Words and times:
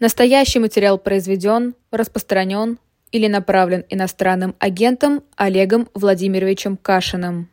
Настоящий 0.00 0.60
материал 0.60 0.96
произведен, 0.96 1.74
распространен 1.90 2.78
или 3.12 3.26
направлен 3.26 3.84
иностранным 3.90 4.54
агентом 4.58 5.22
Олегом 5.36 5.90
Владимировичем 5.92 6.78
Кашиным. 6.78 7.50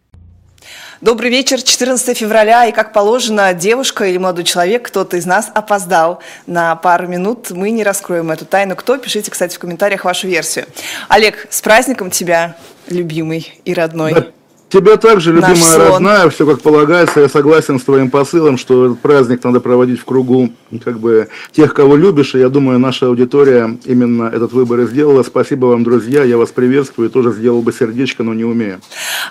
Добрый 1.02 1.30
вечер, 1.30 1.62
14 1.62 2.18
февраля, 2.18 2.66
и 2.66 2.72
как 2.72 2.94
положено, 2.94 3.54
девушка 3.54 4.06
или 4.06 4.18
молодой 4.18 4.46
человек, 4.46 4.88
кто-то 4.88 5.18
из 5.18 5.26
нас 5.26 5.52
опоздал 5.54 6.22
на 6.46 6.74
пару 6.78 7.08
минут. 7.08 7.52
Мы 7.52 7.72
не 7.72 7.84
раскроем 7.84 8.32
эту 8.32 8.46
тайну. 8.46 8.78
Кто? 8.78 8.98
Пишите, 8.98 9.30
кстати, 9.30 9.58
в 9.58 9.60
комментариях 9.60 10.06
вашу 10.06 10.28
версию. 10.28 10.68
Олег, 11.10 11.48
с 11.50 11.62
праздником 11.62 12.10
тебя, 12.12 12.56
любимый 12.88 13.60
и 13.66 13.74
родной. 13.74 14.14
Да, 14.14 14.28
Тебя 14.70 14.98
также, 14.98 15.32
любимая 15.32 15.78
родная, 15.78 16.30
все 16.30 16.46
как 16.46 16.62
полагается. 16.62 17.22
Я 17.22 17.30
согласен 17.30 17.80
с 17.80 17.84
твоим 17.84 18.12
посылом, 18.12 18.58
что 18.58 18.88
этот 18.88 19.00
праздник 19.00 19.42
надо 19.46 19.62
проводить 19.62 20.02
в 20.02 20.04
кругу 20.04 20.50
как 20.84 21.00
бы 21.00 21.30
тех, 21.54 21.74
кого 21.74 21.96
любишь. 21.96 22.36
И 22.36 22.40
я 22.40 22.50
думаю, 22.50 22.78
наша 22.78 23.06
аудитория 23.08 23.78
именно 23.86 24.26
этот 24.26 24.52
выбор 24.52 24.82
и 24.82 24.88
сделала. 24.88 25.24
Спасибо 25.24 25.68
вам, 25.68 25.86
друзья. 25.86 26.24
Я 26.24 26.38
вас 26.38 26.50
приветствую. 26.50 27.10
Тоже 27.10 27.32
сделал 27.32 27.62
бы 27.62 27.72
сердечко, 27.72 28.24
но 28.24 28.34
не 28.34 28.44
умею. 28.44 28.82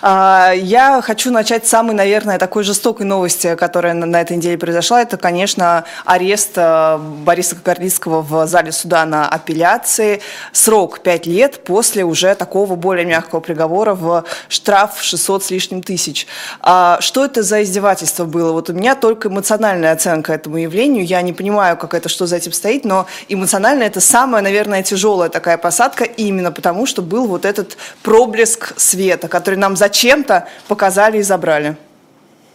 А, 0.01 0.53
я 0.57 1.03
хочу 1.03 1.31
начать 1.31 1.67
с 1.67 1.69
самой, 1.69 1.95
наверное, 1.95 2.39
такой 2.39 2.65
жестокой 2.65 3.05
новости, 3.05 3.57
которая 3.57 3.93
на 3.93 4.19
этой 4.19 4.39
неделе 4.39 4.57
произошла. 4.57 5.03
Это, 5.03 5.19
конечно, 5.19 5.85
арест 6.07 6.53
э, 6.57 6.99
Бориса 7.27 7.57
Кагарлицкого 7.57 8.23
в 8.23 8.47
зале 8.47 8.73
суда 8.73 9.05
на 9.05 9.29
апелляции. 9.29 10.23
Срок 10.53 11.01
5 11.01 11.27
лет 11.27 11.63
после 11.63 12.05
уже 12.05 12.35
такого 12.35 12.75
более 12.75 13.05
мягкого 13.05 13.41
приговора 13.41 13.95
в 13.95 14.25
штраф 14.49 14.97
600 15.03 15.26
600 15.27 15.45
с 15.45 15.51
лишним 15.51 15.83
тысяч. 15.83 16.27
А 16.61 16.99
что 17.01 17.25
это 17.25 17.43
за 17.43 17.63
издевательство 17.63 18.25
было? 18.25 18.53
Вот 18.53 18.71
у 18.71 18.73
меня 18.73 18.95
только 18.95 19.29
эмоциональная 19.29 19.93
оценка 19.93 20.33
этому 20.33 20.57
явлению. 20.59 21.05
Я 21.05 21.23
не 21.23 21.33
понимаю, 21.33 21.77
как 21.77 21.95
это, 21.95 22.09
что 22.09 22.27
за 22.27 22.37
этим 22.37 22.53
стоит, 22.53 22.85
но 22.85 23.07
эмоционально 23.29 23.83
это 23.83 24.01
самая, 24.01 24.43
наверное, 24.43 24.83
тяжелая 24.83 25.29
такая 25.29 25.59
посадка, 25.59 26.05
именно 26.05 26.53
потому, 26.53 26.87
что 26.87 27.03
был 27.03 27.27
вот 27.27 27.45
этот 27.45 27.77
проблеск 28.03 28.75
света, 28.77 29.29
который 29.29 29.57
нам 29.57 29.77
зачем-то 29.77 30.47
показали 30.69 31.19
и 31.19 31.23
забрали. 31.23 31.77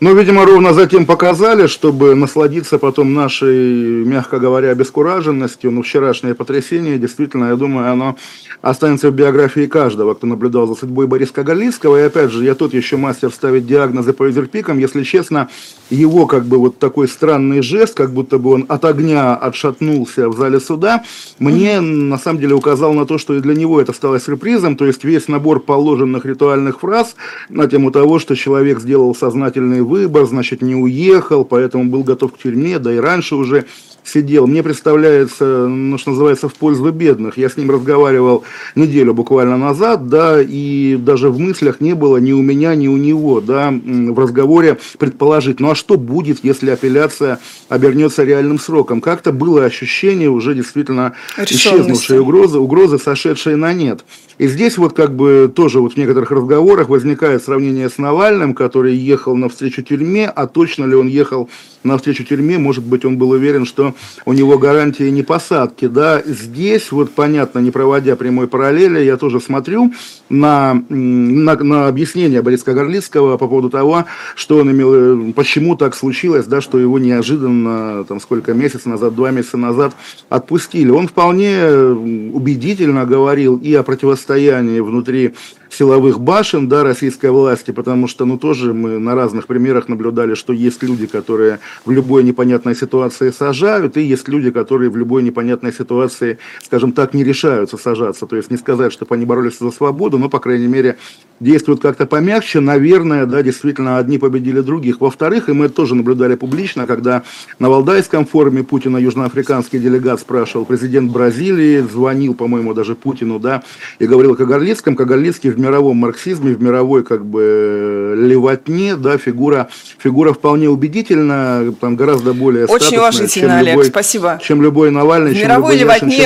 Ну, 0.03 0.15
видимо, 0.15 0.45
ровно 0.47 0.73
затем 0.73 1.05
показали, 1.05 1.67
чтобы 1.67 2.15
насладиться 2.15 2.79
потом 2.79 3.13
нашей, 3.13 4.03
мягко 4.03 4.39
говоря, 4.39 4.71
обескураженностью. 4.71 5.69
Ну, 5.69 5.83
вчерашнее 5.83 6.33
потрясение, 6.33 6.97
действительно, 6.97 7.49
я 7.49 7.55
думаю, 7.55 7.91
оно 7.91 8.15
останется 8.63 9.11
в 9.11 9.13
биографии 9.13 9.67
каждого, 9.67 10.15
кто 10.15 10.25
наблюдал 10.25 10.65
за 10.65 10.73
судьбой 10.73 11.05
Бориса 11.05 11.33
Кагалицкого. 11.33 11.97
И 11.97 12.01
опять 12.01 12.31
же, 12.31 12.43
я 12.43 12.55
тут 12.55 12.73
еще 12.73 12.97
мастер 12.97 13.29
ставить 13.29 13.67
диагнозы 13.67 14.13
по 14.13 14.27
изерпикам. 14.27 14.79
Если 14.79 15.03
честно, 15.03 15.49
его 15.91 16.25
как 16.25 16.45
бы 16.45 16.57
вот 16.57 16.79
такой 16.79 17.07
странный 17.07 17.61
жест, 17.61 17.93
как 17.93 18.11
будто 18.11 18.39
бы 18.39 18.53
он 18.53 18.65
от 18.69 18.83
огня 18.85 19.35
отшатнулся 19.35 20.29
в 20.29 20.35
зале 20.35 20.59
суда, 20.59 21.03
мне 21.37 21.79
на 21.79 22.17
самом 22.17 22.39
деле 22.39 22.55
указал 22.55 22.93
на 22.93 23.05
то, 23.05 23.19
что 23.19 23.35
и 23.35 23.39
для 23.39 23.53
него 23.53 23.79
это 23.79 23.93
стало 23.93 24.19
сюрпризом. 24.19 24.77
То 24.77 24.87
есть 24.87 25.03
весь 25.03 25.27
набор 25.27 25.59
положенных 25.59 26.25
ритуальных 26.25 26.79
фраз 26.79 27.15
на 27.49 27.67
тему 27.67 27.91
того, 27.91 28.17
что 28.17 28.35
человек 28.35 28.79
сделал 28.79 29.13
сознательный 29.13 29.90
выбор, 29.91 30.25
значит, 30.25 30.61
не 30.61 30.73
уехал, 30.73 31.43
поэтому 31.43 31.85
был 31.85 32.03
готов 32.03 32.33
к 32.33 32.37
тюрьме, 32.37 32.79
да 32.79 32.93
и 32.93 32.97
раньше 32.97 33.35
уже 33.35 33.65
сидел. 34.03 34.47
Мне 34.47 34.63
представляется, 34.63 35.67
ну, 35.67 35.97
что 35.97 36.11
называется, 36.11 36.49
в 36.49 36.53
пользу 36.53 36.91
бедных. 36.91 37.37
Я 37.37 37.49
с 37.49 37.57
ним 37.57 37.71
разговаривал 37.71 38.43
неделю 38.75 39.13
буквально 39.13 39.57
назад, 39.57 40.07
да, 40.07 40.41
и 40.41 40.95
даже 40.97 41.29
в 41.29 41.39
мыслях 41.39 41.81
не 41.81 41.93
было 41.93 42.17
ни 42.17 42.31
у 42.31 42.41
меня, 42.41 42.75
ни 42.75 42.87
у 42.87 42.97
него, 42.97 43.41
да, 43.41 43.71
в 43.71 44.19
разговоре 44.19 44.77
предположить, 44.97 45.59
ну 45.59 45.71
а 45.71 45.75
что 45.75 45.97
будет, 45.97 46.39
если 46.43 46.69
апелляция 46.69 47.39
обернется 47.69 48.23
реальным 48.23 48.59
сроком? 48.59 49.01
Как-то 49.01 49.31
было 49.31 49.65
ощущение 49.65 50.29
уже 50.29 50.55
действительно 50.55 51.13
исчезнувшей 51.37 52.19
угрозы, 52.19 52.59
угрозы, 52.59 52.97
сошедшей 52.97 53.55
на 53.55 53.73
нет. 53.73 54.03
И 54.37 54.47
здесь 54.47 54.77
вот 54.77 54.93
как 54.93 55.15
бы 55.15 55.51
тоже 55.53 55.79
вот 55.79 55.93
в 55.93 55.97
некоторых 55.97 56.31
разговорах 56.31 56.89
возникает 56.89 57.43
сравнение 57.43 57.89
с 57.89 57.99
Навальным, 57.99 58.55
который 58.55 58.95
ехал 58.95 59.35
навстречу 59.35 59.83
тюрьме, 59.83 60.27
а 60.27 60.47
точно 60.47 60.85
ли 60.85 60.95
он 60.95 61.07
ехал 61.07 61.47
навстречу 61.83 62.23
тюрьме, 62.23 62.57
может 62.57 62.83
быть, 62.83 63.05
он 63.05 63.17
был 63.17 63.31
уверен, 63.31 63.65
что 63.65 63.90
у 64.25 64.33
него 64.33 64.57
гарантии 64.57 65.09
не 65.09 65.23
посадки, 65.23 65.87
да, 65.87 66.21
здесь 66.25 66.91
вот 66.91 67.11
понятно, 67.11 67.59
не 67.59 67.71
проводя 67.71 68.15
прямой 68.15 68.47
параллели, 68.47 69.03
я 69.03 69.17
тоже 69.17 69.39
смотрю 69.39 69.93
на, 70.29 70.83
на, 70.89 71.55
на 71.55 71.87
объяснение 71.87 72.41
Бориска 72.41 72.73
Горлицкого 72.73 73.37
по 73.37 73.47
поводу 73.47 73.69
того, 73.69 74.05
что 74.35 74.57
он 74.57 74.71
имел, 74.71 75.33
почему 75.33 75.75
так 75.75 75.95
случилось, 75.95 76.45
да, 76.45 76.61
что 76.61 76.79
его 76.79 76.99
неожиданно, 76.99 78.03
там, 78.05 78.19
сколько 78.19 78.53
месяцев 78.53 78.85
назад, 78.85 79.15
два 79.15 79.31
месяца 79.31 79.57
назад 79.57 79.93
отпустили. 80.29 80.89
Он 80.89 81.07
вполне 81.07 81.65
убедительно 81.65 83.05
говорил 83.05 83.57
и 83.57 83.73
о 83.73 83.83
противостоянии 83.83 84.79
внутри 84.79 85.33
силовых 85.71 86.19
башен, 86.19 86.67
да, 86.67 86.83
российской 86.83 87.31
власти, 87.31 87.71
потому 87.71 88.07
что, 88.07 88.25
ну, 88.25 88.37
тоже 88.37 88.73
мы 88.73 88.99
на 88.99 89.15
разных 89.15 89.47
примерах 89.47 89.87
наблюдали, 89.87 90.35
что 90.35 90.53
есть 90.53 90.83
люди, 90.83 91.07
которые 91.07 91.59
в 91.85 91.91
любой 91.91 92.23
непонятной 92.23 92.75
ситуации 92.75 93.31
сажают, 93.31 93.97
и 93.97 94.01
есть 94.01 94.27
люди, 94.27 94.51
которые 94.51 94.89
в 94.89 94.97
любой 94.97 95.23
непонятной 95.23 95.73
ситуации, 95.73 96.37
скажем 96.63 96.91
так, 96.91 97.13
не 97.13 97.23
решаются 97.23 97.77
сажаться. 97.77 98.27
То 98.27 98.35
есть 98.35 98.51
не 98.51 98.57
сказать, 98.57 98.91
чтобы 98.91 99.15
они 99.15 99.25
боролись 99.25 99.59
за 99.59 99.71
свободу, 99.71 100.17
но, 100.17 100.29
по 100.29 100.39
крайней 100.39 100.67
мере, 100.67 100.97
действуют 101.39 101.81
как-то 101.81 102.05
помягче. 102.05 102.59
Наверное, 102.59 103.25
да, 103.25 103.41
действительно, 103.41 103.97
одни 103.97 104.17
победили 104.17 104.61
других. 104.61 104.99
Во-вторых, 105.01 105.49
и 105.49 105.53
мы 105.53 105.65
это 105.65 105.75
тоже 105.75 105.95
наблюдали 105.95 106.35
публично, 106.35 106.85
когда 106.85 107.23
на 107.59 107.69
Валдайском 107.69 108.25
форуме 108.25 108.63
Путина 108.63 108.97
южноафриканский 108.97 109.79
делегат 109.79 110.19
спрашивал, 110.19 110.65
президент 110.65 111.11
Бразилии 111.11 111.79
звонил, 111.79 112.33
по-моему, 112.33 112.73
даже 112.73 112.95
Путину, 112.95 113.39
да, 113.39 113.63
и 113.99 114.05
говорил 114.05 114.33
о 114.33 114.35
Кагарлицком. 114.35 114.95
Кагарлицкий 114.95 115.49
в 115.49 115.60
мировом 115.61 115.97
марксизме, 115.97 116.53
в 116.53 116.61
мировой 116.61 117.03
как 117.03 117.25
бы 117.25 118.15
левотне, 118.17 118.95
да, 118.95 119.17
фигура, 119.17 119.69
фигура 119.97 120.33
вполне 120.33 120.69
убедительна, 120.69 121.73
там 121.79 121.95
гораздо 121.95 122.33
более 122.33 122.65
Очень 122.65 122.97
уважительно, 122.97 123.47
чем 123.47 123.51
Олег, 123.51 123.73
любой, 123.73 123.85
спасибо. 123.85 124.39
Чем 124.43 124.61
любой 124.61 124.91
Навальный, 124.91 125.31
в 125.31 125.35
чем 125.35 125.43
мировой 125.43 125.77
любой 125.77 125.95
Яшин, 125.95 126.09
чем 126.09 126.25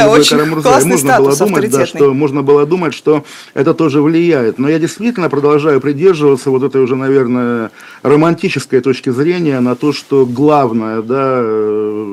любой 0.49 0.63
Карамурза. 0.63 0.85
Можно 0.85 1.17
было 1.17 1.35
думать, 1.35 1.71
да, 1.71 1.85
что 1.85 2.13
можно 2.13 2.41
было 2.43 2.65
думать, 2.65 2.93
что 2.93 3.23
это 3.53 3.73
тоже 3.73 4.01
влияет. 4.01 4.57
Но 4.57 4.69
я 4.69 4.79
действительно 4.79 5.29
продолжаю 5.29 5.81
придерживаться 5.81 6.49
вот 6.49 6.63
этой 6.63 6.81
уже, 6.81 6.95
наверное, 6.95 7.71
романтической 8.03 8.81
точки 8.81 9.09
зрения 9.09 9.59
на 9.59 9.75
то, 9.75 9.93
что 9.93 10.25
главное, 10.25 11.01
да, 11.01 11.41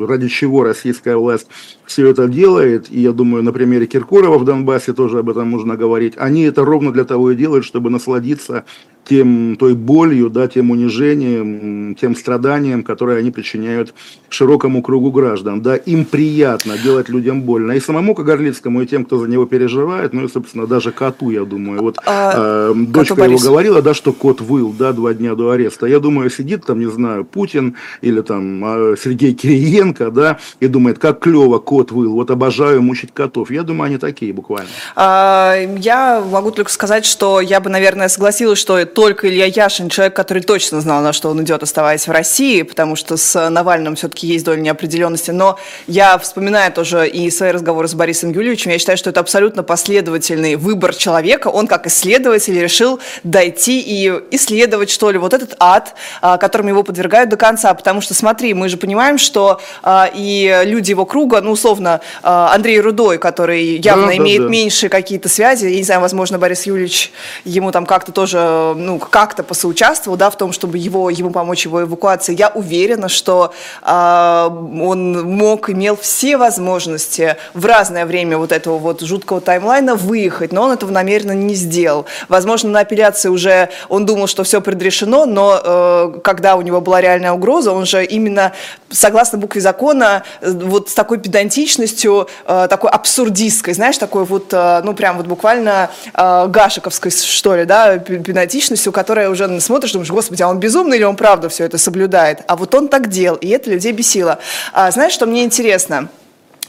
ради 0.06 0.28
чего 0.28 0.64
российская 0.64 1.16
власть 1.16 1.46
все 1.92 2.08
это 2.08 2.26
делает, 2.26 2.90
и 2.90 3.00
я 3.00 3.12
думаю, 3.12 3.42
на 3.42 3.52
примере 3.52 3.86
Киркорова 3.86 4.38
в 4.38 4.44
Донбассе 4.46 4.94
тоже 4.94 5.18
об 5.18 5.28
этом 5.28 5.48
можно 5.48 5.76
говорить, 5.76 6.14
они 6.16 6.42
это 6.42 6.64
ровно 6.64 6.90
для 6.90 7.04
того 7.04 7.30
и 7.30 7.36
делают, 7.36 7.66
чтобы 7.66 7.90
насладиться 7.90 8.64
тем, 9.04 9.56
той 9.58 9.74
болью, 9.74 10.30
да, 10.30 10.46
тем 10.48 10.70
унижением, 10.70 11.94
тем 11.94 12.14
страданием, 12.14 12.82
которые 12.82 13.18
они 13.18 13.30
причиняют 13.30 13.94
широкому 14.28 14.82
кругу 14.82 15.10
граждан. 15.10 15.60
Да, 15.60 15.76
им 15.76 16.04
приятно 16.04 16.78
делать 16.78 17.08
людям 17.08 17.42
больно. 17.42 17.72
И 17.72 17.80
самому 17.80 18.14
Кагарлицкому, 18.14 18.82
и 18.82 18.86
тем, 18.86 19.04
кто 19.04 19.18
за 19.18 19.28
него 19.28 19.46
переживает, 19.46 20.12
ну 20.12 20.24
и, 20.24 20.28
собственно, 20.28 20.66
даже 20.66 20.92
коту, 20.92 21.30
я 21.30 21.44
думаю. 21.44 21.82
Вот 21.82 21.98
а, 22.06 22.70
э, 22.70 22.74
дочка 22.74 23.24
его 23.24 23.38
говорила, 23.38 23.82
да, 23.82 23.94
что 23.94 24.12
кот 24.12 24.40
выл, 24.40 24.74
да, 24.76 24.92
два 24.92 25.14
дня 25.14 25.34
до 25.34 25.50
ареста. 25.50 25.86
Я 25.86 25.98
думаю, 25.98 26.30
сидит 26.30 26.64
там, 26.64 26.78
не 26.78 26.90
знаю, 26.90 27.24
Путин 27.24 27.76
или 28.00 28.20
там 28.20 28.64
а, 28.64 28.94
Сергей 29.02 29.34
Кириенко, 29.34 30.10
да, 30.10 30.38
и 30.60 30.68
думает, 30.68 30.98
как 30.98 31.20
клево 31.20 31.58
кот 31.58 31.90
выл, 31.90 32.14
вот 32.14 32.30
обожаю 32.30 32.82
мучить 32.82 33.12
котов. 33.12 33.50
Я 33.50 33.62
думаю, 33.62 33.88
они 33.88 33.98
такие 33.98 34.32
буквально. 34.32 34.68
А, 34.94 35.56
я 35.78 36.24
могу 36.30 36.50
только 36.50 36.70
сказать, 36.70 37.04
что 37.04 37.40
я 37.40 37.60
бы, 37.60 37.68
наверное, 37.68 38.08
согласилась, 38.08 38.58
что 38.58 38.78
только 38.94 39.28
Илья 39.28 39.46
Яшин, 39.46 39.88
человек, 39.88 40.14
который 40.14 40.42
точно 40.42 40.80
знал, 40.80 41.02
на 41.02 41.12
что 41.12 41.30
он 41.30 41.42
идет, 41.42 41.62
оставаясь 41.62 42.06
в 42.06 42.10
России, 42.10 42.62
потому 42.62 42.96
что 42.96 43.16
с 43.16 43.50
Навальным 43.50 43.96
все-таки 43.96 44.26
есть 44.26 44.44
доля 44.44 44.60
неопределенности. 44.60 45.30
Но 45.30 45.58
я 45.86 46.18
вспоминаю 46.18 46.72
тоже 46.72 47.08
и 47.08 47.30
свои 47.30 47.50
разговоры 47.50 47.88
с 47.88 47.94
Борисом 47.94 48.32
Юльевичем, 48.32 48.70
я 48.70 48.78
считаю, 48.78 48.98
что 48.98 49.10
это 49.10 49.20
абсолютно 49.20 49.62
последовательный 49.62 50.56
выбор 50.56 50.94
человека. 50.94 51.48
Он, 51.48 51.66
как 51.66 51.86
исследователь, 51.86 52.58
решил 52.60 53.00
дойти 53.24 53.80
и 53.80 54.12
исследовать, 54.30 54.90
что 54.90 55.10
ли, 55.10 55.18
вот 55.18 55.34
этот 55.34 55.54
ад, 55.58 55.94
а, 56.20 56.38
которым 56.38 56.68
его 56.68 56.82
подвергают 56.82 57.30
до 57.30 57.36
конца. 57.36 57.72
Потому 57.74 58.00
что, 58.00 58.14
смотри, 58.14 58.54
мы 58.54 58.68
же 58.68 58.76
понимаем, 58.76 59.18
что 59.18 59.60
а, 59.82 60.10
и 60.12 60.62
люди 60.64 60.90
его 60.90 61.06
круга, 61.06 61.40
ну, 61.40 61.52
условно, 61.52 62.00
а, 62.22 62.52
Андрей 62.54 62.80
Рудой, 62.80 63.18
который 63.18 63.76
явно 63.76 64.08
да, 64.08 64.16
имеет 64.16 64.42
да, 64.42 64.44
да. 64.44 64.50
меньшие 64.50 64.90
какие-то 64.90 65.28
связи, 65.28 65.66
я 65.66 65.76
не 65.76 65.84
знаю, 65.84 66.00
возможно, 66.00 66.38
Борис 66.38 66.66
Юльевич 66.66 67.12
ему 67.44 67.70
там 67.72 67.86
как-то 67.86 68.12
тоже 68.12 68.74
ну, 68.86 68.98
как-то 68.98 69.42
посоучаствовал, 69.42 70.16
да, 70.16 70.30
в 70.30 70.36
том, 70.36 70.52
чтобы 70.52 70.78
его, 70.78 71.10
ему 71.10 71.30
помочь 71.30 71.64
его 71.64 71.82
эвакуации, 71.82 72.34
я 72.36 72.48
уверена, 72.48 73.08
что 73.08 73.52
э, 73.82 74.48
он 74.50 75.22
мог, 75.36 75.70
имел 75.70 75.96
все 75.96 76.36
возможности 76.36 77.36
в 77.54 77.64
разное 77.66 78.06
время 78.06 78.38
вот 78.38 78.52
этого 78.52 78.78
вот 78.78 79.00
жуткого 79.00 79.40
таймлайна 79.40 79.94
выехать, 79.94 80.52
но 80.52 80.62
он 80.62 80.72
этого 80.72 80.90
намеренно 80.90 81.32
не 81.32 81.54
сделал. 81.54 82.06
Возможно, 82.28 82.70
на 82.70 82.80
апелляции 82.80 83.28
уже 83.28 83.70
он 83.88 84.06
думал, 84.06 84.26
что 84.26 84.44
все 84.44 84.60
предрешено, 84.60 85.26
но 85.26 85.60
э, 85.62 86.20
когда 86.22 86.56
у 86.56 86.62
него 86.62 86.80
была 86.80 87.00
реальная 87.00 87.32
угроза, 87.32 87.72
он 87.72 87.86
же 87.86 88.04
именно 88.04 88.52
согласно 88.90 89.38
букве 89.38 89.60
закона 89.60 90.22
вот 90.40 90.90
с 90.90 90.94
такой 90.94 91.18
педантичностью, 91.18 92.28
э, 92.46 92.66
такой 92.68 92.90
абсурдистской, 92.90 93.74
знаешь, 93.74 93.98
такой 93.98 94.24
вот, 94.24 94.52
э, 94.52 94.80
ну 94.84 94.94
прям 94.94 95.16
вот 95.16 95.26
буквально 95.26 95.90
э, 96.14 96.46
гашиковской, 96.48 97.10
что 97.10 97.56
ли, 97.56 97.64
да, 97.64 97.98
педантичностью, 97.98 98.71
которая 98.92 99.30
уже 99.30 99.60
смотришь, 99.60 99.92
думаешь, 99.92 100.10
господи, 100.10 100.42
а 100.42 100.48
он 100.48 100.58
безумный 100.58 100.96
или 100.96 101.04
он 101.04 101.16
правда 101.16 101.48
все 101.48 101.64
это 101.64 101.78
соблюдает? 101.78 102.40
А 102.46 102.56
вот 102.56 102.74
он 102.74 102.88
так 102.88 103.08
делал, 103.08 103.36
и 103.36 103.48
это 103.48 103.70
людей 103.70 103.92
бесило. 103.92 104.38
А, 104.72 104.90
знаешь, 104.90 105.12
что 105.12 105.26
мне 105.26 105.44
интересно? 105.44 106.08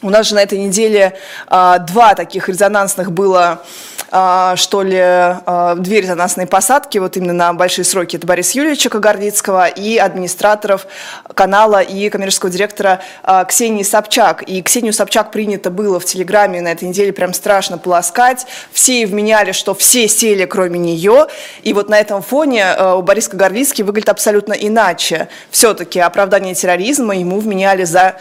У 0.04 0.10
нас 0.10 0.28
же 0.28 0.36
на 0.36 0.44
этой 0.44 0.60
неделе 0.60 1.18
а, 1.48 1.80
два 1.80 2.14
таких 2.14 2.50
резонансных 2.50 3.14
было, 3.14 3.64
а, 4.12 4.58
что 4.58 4.84
ли, 4.84 5.00
а, 5.00 5.76
две 5.76 6.02
резонансные 6.02 6.46
посадки, 6.46 6.98
вот 6.98 7.16
именно 7.16 7.32
на 7.32 7.54
большие 7.54 7.86
сроки. 7.86 8.18
Это 8.18 8.28
Борис 8.28 8.52
Юрьевича 8.52 8.90
Кагарлицкого 8.90 9.68
и 9.68 9.98
администраторов 9.98 10.88
канала 11.34 11.82
и 11.82 12.10
коммерческого 12.10 12.52
директора 12.52 13.00
а, 13.24 13.46
Ксении 13.46 13.84
Собчак. 13.84 14.44
И 14.44 14.62
Ксению 14.62 14.92
Собчак 14.92 15.32
принято 15.32 15.72
было 15.72 16.02
в 16.02 16.06
Телеграме 16.06 16.60
на 16.60 16.74
этой 16.74 16.90
неделе 16.90 17.14
прям 17.14 17.34
страшно 17.34 17.78
полоскать. 17.78 18.46
Все 18.74 19.06
вменяли, 19.06 19.54
что 19.54 19.74
все 19.74 20.10
сели, 20.10 20.44
кроме 20.44 20.80
нее. 20.80 21.28
И 21.62 21.72
вот 21.72 21.88
на 21.88 21.98
этом 21.98 22.22
фоне 22.22 22.66
а, 22.66 23.02
Борис 23.02 23.30
Кагарлицкий 23.30 23.86
выглядит 23.86 24.10
абсолютно 24.10 24.52
иначе. 24.52 25.30
Все-таки 25.50 26.02
оправдание 26.02 26.56
терроризма 26.56 27.16
ему 27.16 27.40
вменяли 27.40 27.86
за 27.86 28.18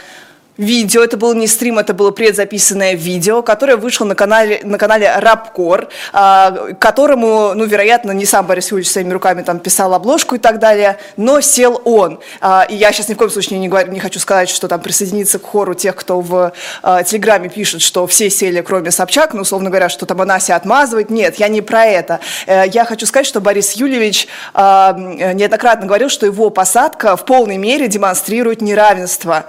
видео, 0.59 1.03
это 1.03 1.17
был 1.17 1.35
не 1.35 1.47
стрим, 1.47 1.79
это 1.79 1.95
было 1.95 2.11
предзаписанное 2.11 2.95
видео, 2.95 3.43
которое 3.43 3.77
вышло 3.77 4.05
на 4.05 4.15
канале, 4.15 4.61
на 4.65 4.79
канале 4.79 5.11
Рабкор, 5.17 5.89
а, 6.13 6.73
которому, 6.79 7.55
ну, 7.55 7.65
вероятно, 7.65 8.13
не 8.13 8.27
сам 8.27 8.47
Борис 8.47 8.71
Юрьевич 8.71 8.93
своими 8.93 9.13
руками 9.13 9.43
там 9.43 9.59
писал 9.61 9.95
обложку 9.95 10.35
и 10.35 10.39
так 10.39 10.59
далее, 10.59 10.99
но 11.17 11.41
сел 11.41 11.81
он. 11.85 12.21
А, 12.41 12.67
и 12.69 12.75
я 12.75 12.93
сейчас 12.93 13.09
ни 13.09 13.15
в 13.15 13.17
коем 13.17 13.31
случае 13.31 13.59
не, 13.59 13.69
говорю, 13.69 13.93
не 13.93 14.01
хочу 14.01 14.21
сказать, 14.21 14.49
что 14.49 14.69
там 14.69 14.81
присоединиться 14.81 15.39
к 15.39 15.45
хору 15.45 15.75
тех, 15.75 15.97
кто 15.97 16.21
в 16.21 16.53
а, 16.83 17.03
Телеграме 17.03 17.49
пишет, 17.49 17.81
что 17.83 18.07
все 18.07 18.29
сели, 18.29 18.61
кроме 18.61 18.91
Собчак, 18.91 19.35
ну, 19.35 19.43
условно 19.43 19.71
говоря, 19.71 19.89
что 19.89 20.07
там 20.07 20.21
она 20.21 20.39
себя 20.39 20.57
отмазывает. 20.57 21.11
Нет, 21.11 21.37
я 21.37 21.49
не 21.49 21.63
про 21.63 21.87
это. 21.87 22.21
Э, 22.47 22.65
я 22.67 22.85
хочу 22.85 23.07
сказать, 23.07 23.27
что 23.27 23.41
Борис 23.41 23.73
Юльевич 23.73 24.29
а, 24.55 24.93
неоднократно 24.93 25.87
говорил, 25.87 26.09
что 26.09 26.27
его 26.27 26.51
посадка 26.51 27.17
в 27.17 27.25
полной 27.25 27.57
мере 27.57 27.89
демонстрирует 27.89 28.61
неравенство 28.61 29.47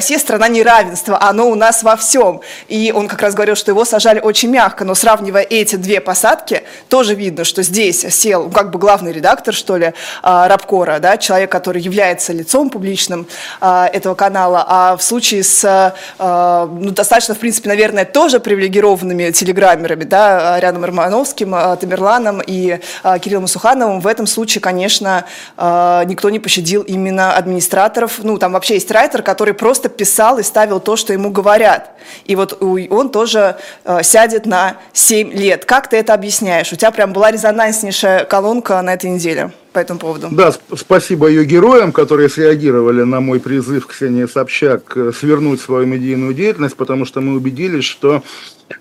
Россия 0.00 0.18
страна 0.18 0.48
неравенства, 0.48 1.20
оно 1.20 1.50
у 1.50 1.54
нас 1.54 1.82
во 1.82 1.94
всем. 1.94 2.40
И 2.68 2.90
он 2.90 3.06
как 3.06 3.20
раз 3.20 3.34
говорил, 3.34 3.54
что 3.54 3.70
его 3.70 3.84
сажали 3.84 4.18
очень 4.18 4.48
мягко, 4.48 4.86
но 4.86 4.94
сравнивая 4.94 5.42
эти 5.42 5.76
две 5.76 6.00
посадки, 6.00 6.62
тоже 6.88 7.14
видно, 7.14 7.44
что 7.44 7.62
здесь 7.62 8.00
сел 8.08 8.48
как 8.48 8.70
бы 8.70 8.78
главный 8.78 9.12
редактор, 9.12 9.52
что 9.52 9.76
ли, 9.76 9.92
а, 10.22 10.48
Рабкора, 10.48 11.00
да, 11.00 11.18
человек, 11.18 11.52
который 11.52 11.82
является 11.82 12.32
лицом 12.32 12.70
публичным 12.70 13.26
а, 13.60 13.88
этого 13.92 14.14
канала, 14.14 14.64
а 14.66 14.96
в 14.96 15.02
случае 15.02 15.44
с, 15.44 15.92
а, 16.18 16.66
ну, 16.66 16.92
достаточно, 16.92 17.34
в 17.34 17.38
принципе, 17.38 17.68
наверное, 17.68 18.06
тоже 18.06 18.40
привилегированными 18.40 19.32
телеграммерами, 19.32 20.04
да, 20.04 20.54
Арианом 20.54 20.86
Романовским, 20.86 21.50
Тамерланом 21.78 22.40
и 22.40 22.80
Кириллом 23.20 23.48
Сухановым, 23.48 24.00
в 24.00 24.06
этом 24.06 24.26
случае, 24.26 24.62
конечно, 24.62 25.26
никто 25.58 26.30
не 26.30 26.38
пощадил 26.38 26.80
именно 26.80 27.34
администраторов, 27.34 28.20
ну, 28.22 28.38
там 28.38 28.54
вообще 28.54 28.74
есть 28.74 28.90
райтер, 28.90 29.22
который 29.22 29.52
просто 29.52 29.89
писал 29.96 30.38
и 30.38 30.42
ставил 30.42 30.80
то, 30.80 30.96
что 30.96 31.12
ему 31.12 31.30
говорят. 31.30 31.90
И 32.24 32.36
вот 32.36 32.60
он 32.62 33.10
тоже 33.10 33.56
э, 33.84 34.02
сядет 34.02 34.46
на 34.46 34.76
7 34.92 35.32
лет. 35.32 35.64
Как 35.64 35.88
ты 35.88 35.96
это 35.96 36.14
объясняешь? 36.14 36.72
У 36.72 36.76
тебя 36.76 36.90
прям 36.90 37.12
была 37.12 37.30
резонанснейшая 37.30 38.24
колонка 38.24 38.80
на 38.82 38.94
этой 38.94 39.10
неделе 39.10 39.50
по 39.72 39.78
этому 39.78 40.00
поводу. 40.00 40.28
Да, 40.30 40.52
спасибо 40.76 41.28
ее 41.28 41.44
героям, 41.44 41.92
которые 41.92 42.28
среагировали 42.28 43.02
на 43.02 43.20
мой 43.20 43.40
призыв 43.40 43.86
Ксении 43.86 44.26
Собчак 44.26 44.96
э, 44.96 45.12
свернуть 45.12 45.60
свою 45.60 45.86
медийную 45.86 46.34
деятельность, 46.34 46.76
потому 46.76 47.04
что 47.04 47.20
мы 47.20 47.34
убедились, 47.34 47.84
что 47.84 48.22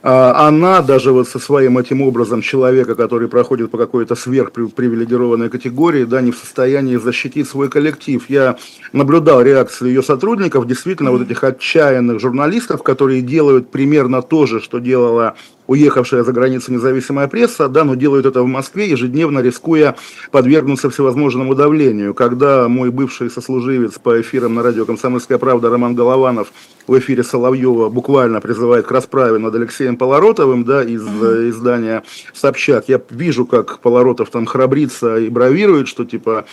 а, 0.01 0.47
она 0.47 0.81
даже 0.81 1.11
вот 1.11 1.27
со 1.27 1.39
своим 1.39 1.77
этим 1.77 2.01
образом 2.01 2.41
человека, 2.41 2.95
который 2.95 3.27
проходит 3.27 3.71
по 3.71 3.77
какой-то 3.77 4.15
сверхпривилегированной 4.15 5.49
категории, 5.49 6.03
да, 6.03 6.21
не 6.21 6.31
в 6.31 6.37
состоянии 6.37 6.97
защитить 6.97 7.47
свой 7.47 7.69
коллектив. 7.69 8.23
Я 8.29 8.57
наблюдал 8.93 9.41
реакцию 9.41 9.89
ее 9.89 10.03
сотрудников, 10.03 10.67
действительно, 10.67 11.11
вот 11.11 11.21
этих 11.21 11.43
отчаянных 11.43 12.19
журналистов, 12.19 12.83
которые 12.83 13.21
делают 13.21 13.71
примерно 13.71 14.21
то 14.21 14.45
же, 14.45 14.61
что 14.61 14.79
делала 14.79 15.35
уехавшая 15.69 16.23
за 16.23 16.33
границу 16.33 16.73
независимая 16.73 17.27
пресса, 17.27 17.69
да, 17.69 17.83
но 17.83 17.93
делают 17.93 18.25
это 18.25 18.41
в 18.41 18.47
Москве, 18.47 18.89
ежедневно 18.89 19.39
рискуя 19.39 19.95
подвергнуться 20.31 20.89
всевозможному 20.89 21.53
давлению. 21.53 22.15
Когда 22.15 22.67
мой 22.67 22.89
бывший 22.89 23.29
сослуживец 23.29 23.99
по 23.99 24.19
эфирам 24.19 24.55
на 24.55 24.63
радио 24.63 24.85
«Комсомольская 24.85 25.37
правда» 25.37 25.69
Роман 25.69 25.93
Голованов 25.93 26.51
в 26.87 26.97
эфире 26.97 27.23
Соловьева 27.23 27.89
буквально 27.89 28.41
призывает 28.41 28.87
к 28.87 28.91
расправе 28.91 29.37
над 29.37 29.53
Алексеем 29.53 29.95
Полоротовым, 29.95 30.65
да, 30.65 30.83
из 30.83 31.03
uh-huh. 31.03 31.49
издания 31.49 32.03
«Собчак», 32.33 32.85
я 32.87 32.99
вижу, 33.11 33.45
как 33.45 33.79
Полоротов 33.79 34.31
там 34.31 34.47
храбрится 34.47 35.17
и 35.17 35.29
бравирует, 35.29 35.87
что 35.87 36.03
типа 36.03 36.45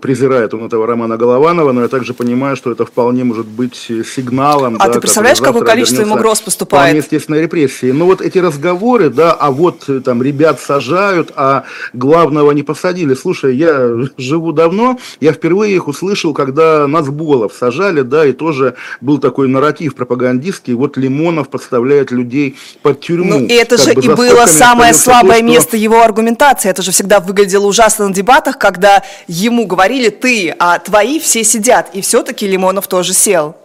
презирает 0.00 0.54
он 0.54 0.64
этого 0.64 0.86
Романа 0.86 1.16
Голованова, 1.16 1.72
но 1.72 1.82
я 1.82 1.88
также 1.88 2.14
понимаю, 2.14 2.56
что 2.56 2.70
это 2.70 2.84
вполне 2.84 3.24
может 3.24 3.46
быть 3.46 3.74
сигналом. 3.76 4.76
А 4.78 4.86
да, 4.86 4.94
ты 4.94 5.00
представляешь, 5.00 5.40
какое 5.40 5.62
количество 5.62 6.02
ему 6.02 6.14
угроз 6.14 6.40
поступает? 6.40 6.84
Вполне 6.84 6.98
естественной 6.98 7.42
репрессии. 7.42 7.90
Но 7.90 8.06
вот 8.06 8.20
эти 8.20 8.38
разговоры, 8.38 9.10
да, 9.10 9.32
а 9.32 9.50
вот 9.50 9.88
э, 9.88 10.00
там 10.00 10.22
ребят 10.22 10.60
сажают, 10.60 11.32
а 11.34 11.64
главного 11.92 12.50
не 12.52 12.62
посадили. 12.62 13.14
Слушай, 13.14 13.56
я 13.56 13.90
живу 14.16 14.52
давно, 14.52 14.98
я 15.20 15.32
впервые 15.32 15.74
их 15.74 15.88
услышал, 15.88 16.34
когда 16.34 16.86
Нацболов 16.86 17.52
сажали, 17.58 18.02
да, 18.02 18.26
и 18.26 18.32
тоже 18.32 18.74
был 19.00 19.18
такой 19.18 19.48
нарратив 19.48 19.94
пропагандистский, 19.94 20.74
вот 20.74 20.96
Лимонов 20.96 21.48
подставляет 21.48 22.10
людей 22.10 22.56
под 22.82 23.00
тюрьму. 23.00 23.38
Ну, 23.40 23.46
и 23.46 23.52
это 23.52 23.76
же 23.78 23.92
и 23.92 24.08
было 24.08 24.46
самое 24.46 24.92
слабое 24.94 25.40
то, 25.40 25.44
место 25.44 25.76
его 25.76 26.02
аргументации. 26.02 26.68
Это 26.68 26.82
же 26.82 26.92
всегда 26.92 27.20
выглядело 27.20 27.66
ужасно 27.66 28.08
на 28.08 28.14
дебатах, 28.14 28.58
когда 28.58 29.02
ему 29.26 29.66
говорили 29.72 30.10
ты, 30.10 30.54
а 30.58 30.78
твои 30.78 31.18
все 31.18 31.44
сидят. 31.44 31.88
И 31.94 32.02
все-таки 32.02 32.46
Лимонов 32.46 32.88
тоже 32.88 33.14
сел. 33.14 33.56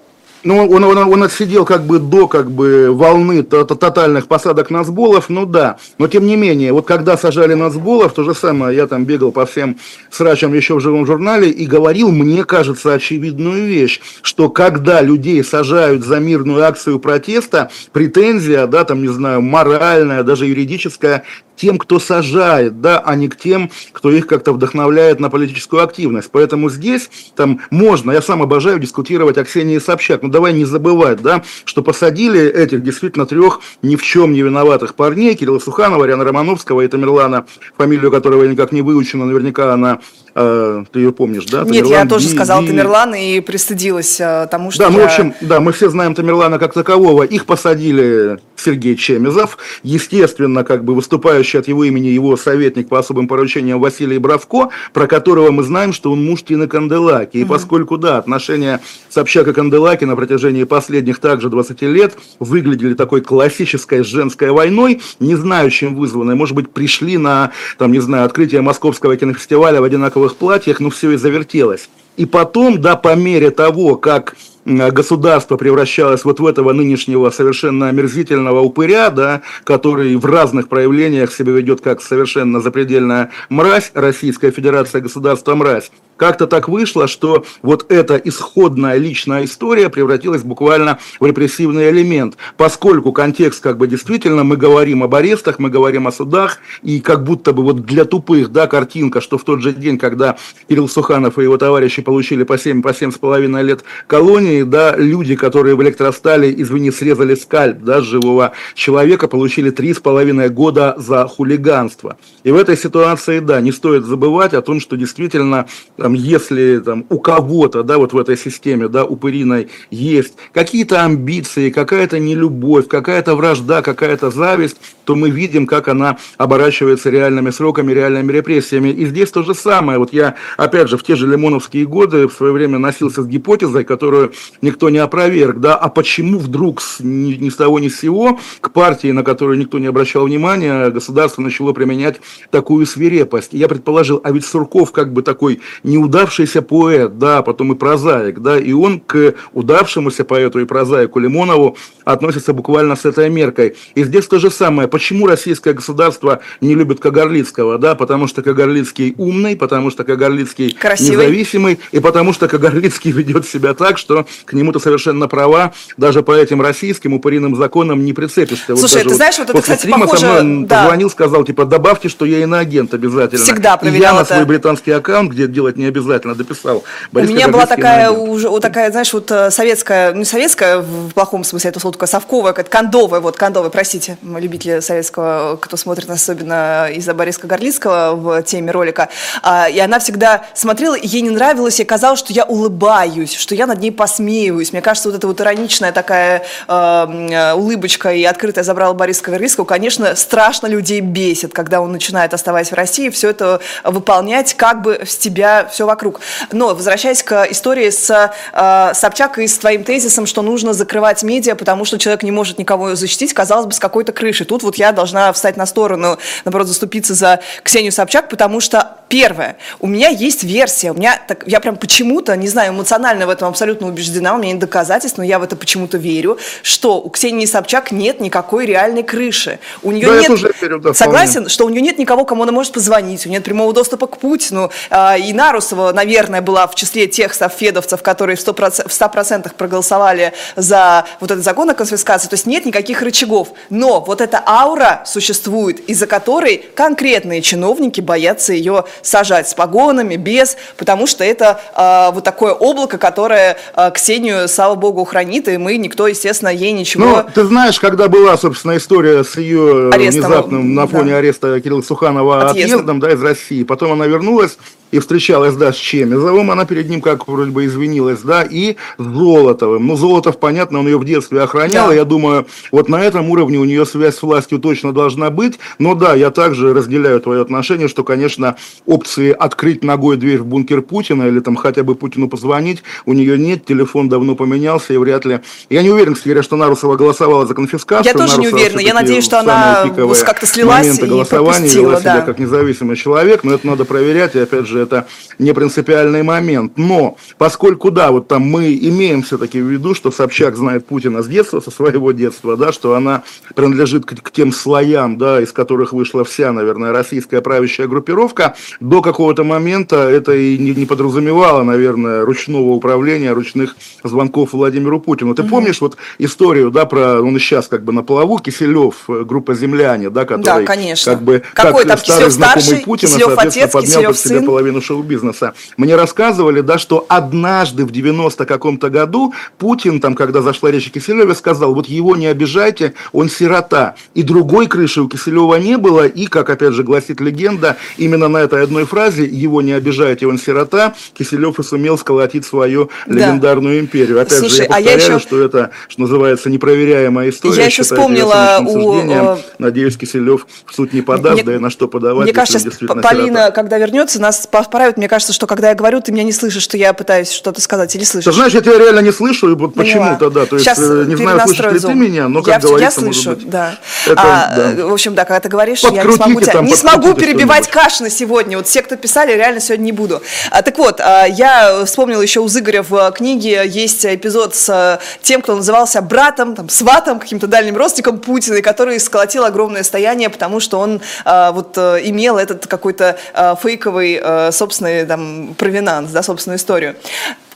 Ну, 0.44 0.66
он, 0.70 0.82
он, 0.86 0.98
он 0.98 1.24
отсидел 1.24 1.66
как 1.66 1.86
бы 1.86 2.00
до 2.00 2.30
как 2.30 2.50
бы 2.50 2.92
волны 2.94 3.44
тотальных 3.44 4.28
посадок 4.28 4.70
нацболов, 4.70 5.28
ну 5.28 5.46
да. 5.46 5.76
Но 5.98 6.08
тем 6.08 6.26
не 6.26 6.38
менее, 6.38 6.72
вот 6.72 6.88
когда 6.88 7.18
сажали 7.18 7.54
нацболов, 7.54 8.14
то 8.14 8.24
же 8.24 8.34
самое, 8.34 8.74
я 8.74 8.88
там 8.88 9.04
бегал 9.04 9.34
по 9.34 9.46
всем 9.46 9.78
срачам 10.10 10.54
еще 10.54 10.76
в 10.76 10.80
живом 10.80 11.06
журнале 11.06 11.50
и 11.50 11.66
говорил, 11.66 12.12
мне 12.12 12.46
кажется, 12.46 12.94
очевидную 12.94 13.68
вещь, 13.68 14.00
что 14.22 14.50
когда 14.50 15.02
людей 15.02 15.44
сажают 15.44 16.06
за 16.06 16.20
мирную 16.22 16.64
акцию 16.64 17.00
протеста, 17.00 17.70
претензия, 17.92 18.68
да, 18.68 18.86
там, 18.86 19.02
не 19.02 19.10
знаю, 19.10 19.42
моральная, 19.42 20.24
даже 20.24 20.46
юридическая, 20.46 21.26
тем, 21.58 21.78
кто 21.78 22.00
сажает, 22.00 22.80
да, 22.80 23.00
а 23.00 23.16
не 23.16 23.28
к 23.28 23.36
тем, 23.36 23.70
кто 23.92 24.12
их 24.12 24.28
как-то 24.28 24.54
вдохновляет 24.54 25.20
на 25.20 25.30
политическую 25.30 25.84
активность. 25.84 26.30
Поэтому 26.32 26.70
здесь 26.70 27.10
там 27.36 27.62
можно, 27.70 28.12
я 28.12 28.22
сам 28.22 28.42
обожаю 28.42 28.80
дискутировать 28.80 29.38
о 29.38 29.44
Ксении 29.44 29.80
Собчак, 29.80 30.22
но 30.24 30.30
давай 30.30 30.54
не 30.54 30.66
забывать, 30.66 31.22
да, 31.22 31.44
что 31.66 31.82
посадили 31.82 32.42
этих 32.42 32.84
действительно 32.84 33.26
трех 33.26 33.60
ни 33.82 33.96
в 33.96 34.04
чем 34.04 34.34
не 34.34 34.42
виноватых 34.42 34.96
парней, 34.96 35.36
Кирилла 35.36 35.60
Суханова, 35.60 36.06
Ариана 36.06 36.24
Романовского 36.24 36.82
и 36.82 36.88
Тамерлана, 36.88 37.46
фамилию 37.78 38.12
которого 38.12 38.44
я 38.44 38.52
никак 38.52 38.72
не 38.72 38.82
выучена, 38.82 39.26
наверняка 39.26 39.74
она 39.74 40.00
а, 40.40 40.84
ты 40.92 41.00
ее 41.00 41.12
помнишь, 41.12 41.46
да? 41.46 41.64
Нет, 41.64 41.86
Тамерлан, 41.86 41.92
я 41.92 42.06
тоже 42.06 42.28
Ди, 42.28 42.36
сказала 42.36 42.62
Ди... 42.62 42.68
Тамерлан 42.68 43.16
и 43.16 43.40
пристыдилась 43.40 44.22
а, 44.22 44.46
тому, 44.46 44.70
что 44.70 44.84
Да, 44.84 44.90
я... 44.90 44.92
ну, 44.92 45.00
в 45.00 45.06
общем, 45.06 45.34
да, 45.42 45.60
мы 45.60 45.72
все 45.72 45.90
знаем 45.90 46.14
Тамерлана 46.14 46.60
как 46.60 46.74
такового. 46.74 47.24
Их 47.24 47.48
посадили 47.48 48.38
Сергей 48.56 48.96
Чемезов, 48.96 49.58
естественно, 49.82 50.64
как 50.64 50.84
бы 50.86 50.94
выступающий 50.94 51.47
от 51.56 51.68
его 51.68 51.84
имени 51.84 52.08
его 52.08 52.38
советник 52.38 52.90
по 52.90 53.00
особым 53.00 53.28
поручениям 53.28 53.80
Василий 53.80 54.18
Бравко, 54.18 54.70
про 54.94 55.08
которого 55.08 55.52
мы 55.52 55.64
знаем, 55.64 55.94
что 55.94 56.12
он 56.12 56.24
муж 56.26 56.44
Тины 56.44 56.68
Канделаки. 56.68 57.38
И 57.38 57.44
угу. 57.44 57.54
поскольку, 57.54 57.98
да, 57.98 58.18
отношения 58.18 58.82
Собчак 59.10 59.48
и 59.48 59.54
Канделаки 59.54 60.06
на 60.06 60.16
протяжении 60.16 60.64
последних 60.64 61.20
также 61.20 61.50
20 61.50 61.82
лет 61.84 62.18
выглядели 62.40 62.94
такой 62.94 63.22
классической 63.22 64.04
женской 64.04 64.52
войной, 64.52 65.02
не 65.20 65.36
знаю, 65.36 65.72
чем 65.72 65.96
вызванной. 65.96 66.36
Может 66.36 66.56
быть, 66.56 66.70
пришли 66.70 67.18
на, 67.18 67.52
там, 67.78 67.92
не 67.92 68.00
знаю, 68.00 68.26
открытие 68.26 68.62
Московского 68.62 69.16
кинофестиваля 69.18 69.82
в 69.82 69.84
одинаковых 69.84 70.36
платьях, 70.36 70.80
но 70.80 70.90
все 70.90 71.12
и 71.12 71.18
завертелось. 71.18 71.90
И 72.18 72.26
потом, 72.26 72.82
да, 72.82 72.96
по 72.96 73.16
мере 73.16 73.52
того, 73.52 73.96
как 73.96 74.36
государство 74.68 75.56
превращалось 75.56 76.26
вот 76.26 76.40
в 76.42 76.46
этого 76.46 76.74
нынешнего 76.74 77.30
совершенно 77.30 77.88
омерзительного 77.88 78.60
упыря, 78.60 79.10
да, 79.10 79.42
который 79.64 80.16
в 80.18 80.26
разных 80.26 80.68
проявлениях 80.68 81.34
себя 81.34 81.54
ведет 81.54 81.80
как 81.80 82.02
совершенно 82.02 82.60
запредельная 82.60 83.32
мразь, 83.50 83.92
Российская 83.94 84.52
Федерация 84.52 85.00
государства 85.00 85.56
мразь, 85.56 85.90
как-то 86.18 86.48
так 86.48 86.68
вышло, 86.68 87.08
что 87.08 87.46
вот 87.62 87.86
эта 87.90 88.16
исходная 88.18 88.98
личная 88.98 89.46
история 89.46 89.90
превратилась 89.90 90.42
буквально 90.42 90.98
в 91.20 91.26
репрессивный 91.26 91.90
элемент, 91.90 92.38
поскольку 92.58 93.14
контекст 93.14 93.64
как 93.64 93.78
бы 93.78 93.88
действительно 93.88 94.44
мы 94.44 94.58
говорим 94.58 95.04
об 95.04 95.14
арестах, 95.16 95.60
мы 95.60 95.70
говорим 95.70 96.08
о 96.08 96.12
судах, 96.12 96.58
и 96.82 97.00
как 97.00 97.24
будто 97.24 97.54
бы 97.54 97.64
вот 97.64 97.86
для 97.86 98.04
тупых, 98.04 98.52
да, 98.52 98.68
картинка, 98.68 99.22
что 99.22 99.38
в 99.38 99.44
тот 99.44 99.62
же 99.62 99.72
день, 99.72 99.98
когда 99.98 100.38
Кирилл 100.68 100.90
Суханов 100.90 101.38
и 101.38 101.44
его 101.44 101.58
товарищи 101.58 102.02
получили 102.02 102.44
по 102.44 102.58
7, 102.58 102.82
по 102.82 102.94
7 102.94 103.12
с 103.12 103.18
половиной 103.18 103.64
лет 103.64 103.84
колонии, 104.08 104.57
да, 104.64 104.96
люди, 104.96 105.36
которые 105.36 105.76
в 105.76 105.84
электростале, 105.84 106.54
извини, 106.62 106.92
срезали 106.92 107.36
скальп, 107.36 107.80
да, 107.82 108.02
живого 108.02 108.54
человека, 108.76 109.28
получили 109.28 109.70
три 109.70 109.94
с 109.94 110.00
половиной 110.00 110.50
года 110.50 110.96
за 110.98 111.28
хулиганство. 111.28 112.18
И 112.44 112.52
в 112.52 112.58
этой 112.58 112.78
ситуации, 112.78 113.40
да, 113.40 113.62
не 113.62 113.72
стоит 113.72 114.06
забывать 114.06 114.54
о 114.54 114.62
том, 114.62 114.80
что 114.80 114.96
действительно 114.98 115.68
там, 115.98 116.14
если 116.14 116.80
там, 116.80 117.06
у 117.10 117.20
кого-то, 117.20 117.84
да, 117.84 117.98
вот 117.98 118.14
в 118.14 118.18
этой 118.18 118.38
системе, 118.38 118.88
да, 118.88 119.06
упыриной 119.06 119.70
есть 119.92 120.36
какие-то 120.54 121.04
амбиции, 121.04 121.70
какая-то 121.70 122.20
нелюбовь, 122.20 122.88
какая-то 122.88 123.36
вражда, 123.36 123.82
какая-то 123.82 124.32
зависть, 124.32 124.78
то 125.06 125.16
мы 125.16 125.30
видим, 125.30 125.68
как 125.68 125.88
она 125.88 126.18
оборачивается 126.38 127.10
реальными 127.10 127.50
сроками, 127.50 127.94
реальными 127.94 128.32
репрессиями. 128.32 128.90
И 128.90 129.06
здесь 129.06 129.32
то 129.32 129.44
же 129.44 129.56
самое. 129.56 130.00
Вот 130.00 130.14
я, 130.14 130.36
опять 130.58 130.90
же, 130.90 130.98
в 130.98 131.04
те 131.04 131.16
же 131.16 131.28
лимоновские 131.28 131.86
годы 131.86 132.28
в 132.28 132.34
свое 132.34 132.52
время 132.52 132.78
носился 132.78 133.24
с 133.24 133.28
гипотезой, 133.28 133.86
которую 133.86 134.34
никто 134.62 134.90
не 134.90 134.98
опроверг, 134.98 135.60
да, 135.60 135.76
а 135.76 135.90
почему 135.90 136.40
вдруг 136.40 136.82
с, 136.82 137.00
ни, 137.00 137.34
ни 137.34 137.50
с 137.50 137.56
того 137.56 137.80
ни 137.80 137.90
с 137.90 138.00
сего 138.00 138.40
к 138.62 138.72
партии, 138.72 139.12
на 139.12 139.24
которую 139.24 139.58
никто 139.58 139.80
не 139.80 139.88
обращал 139.88 140.26
внимания, 140.26 140.90
государство 140.90 141.42
начало 141.42 141.74
применять 141.74 142.22
такую 142.50 142.86
свирепость. 142.86 143.50
Я 143.52 143.68
предположил, 143.68 144.22
а 144.24 144.32
ведь 144.32 144.46
Сурков 144.46 144.92
как 144.92 145.12
бы 145.12 145.22
такой 145.22 145.60
не 145.84 145.98
неудавшийся 145.98 146.62
поэт, 146.62 147.18
да, 147.18 147.42
потом 147.42 147.74
и 147.74 147.76
прозаик, 147.76 148.40
да, 148.40 148.58
и 148.58 148.72
он 148.72 149.00
к 149.00 149.34
удавшемуся 149.54 150.24
поэту 150.24 150.60
и 150.60 150.66
прозаику 150.66 151.20
Лимонову 151.20 151.76
относится 152.06 152.54
буквально 152.54 152.96
с 152.96 153.06
этой 153.06 153.30
меркой. 153.30 153.76
И 153.96 154.04
здесь 154.04 154.28
то 154.28 154.40
же 154.40 154.50
самое. 154.50 154.88
Почему 154.88 155.28
российское 155.28 155.74
государство 155.74 156.40
не 156.62 156.76
любит 156.76 157.00
Кагарлицкого, 157.00 157.78
да, 157.78 157.96
потому 157.96 158.28
что 158.28 158.42
Кагарлицкий 158.42 159.16
умный, 159.18 159.58
потому 159.58 159.92
что 159.92 160.04
Кагарлицкий 160.04 160.72
Красивый. 160.72 161.26
независимый, 161.26 161.80
и 161.92 162.00
потому 162.00 162.32
что 162.32 162.48
Кагарлицкий 162.48 163.12
ведет 163.12 163.46
себя 163.46 163.74
так, 163.74 163.98
что 163.98 164.27
к 164.46 164.54
нему 164.54 164.72
то 164.72 164.80
совершенно 164.80 165.28
права, 165.28 165.74
даже 165.98 166.24
по 166.24 166.32
этим 166.32 166.62
российским 166.62 167.14
упыриным 167.14 167.56
законам 167.56 168.04
не 168.06 168.14
прицепишься. 168.14 168.76
Слушай, 168.76 169.04
вот 169.04 169.10
ты 169.10 169.16
знаешь, 169.16 169.38
вот 169.38 169.50
это, 169.50 169.62
кстати, 169.62 169.88
похоже... 169.88 170.18
Со 170.18 170.44
мной 170.44 170.68
да. 170.68 170.82
позвонил, 170.82 171.10
сказал, 171.10 171.44
типа, 171.44 171.66
добавьте, 171.66 172.10
что 172.10 172.26
я 172.26 172.40
иноагент 172.40 172.94
обязательно. 172.94 173.44
Всегда 173.44 173.78
проверял 173.78 174.00
И 174.00 174.02
я 174.02 174.14
на 174.14 174.26
свой 174.26 174.46
британский 174.46 174.92
аккаунт, 174.92 175.32
где 175.32 175.48
делать 175.48 175.78
не 175.78 175.86
обязательно 175.86 176.36
дописал. 176.36 176.84
Борис 177.12 177.30
У 177.30 177.34
меня 177.34 177.48
была 177.48 177.66
такая 177.66 178.12
уже, 178.12 178.50
вот 178.50 178.62
такая, 178.62 178.92
знаешь, 178.92 179.14
вот 179.14 179.32
э, 179.32 179.52
советская, 179.52 180.14
не 180.14 180.26
советская 180.26 180.80
в 180.80 181.12
плохом 181.12 181.44
смысле 181.44 181.70
этого 181.70 181.82
слова, 181.82 181.94
только 181.94 182.08
совковая, 182.08 182.54
как 182.54 182.70
кондовая, 182.70 183.20
вот 183.20 183.38
кондовая, 183.38 183.70
простите, 183.70 184.18
любители 184.22 184.80
советского, 184.80 185.58
кто 185.62 185.78
смотрит 185.78 186.10
особенно 186.10 186.90
из-за 186.92 187.14
Бориска 187.14 187.48
Горлицкого 187.48 188.16
в 188.16 188.44
теме 188.44 188.72
ролика, 188.72 189.10
а, 189.44 189.70
и 189.70 189.80
она 189.80 190.00
всегда 190.00 190.46
смотрела, 190.54 190.96
ей 190.96 191.22
не 191.22 191.30
нравилось, 191.30 191.80
ей 191.80 191.86
казалось, 191.86 192.20
что 192.20 192.34
я 192.34 192.46
улыбаюсь, 192.46 193.36
что 193.36 193.56
я 193.56 193.68
над 193.68 193.80
ней 193.80 193.92
посмеиваюсь. 194.18 194.72
Мне 194.72 194.82
кажется, 194.82 195.10
вот 195.10 195.18
эта 195.18 195.28
вот 195.28 195.40
ироничная 195.40 195.92
такая 195.92 196.44
э, 196.68 197.54
улыбочка 197.56 198.12
и 198.12 198.24
открытая 198.24 198.64
забрала 198.64 198.94
Бориска 198.94 199.30
Горлицкого, 199.30 199.66
конечно, 199.66 200.16
страшно 200.16 200.66
людей 200.66 201.02
бесит, 201.02 201.54
когда 201.54 201.82
он 201.82 201.92
начинает, 201.92 202.34
оставаясь 202.34 202.72
в 202.72 202.74
России, 202.74 203.10
все 203.10 203.30
это 203.30 203.60
выполнять 203.84 204.56
как 204.56 204.82
бы 204.82 205.02
с 205.06 205.18
тебя 205.18 205.70
все 205.72 205.86
вокруг. 205.86 206.20
Но, 206.52 206.74
возвращаясь 206.74 207.22
к 207.22 207.44
истории 207.52 207.92
с 207.92 208.32
э, 208.54 208.92
Собчак 208.96 209.38
и 209.38 209.48
с 209.48 209.58
твоим 209.60 209.84
тезисом, 209.84 210.26
что 210.26 210.42
нужно 210.42 210.74
закрывать 210.74 211.22
медиа, 211.22 211.56
потому 211.56 211.86
что 211.86 212.00
человек 212.00 212.24
не 212.24 212.32
может 212.32 212.58
никого 212.58 212.96
защитить, 212.96 213.34
казалось 213.34 213.68
бы, 213.68 213.74
с 213.74 213.80
какой-то 213.80 214.14
крыши. 214.14 214.46
Тут 214.46 214.64
вот 214.64 214.78
я 214.78 214.94
должна 214.94 215.32
встать 215.32 215.58
на 215.58 215.68
сторону, 215.68 216.18
наоборот, 216.44 216.68
заступиться 216.68 217.14
за 217.14 217.40
Ксению 217.62 217.92
Собчак, 217.92 218.30
потому 218.30 218.62
что, 218.62 218.97
первое, 219.10 219.58
у 219.80 219.88
меня 219.88 220.10
есть 220.10 220.44
версия, 220.44 220.92
у 220.92 220.94
меня, 220.94 221.20
так, 221.28 221.44
я 221.48 221.60
прям 221.60 221.76
почему-то, 221.76 222.36
не 222.36 222.48
знаю, 222.48 222.74
эмоционально 222.74 223.28
в 223.28 223.30
этом 223.30 223.50
абсолютно 223.50 223.88
убеждена, 223.88 224.36
у 224.36 224.38
меня 224.38 224.54
нет 224.54 224.60
доказательств, 224.60 225.18
но 225.18 225.24
я 225.24 225.40
в 225.40 225.44
это 225.44 225.56
почему-то 225.56 225.98
верю, 225.98 226.38
что 226.62 227.00
у 227.00 227.10
Ксении 227.10 227.46
Собчак 227.46 227.92
нет 227.92 228.20
никакой 228.20 228.66
реальной 228.66 229.04
крыши. 229.04 229.60
У 229.84 229.92
нее 229.92 230.08
да, 230.08 230.22
нет... 230.22 230.62
Верю, 230.62 230.80
да, 230.80 230.94
согласен, 230.94 231.32
вполне. 231.32 231.50
что 231.50 231.66
у 231.66 231.70
нее 231.70 231.82
нет 231.82 231.98
никого, 231.98 232.26
кому 232.26 232.44
она 232.44 232.52
может 232.52 232.74
позвонить, 232.74 233.26
у 233.26 233.30
нее 233.30 233.38
нет 233.38 233.44
прямого 233.44 233.74
доступа 233.74 234.08
к 234.08 234.18
Путину, 234.18 234.72
э, 234.90 235.20
и 235.20 235.34
Нарусова, 235.34 235.92
наверное, 235.94 236.42
была 236.42 236.68
в 236.68 236.76
числе 236.76 237.08
тех 237.08 237.34
софедовцев, 237.34 238.02
которые 238.02 238.36
в 238.36 238.40
100%, 238.40 238.88
в 238.88 238.94
100 238.94 239.10
проголосовали 239.58 240.34
за 240.56 241.06
вот 241.20 241.32
этот 241.32 241.44
закон 241.44 241.70
о 241.70 241.74
конфискации. 241.74 242.28
То 242.28 242.36
есть 242.36 242.46
нет 242.46 242.66
никаких 242.66 243.02
рычагов. 243.02 243.50
Но 243.70 244.02
вот 244.02 244.22
эта 244.22 244.42
аура 244.46 245.04
существует, 245.06 245.80
из-за 245.90 246.08
которой 246.08 246.66
конкретные 246.76 247.42
чиновники 247.42 248.02
боятся 248.02 248.54
ее 248.54 248.86
сажать 249.02 249.50
с 249.50 249.54
погонами, 249.54 250.16
без, 250.16 250.58
потому 250.78 251.08
что 251.08 251.24
это 251.24 251.60
э, 251.76 252.14
вот 252.14 252.24
такое 252.24 252.54
облако, 252.54 252.98
которое 252.98 253.58
э, 253.76 253.92
Ксению, 253.92 254.48
слава 254.48 254.76
богу, 254.76 255.06
хранит, 255.06 255.48
и 255.48 255.58
мы, 255.58 255.78
никто, 255.78 256.08
естественно, 256.08 256.50
ей 256.50 256.72
ничего... 256.72 257.06
Ну, 257.06 257.26
ты 257.34 257.44
знаешь, 257.46 257.80
когда 257.80 258.08
была, 258.08 258.38
собственно, 258.38 258.78
история 258.78 259.24
с 259.24 259.38
ее 259.38 259.90
Арестом, 259.90 260.22
внезапным 260.24 260.76
на 260.76 260.88
фоне 260.88 261.12
да. 261.12 261.18
ареста 261.18 261.62
Кирилла 261.62 261.82
Суханова 261.82 262.50
отъездом, 262.50 262.80
отъездом 262.80 263.00
да, 263.00 263.12
из 263.12 263.22
России, 263.22 263.64
потом 263.64 263.94
она 263.94 264.08
вернулась, 264.08 264.58
и 264.92 265.00
встречалась, 265.00 265.56
да, 265.56 265.74
с 265.74 265.76
Чемизовым, 265.76 266.52
она 266.52 266.66
перед 266.66 266.90
ним 266.90 267.02
как 267.02 267.28
вроде 267.28 267.52
бы 267.52 267.66
извинилась, 267.66 268.22
да, 268.22 268.44
и 268.44 268.76
с 268.98 269.04
Золотовым. 269.04 269.88
Ну, 269.88 269.96
Золотов, 269.96 270.40
понятно, 270.40 270.80
он 270.80 270.88
ее 270.88 270.98
в 270.98 271.06
детстве 271.06 271.42
охранял, 271.42 271.90
да. 271.90 271.94
я 271.94 272.06
думаю, 272.06 272.48
вот 272.72 272.90
на 272.90 273.02
этом 273.02 273.30
уровне 273.30 273.58
у 273.58 273.66
нее 273.66 273.86
связь 273.86 274.16
с 274.16 274.22
властью 274.22 274.60
точно 274.60 274.94
должна 274.94 275.30
быть, 275.30 275.60
но 275.80 275.96
да, 275.96 276.14
я 276.14 276.32
также 276.32 276.74
разделяю 276.74 277.20
твое 277.20 277.42
отношение, 277.42 277.88
что, 277.88 278.04
конечно, 278.04 278.56
опции 278.86 279.32
открыть 279.32 279.84
ногой 279.84 280.18
дверь 280.18 280.40
в 280.40 280.46
бункер 280.46 280.82
Путина 280.82 281.24
или 281.24 281.40
там 281.40 281.56
хотя 281.56 281.84
бы 281.84 281.96
Путину 281.96 282.30
позвонить, 282.30 282.84
у 283.06 283.14
нее 283.14 283.38
нет, 283.38 283.66
телефон 283.66 284.10
давно 284.10 284.36
поменялся, 284.36 284.94
и 284.94 284.98
вряд 284.98 285.26
ли... 285.26 285.40
Я 285.70 285.84
не 285.84 285.90
уверен, 285.90 286.14
кстати 286.14 286.30
говоря, 286.30 286.44
что 286.44 286.56
Нарусова 286.56 286.96
голосовала 286.96 287.46
за 287.46 287.54
конфискацию. 287.54 288.06
Я 288.06 288.14
тоже 288.14 288.38
Нарусова 288.38 288.42
не 288.42 288.54
уверена, 288.54 288.80
я 288.80 288.94
надеюсь, 288.94 289.24
что 289.24 289.40
она 289.40 289.86
как-то 290.26 290.46
слилась 290.46 291.00
и 291.00 291.80
вела 291.80 292.00
себя 292.00 292.16
да. 292.18 292.22
как 292.22 292.40
независимый 292.40 292.96
человек, 292.96 293.44
но 293.44 293.54
это 293.54 293.66
надо 293.68 293.86
проверять, 293.86 294.36
и 294.36 294.40
опять 294.40 294.68
же, 294.68 294.77
же 294.78 294.84
это 294.84 295.08
не 295.40 295.54
принципиальный 295.54 296.24
момент. 296.24 296.74
Но 296.78 297.18
поскольку, 297.38 297.92
да, 297.92 298.12
вот 298.12 298.28
там 298.28 298.44
мы 298.44 298.74
имеем 298.76 299.24
все-таки 299.24 299.60
в 299.60 299.66
виду, 299.66 299.94
что 299.94 300.12
Собчак 300.12 300.56
знает 300.56 300.86
Путина 300.86 301.22
с 301.22 301.28
детства, 301.28 301.60
со 301.60 301.72
своего 301.72 302.12
детства, 302.12 302.56
да, 302.56 302.72
что 302.72 302.96
она 302.96 303.24
принадлежит 303.56 304.06
к, 304.06 304.16
к 304.22 304.32
тем 304.32 304.52
слоям, 304.52 305.18
да, 305.18 305.42
из 305.42 305.52
которых 305.52 305.94
вышла 305.94 306.24
вся, 306.24 306.52
наверное, 306.52 306.92
российская 306.92 307.42
правящая 307.42 307.88
группировка, 307.88 308.56
до 308.80 309.02
какого-то 309.02 309.44
момента 309.44 309.96
это 310.10 310.36
и 310.36 310.58
не, 310.58 310.72
не 310.72 310.86
подразумевало, 310.86 311.64
наверное, 311.64 312.26
ручного 312.26 312.72
управления, 312.72 313.34
ручных 313.34 313.76
звонков 314.04 314.54
Владимиру 314.54 315.00
Путину. 315.00 315.34
Ты 315.36 315.44
угу. 315.44 315.50
помнишь 315.50 315.82
вот 315.82 315.98
историю, 316.20 316.72
да, 316.72 316.86
про, 316.86 317.22
он 317.22 317.38
сейчас 317.40 317.68
как 317.68 317.84
бы 317.84 317.94
на 317.94 318.04
плаву, 318.04 318.40
Киселев, 318.40 318.96
э, 319.08 319.24
группа 319.24 319.56
«Земляне», 319.56 320.10
да, 320.10 320.26
который 320.26 320.44
да, 320.44 320.64
конечно. 320.64 321.14
как 321.14 321.24
бы 321.24 321.44
Какой 321.54 321.84
как 321.84 321.88
там 321.88 322.00
Киселев 322.00 322.34
старший, 322.34 322.80
Путина, 322.80 323.12
Киселев 323.12 323.38
отец, 323.38 323.72
Киселев 323.72 324.18
сын. 324.18 324.46
половину 324.46 324.67
половину 324.68 324.82
шоу-бизнеса, 324.82 325.54
мне 325.78 325.96
рассказывали, 325.96 326.62
да, 326.62 326.78
что 326.78 327.06
однажды 327.08 327.86
в 327.86 327.92
90 327.92 328.46
каком-то 328.46 328.90
году 328.90 329.34
Путин, 329.58 330.00
там, 330.00 330.16
когда 330.16 330.42
зашла 330.42 330.72
речь 330.72 330.88
о 330.88 330.90
Киселеве, 330.90 331.34
сказал, 331.36 331.74
вот 331.74 331.88
его 331.88 332.16
не 332.16 332.28
обижайте, 332.28 332.94
он 333.14 333.30
сирота. 333.30 333.96
И 334.14 334.24
другой 334.24 334.68
крыши 334.68 335.02
у 335.02 335.08
Киселева 335.08 335.56
не 335.56 335.78
было, 335.78 336.06
и, 336.06 336.28
как 336.28 336.50
опять 336.50 336.74
же 336.74 336.84
гласит 336.84 337.22
легенда, 337.22 337.78
именно 337.98 338.28
на 338.28 338.38
этой 338.40 338.64
одной 338.64 338.86
фразе 338.86 339.26
«его 339.26 339.62
не 339.62 339.72
обижайте, 339.72 340.28
он 340.28 340.38
сирота» 340.38 340.96
Киселев 341.18 341.60
и 341.60 341.64
сумел 341.64 341.98
сколотить 341.98 342.46
свою 342.46 342.90
легендарную 343.06 343.76
да. 343.76 343.80
империю. 343.80 344.22
Опять 344.22 344.40
Слушай, 344.40 344.56
же, 344.56 344.64
я 344.64 344.70
повторяю, 344.70 344.98
а 344.98 345.00
я 345.00 345.06
еще... 345.06 345.20
что 345.20 345.42
это, 345.42 345.72
что 345.88 346.02
называется, 346.02 346.50
непроверяемая 346.50 347.30
история. 347.30 347.58
Я 347.58 347.66
еще 347.66 347.84
вспомнила 347.84 348.60
у... 348.66 349.38
Надеюсь, 349.60 349.98
Киселев 349.98 350.46
в 350.66 350.76
суд 350.76 350.94
не 350.94 351.02
подаст, 351.02 351.36
мне... 351.36 351.44
да 351.44 351.56
и 351.56 351.58
на 351.58 351.70
что 351.70 351.88
подавать. 351.88 352.26
Мне 352.26 352.34
кажется, 352.34 352.70
Полина, 353.02 353.52
когда 353.52 353.78
вернется, 353.78 354.20
нас 354.22 354.48
поправят. 354.66 354.98
Мне 354.98 355.08
кажется, 355.08 355.34
что 355.34 355.48
когда 355.48 355.70
я 355.70 355.76
говорю, 355.76 356.02
ты 356.02 356.12
меня 356.12 356.24
не 356.24 356.32
слышишь, 356.32 356.64
что 356.64 356.78
я 356.78 356.94
пытаюсь 356.94 357.32
что-то 357.32 357.62
сказать 357.62 357.96
или 357.96 358.04
слышишь. 358.04 358.26
Ты 358.26 358.32
знаешь, 358.32 358.54
я 358.54 358.62
тебя 358.62 358.78
реально 358.78 359.00
не 359.00 359.12
слышу, 359.12 359.52
и 359.52 359.56
вот 359.56 359.74
почему-то, 359.74 360.30
да. 360.30 360.46
То 360.46 360.60
Сейчас 360.60 360.78
есть, 360.78 360.90
э, 360.90 361.06
не 361.08 361.16
знаю, 361.16 361.42
слышишь 361.46 361.72
ли 361.72 361.80
ты 361.80 361.94
меня, 361.94 362.28
но 362.28 362.42
как 362.42 362.56
я, 362.56 362.60
говорится, 362.60 362.84
я 362.84 362.92
слышу, 362.92 363.30
может 363.30 363.44
быть, 363.44 363.50
да. 363.50 363.78
Это, 364.06 364.22
а, 364.22 364.56
да. 364.56 364.88
В 364.88 364.94
общем, 364.94 365.16
да, 365.16 365.26
когда 365.26 365.40
ты 365.40 365.50
говоришь, 365.50 365.84
я 365.84 366.04
не 366.04 366.12
смогу, 366.12 366.42
тебя, 366.42 366.54
там, 366.54 366.66
не 366.66 366.76
смогу 366.76 367.14
перебивать 367.14 367.70
Кашина 367.70 368.10
сегодня. 368.10 368.58
Вот 368.58 368.68
все, 368.68 368.82
кто 368.82 368.96
писали, 368.96 369.34
реально 369.34 369.60
сегодня 369.60 369.84
не 369.84 369.92
буду. 369.92 370.22
А, 370.52 370.62
так 370.62 370.78
вот, 370.78 371.00
а, 371.00 371.26
я 371.26 371.86
вспомнила 371.86 372.22
еще 372.22 372.40
у 372.40 372.48
Зыгоря 372.48 372.84
в 372.84 373.12
книге 373.12 373.64
есть 373.68 374.06
эпизод 374.06 374.56
с 374.56 375.00
тем, 375.22 375.42
кто 375.42 375.56
назывался 375.56 376.02
братом, 376.02 376.56
там, 376.56 376.70
сватом, 376.70 377.20
каким-то 377.20 377.48
дальним 377.48 377.78
родственником 377.78 378.20
Путина, 378.20 378.62
который 378.62 379.00
сколотил 379.00 379.44
огромное 379.46 379.84
стояние, 379.84 380.30
потому 380.30 380.60
что 380.60 380.80
он 380.80 381.02
а, 381.26 381.52
вот 381.52 381.78
имел 381.78 382.38
этот 382.38 382.68
какой-то 382.68 383.18
а, 383.34 383.56
фейковый 383.56 384.22
собственный 384.52 385.06
там 385.06 385.56
провинанс, 385.58 386.12
да, 386.12 386.24
собственную 386.24 386.58
историю. 386.58 386.96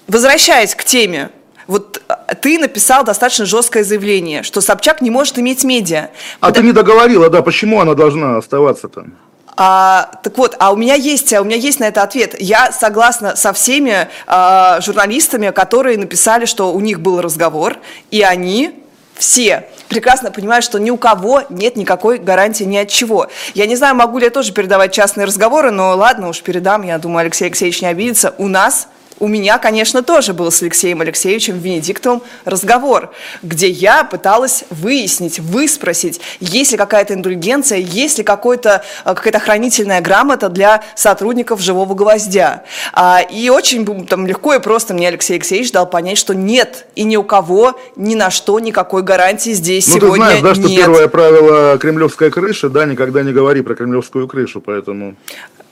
Возвращаясь 0.07 0.75
к 0.75 0.83
теме 0.83 1.29
вот 1.67 2.01
ты 2.41 2.59
написал 2.59 3.03
достаточно 3.03 3.45
жесткое 3.45 3.83
заявление, 3.83 4.43
что 4.43 4.59
Собчак 4.61 5.01
не 5.01 5.09
может 5.09 5.39
иметь 5.39 5.63
медиа. 5.63 6.09
А 6.39 6.47
Потому... 6.47 6.53
ты 6.53 6.67
не 6.67 6.73
договорила, 6.73 7.29
да, 7.29 7.41
почему 7.41 7.79
она 7.79 7.93
должна 7.93 8.37
оставаться 8.37 8.89
там? 8.89 9.13
А, 9.55 10.11
так 10.23 10.37
вот, 10.37 10.55
а 10.59 10.71
у 10.71 10.75
меня 10.75 10.95
есть, 10.95 11.31
у 11.33 11.43
меня 11.43 11.55
есть 11.55 11.79
на 11.79 11.85
это 11.85 12.03
ответ. 12.03 12.35
Я 12.39 12.71
согласна 12.71 13.35
со 13.35 13.53
всеми 13.53 14.07
а, 14.27 14.81
журналистами, 14.81 15.51
которые 15.51 15.97
написали, 15.97 16.45
что 16.45 16.73
у 16.73 16.79
них 16.79 16.99
был 16.99 17.21
разговор, 17.21 17.77
и 18.09 18.21
они 18.21 18.80
все 19.21 19.67
прекрасно 19.87 20.31
понимают, 20.31 20.65
что 20.65 20.79
ни 20.79 20.89
у 20.89 20.97
кого 20.97 21.43
нет 21.49 21.75
никакой 21.75 22.17
гарантии 22.17 22.63
ни 22.63 22.77
от 22.77 22.89
чего. 22.89 23.27
Я 23.53 23.67
не 23.67 23.75
знаю, 23.75 23.95
могу 23.95 24.17
ли 24.17 24.25
я 24.25 24.31
тоже 24.31 24.51
передавать 24.51 24.93
частные 24.93 25.25
разговоры, 25.25 25.69
но 25.69 25.95
ладно, 25.95 26.27
уж 26.27 26.41
передам, 26.41 26.81
я 26.81 26.97
думаю, 26.97 27.21
Алексей 27.21 27.45
Алексеевич 27.45 27.81
не 27.81 27.87
обидится. 27.87 28.33
У 28.37 28.47
нас 28.47 28.87
у 29.21 29.27
меня, 29.27 29.59
конечно, 29.59 30.01
тоже 30.01 30.33
был 30.33 30.51
с 30.51 30.61
Алексеем 30.63 30.99
Алексеевичем 30.99 31.59
Венедиктовым 31.59 32.23
разговор, 32.43 33.11
где 33.43 33.69
я 33.69 34.03
пыталась 34.03 34.65
выяснить, 34.71 35.39
выспросить, 35.39 36.19
есть 36.39 36.71
ли 36.71 36.77
какая-то 36.77 37.13
индульгенция, 37.13 37.77
есть 37.77 38.17
ли 38.17 38.23
какая-то 38.23 38.83
какая 39.05 39.39
хранительная 39.39 40.01
грамота 40.01 40.49
для 40.49 40.83
сотрудников 40.95 41.61
«Живого 41.61 41.93
гвоздя». 41.93 42.63
А, 42.93 43.21
и 43.21 43.49
очень 43.49 44.07
там, 44.07 44.25
легко 44.25 44.55
и 44.55 44.59
просто 44.59 44.95
мне 44.95 45.07
Алексей 45.07 45.33
Алексеевич 45.33 45.71
дал 45.71 45.87
понять, 45.87 46.17
что 46.17 46.33
нет, 46.33 46.87
и 46.95 47.03
ни 47.03 47.15
у 47.15 47.23
кого, 47.23 47.79
ни 47.95 48.15
на 48.15 48.31
что 48.31 48.59
никакой 48.59 49.03
гарантии 49.03 49.51
здесь 49.51 49.87
ну, 49.87 49.99
сегодня 49.99 50.29
ты 50.31 50.39
знаешь, 50.39 50.41
да, 50.41 50.55
что 50.55 50.67
нет. 50.67 50.79
первое 50.79 51.07
правило 51.07 51.77
кремлевской 51.77 52.31
крыши, 52.31 52.69
да, 52.69 52.85
никогда 52.85 53.21
не 53.21 53.33
говори 53.33 53.61
про 53.61 53.75
кремлевскую 53.75 54.27
крышу, 54.27 54.61
поэтому... 54.61 55.15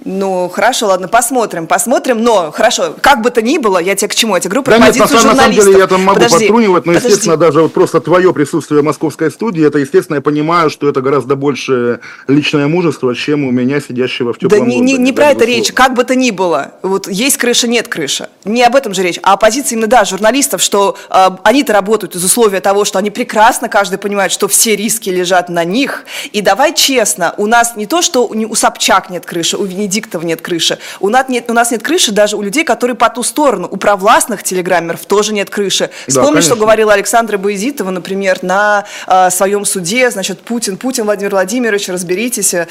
Ну, 0.06 0.48
хорошо, 0.48 0.88
ладно, 0.88 1.10
посмотрим, 1.10 1.68
посмотрим, 1.68 2.24
но, 2.24 2.51
хорошо, 2.51 2.96
как 3.01 3.22
бы 3.22 3.32
то 3.32 3.41
ни 3.41 3.58
было, 3.58 3.79
я 3.79 3.96
тебе 3.96 4.08
к 4.08 4.15
чему, 4.15 4.36
эти 4.36 4.48
группы 4.48 4.72
да 4.72 4.77
нет, 4.77 4.96
на, 4.96 5.08
журналистов. 5.08 5.25
на 5.25 5.41
самом 5.41 5.56
деле 5.56 5.77
я 5.77 5.88
там 5.88 6.03
могу 6.03 6.15
подожди, 6.15 6.38
подтрунивать, 6.38 6.86
но, 6.86 6.94
подожди. 6.94 7.10
естественно, 7.10 7.36
даже 7.36 7.62
вот 7.62 7.74
просто 7.74 8.00
твое 8.00 8.34
присутствие 8.34 8.82
в 8.82 8.86
московской 8.86 9.29
студии, 9.29 9.65
это, 9.65 9.77
естественно, 9.77 10.15
я 10.15 10.22
понимаю, 10.22 10.70
что 10.70 10.88
это 10.88 11.01
гораздо 11.01 11.36
больше 11.36 12.00
личное 12.29 12.68
мужество, 12.68 13.13
чем 13.13 13.44
у 13.44 13.51
меня, 13.51 13.82
сидящего 13.82 14.32
в 14.32 14.39
теплом 14.39 14.60
Да 14.60 14.65
не, 14.65 14.79
не, 14.79 14.98
не 14.98 15.12
про 15.12 15.32
это 15.32 15.44
речь, 15.44 15.74
как 15.74 15.96
бы 15.96 16.06
то 16.06 16.15
ни 16.15 16.32
было, 16.32 16.72
вот 16.82 17.10
есть 17.10 17.36
крыша, 17.36 17.68
нет 17.68 17.89
крыши, 17.89 18.29
не 18.46 18.63
об 18.63 18.77
этом 18.77 18.94
же 18.94 19.03
речь, 19.03 19.20
а 19.22 19.34
о 19.34 19.38
позиции 19.38 19.75
именно, 19.75 19.88
да, 19.88 20.06
журналистов, 20.06 20.62
что 20.62 20.96
э, 21.10 21.29
они-то 21.44 21.74
работают 21.74 22.15
из 22.15 22.24
условия 22.24 22.62
того, 22.62 22.86
что 22.86 23.00
они 23.00 23.12
прекрасно, 23.12 23.68
каждый 23.68 24.00
понимает, 24.00 24.32
что 24.32 24.48
все 24.48 24.77
риски 24.77 25.10
лежат 25.10 25.50
на 25.50 25.65
них, 25.65 26.06
и 26.32 26.39
давай 26.39 26.74
честно, 26.74 27.34
у 27.36 27.48
нас 27.48 27.75
не 27.75 27.86
то, 27.86 28.01
что 28.01 28.25
у 28.27 28.56
Собчак 28.56 29.10
нет 29.10 29.25
крыши, 29.25 29.58
у 29.58 29.65
Венедиктова 29.89 30.24
нет 30.24 30.41
крыши. 30.41 30.77
У 31.00 31.10
нас, 31.10 31.27
нет, 31.29 31.50
у 31.50 31.53
нас 31.53 31.72
нет 31.72 31.84
крыши 31.84 32.12
даже 32.12 32.38
у 32.38 32.41
людей, 32.41 32.63
которые 32.63 32.96
по 32.96 33.10
ту 33.10 33.24
сторону. 33.24 33.67
У 33.69 33.77
провластных 33.77 34.43
телеграммеров 34.43 35.05
тоже 35.05 35.34
нет 35.34 35.50
крыши. 35.50 35.89
Вспомни, 36.08 36.36
да, 36.36 36.41
что 36.41 36.55
говорила 36.55 36.93
Александра 36.93 37.38
Боязитова, 37.38 37.89
например, 37.89 38.39
на 38.41 38.86
э, 39.08 39.29
своем 39.31 39.65
суде, 39.65 40.10
значит, 40.12 40.41
Путин, 40.41 40.77
Путин, 40.77 41.05
Владимир 41.05 41.31
Владимирович, 41.31 41.89
разберитесь. 41.89 42.53
Э, 42.53 42.67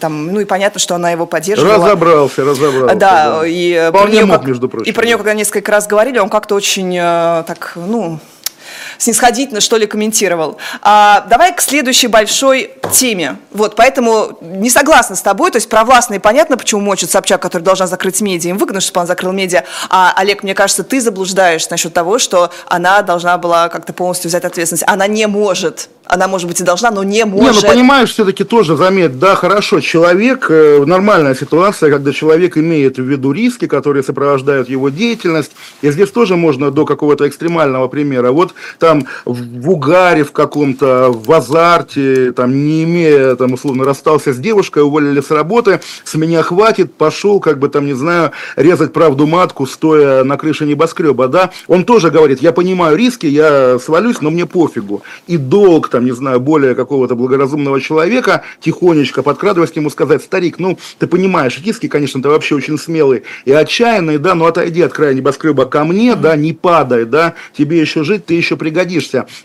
там, 0.00 0.28
ну 0.28 0.40
и 0.40 0.44
понятно, 0.44 0.78
что 0.78 0.94
она 0.94 1.10
его 1.10 1.26
поддерживала. 1.26 1.84
Разобрался, 1.84 2.44
разобрался. 2.44 2.94
Да, 2.96 3.40
да. 3.40 3.46
и 3.46 3.90
про 3.90 4.06
нее, 4.06 4.24
мог, 4.24 4.44
между 4.44 4.68
прочим. 4.68 4.90
И 4.90 4.92
про 4.92 5.04
нее, 5.04 5.16
когда 5.16 5.34
несколько 5.34 5.72
раз 5.72 5.86
говорили, 5.86 6.18
он 6.18 6.28
как-то 6.28 6.54
очень 6.54 6.96
э, 6.96 7.44
так, 7.46 7.72
ну, 7.74 8.20
снисходительно, 9.02 9.60
что 9.60 9.76
ли, 9.76 9.86
комментировал. 9.86 10.58
А, 10.80 11.26
давай 11.28 11.54
к 11.54 11.60
следующей 11.60 12.06
большой 12.06 12.70
теме. 12.92 13.36
Вот, 13.50 13.74
поэтому 13.74 14.38
не 14.40 14.70
согласна 14.70 15.16
с 15.16 15.22
тобой, 15.22 15.50
то 15.50 15.56
есть 15.56 15.68
провластные 15.68 16.20
понятно, 16.20 16.56
почему 16.56 16.80
мочит 16.80 17.10
Собчак, 17.10 17.42
который 17.42 17.62
должна 17.62 17.86
закрыть 17.86 18.20
медиа, 18.20 18.50
им 18.50 18.58
выгодно, 18.58 18.80
чтобы 18.80 19.00
он 19.00 19.06
закрыл 19.06 19.32
медиа. 19.32 19.64
А, 19.90 20.12
Олег, 20.16 20.42
мне 20.42 20.54
кажется, 20.54 20.84
ты 20.84 21.00
заблуждаешь 21.00 21.68
насчет 21.68 21.92
того, 21.92 22.18
что 22.18 22.50
она 22.68 23.02
должна 23.02 23.38
была 23.38 23.68
как-то 23.68 23.92
полностью 23.92 24.28
взять 24.28 24.44
ответственность. 24.44 24.84
Она 24.86 25.06
не 25.06 25.26
может 25.26 25.88
она, 26.12 26.28
может 26.28 26.46
быть, 26.46 26.60
и 26.60 26.64
должна, 26.64 26.90
но 26.90 27.02
не 27.04 27.24
может. 27.24 27.62
Не, 27.62 27.68
ну 27.68 27.74
понимаешь, 27.74 28.10
все-таки 28.10 28.44
тоже 28.44 28.76
заметь, 28.76 29.18
да, 29.18 29.34
хорошо, 29.34 29.80
человек, 29.80 30.46
э, 30.50 30.84
нормальная 30.84 31.34
ситуация, 31.34 31.90
когда 31.90 32.12
человек 32.12 32.58
имеет 32.58 32.98
в 32.98 33.02
виду 33.02 33.32
риски, 33.32 33.66
которые 33.66 34.02
сопровождают 34.02 34.68
его 34.68 34.90
деятельность, 34.90 35.52
и 35.80 35.90
здесь 35.90 36.10
тоже 36.10 36.36
можно 36.36 36.70
до 36.70 36.84
какого-то 36.84 37.26
экстремального 37.28 37.88
примера. 37.88 38.30
Вот 38.32 38.52
там 38.78 38.91
в 39.24 39.70
угаре 39.70 40.24
в 40.24 40.32
каком-то, 40.32 41.10
в 41.12 41.32
азарте, 41.32 42.32
там, 42.32 42.52
не 42.64 42.84
имея, 42.84 43.34
там, 43.36 43.54
условно, 43.54 43.84
расстался 43.84 44.32
с 44.32 44.38
девушкой, 44.38 44.82
уволили 44.82 45.20
с 45.20 45.30
работы, 45.30 45.80
с 46.04 46.14
меня 46.14 46.42
хватит, 46.42 46.94
пошел, 46.94 47.40
как 47.40 47.58
бы 47.58 47.68
там, 47.68 47.86
не 47.86 47.94
знаю, 47.94 48.32
резать 48.56 48.92
правду 48.92 49.26
матку, 49.26 49.66
стоя 49.66 50.24
на 50.24 50.36
крыше 50.36 50.64
небоскреба, 50.64 51.28
да, 51.28 51.50
он 51.66 51.84
тоже 51.84 52.10
говорит, 52.10 52.42
я 52.42 52.52
понимаю 52.52 52.96
риски, 52.96 53.26
я 53.26 53.78
свалюсь, 53.78 54.20
но 54.20 54.30
мне 54.30 54.46
пофигу. 54.46 55.02
И 55.26 55.36
долг 55.36 55.88
там, 55.88 56.04
не 56.04 56.12
знаю, 56.12 56.40
более 56.40 56.74
какого-то 56.74 57.14
благоразумного 57.14 57.80
человека, 57.80 58.42
тихонечко 58.60 59.22
подкрадываясь 59.22 59.72
к 59.72 59.76
нему 59.76 59.90
сказать, 59.90 60.22
старик, 60.22 60.58
ну, 60.58 60.78
ты 60.98 61.06
понимаешь, 61.06 61.60
риски, 61.64 61.88
конечно, 61.88 62.22
ты 62.22 62.28
вообще 62.28 62.54
очень 62.54 62.78
смелый 62.78 63.22
и 63.44 63.52
отчаянный, 63.52 64.18
да, 64.18 64.34
но 64.34 64.46
отойди 64.46 64.82
от 64.82 64.92
края 64.92 65.14
небоскреба 65.14 65.66
ко 65.66 65.84
мне, 65.84 66.14
да, 66.16 66.36
не 66.36 66.52
падай, 66.52 67.04
да, 67.04 67.34
тебе 67.56 67.80
еще 67.80 68.04
жить, 68.04 68.26
ты 68.26 68.34
еще 68.34 68.56
пригодишься. 68.56 68.71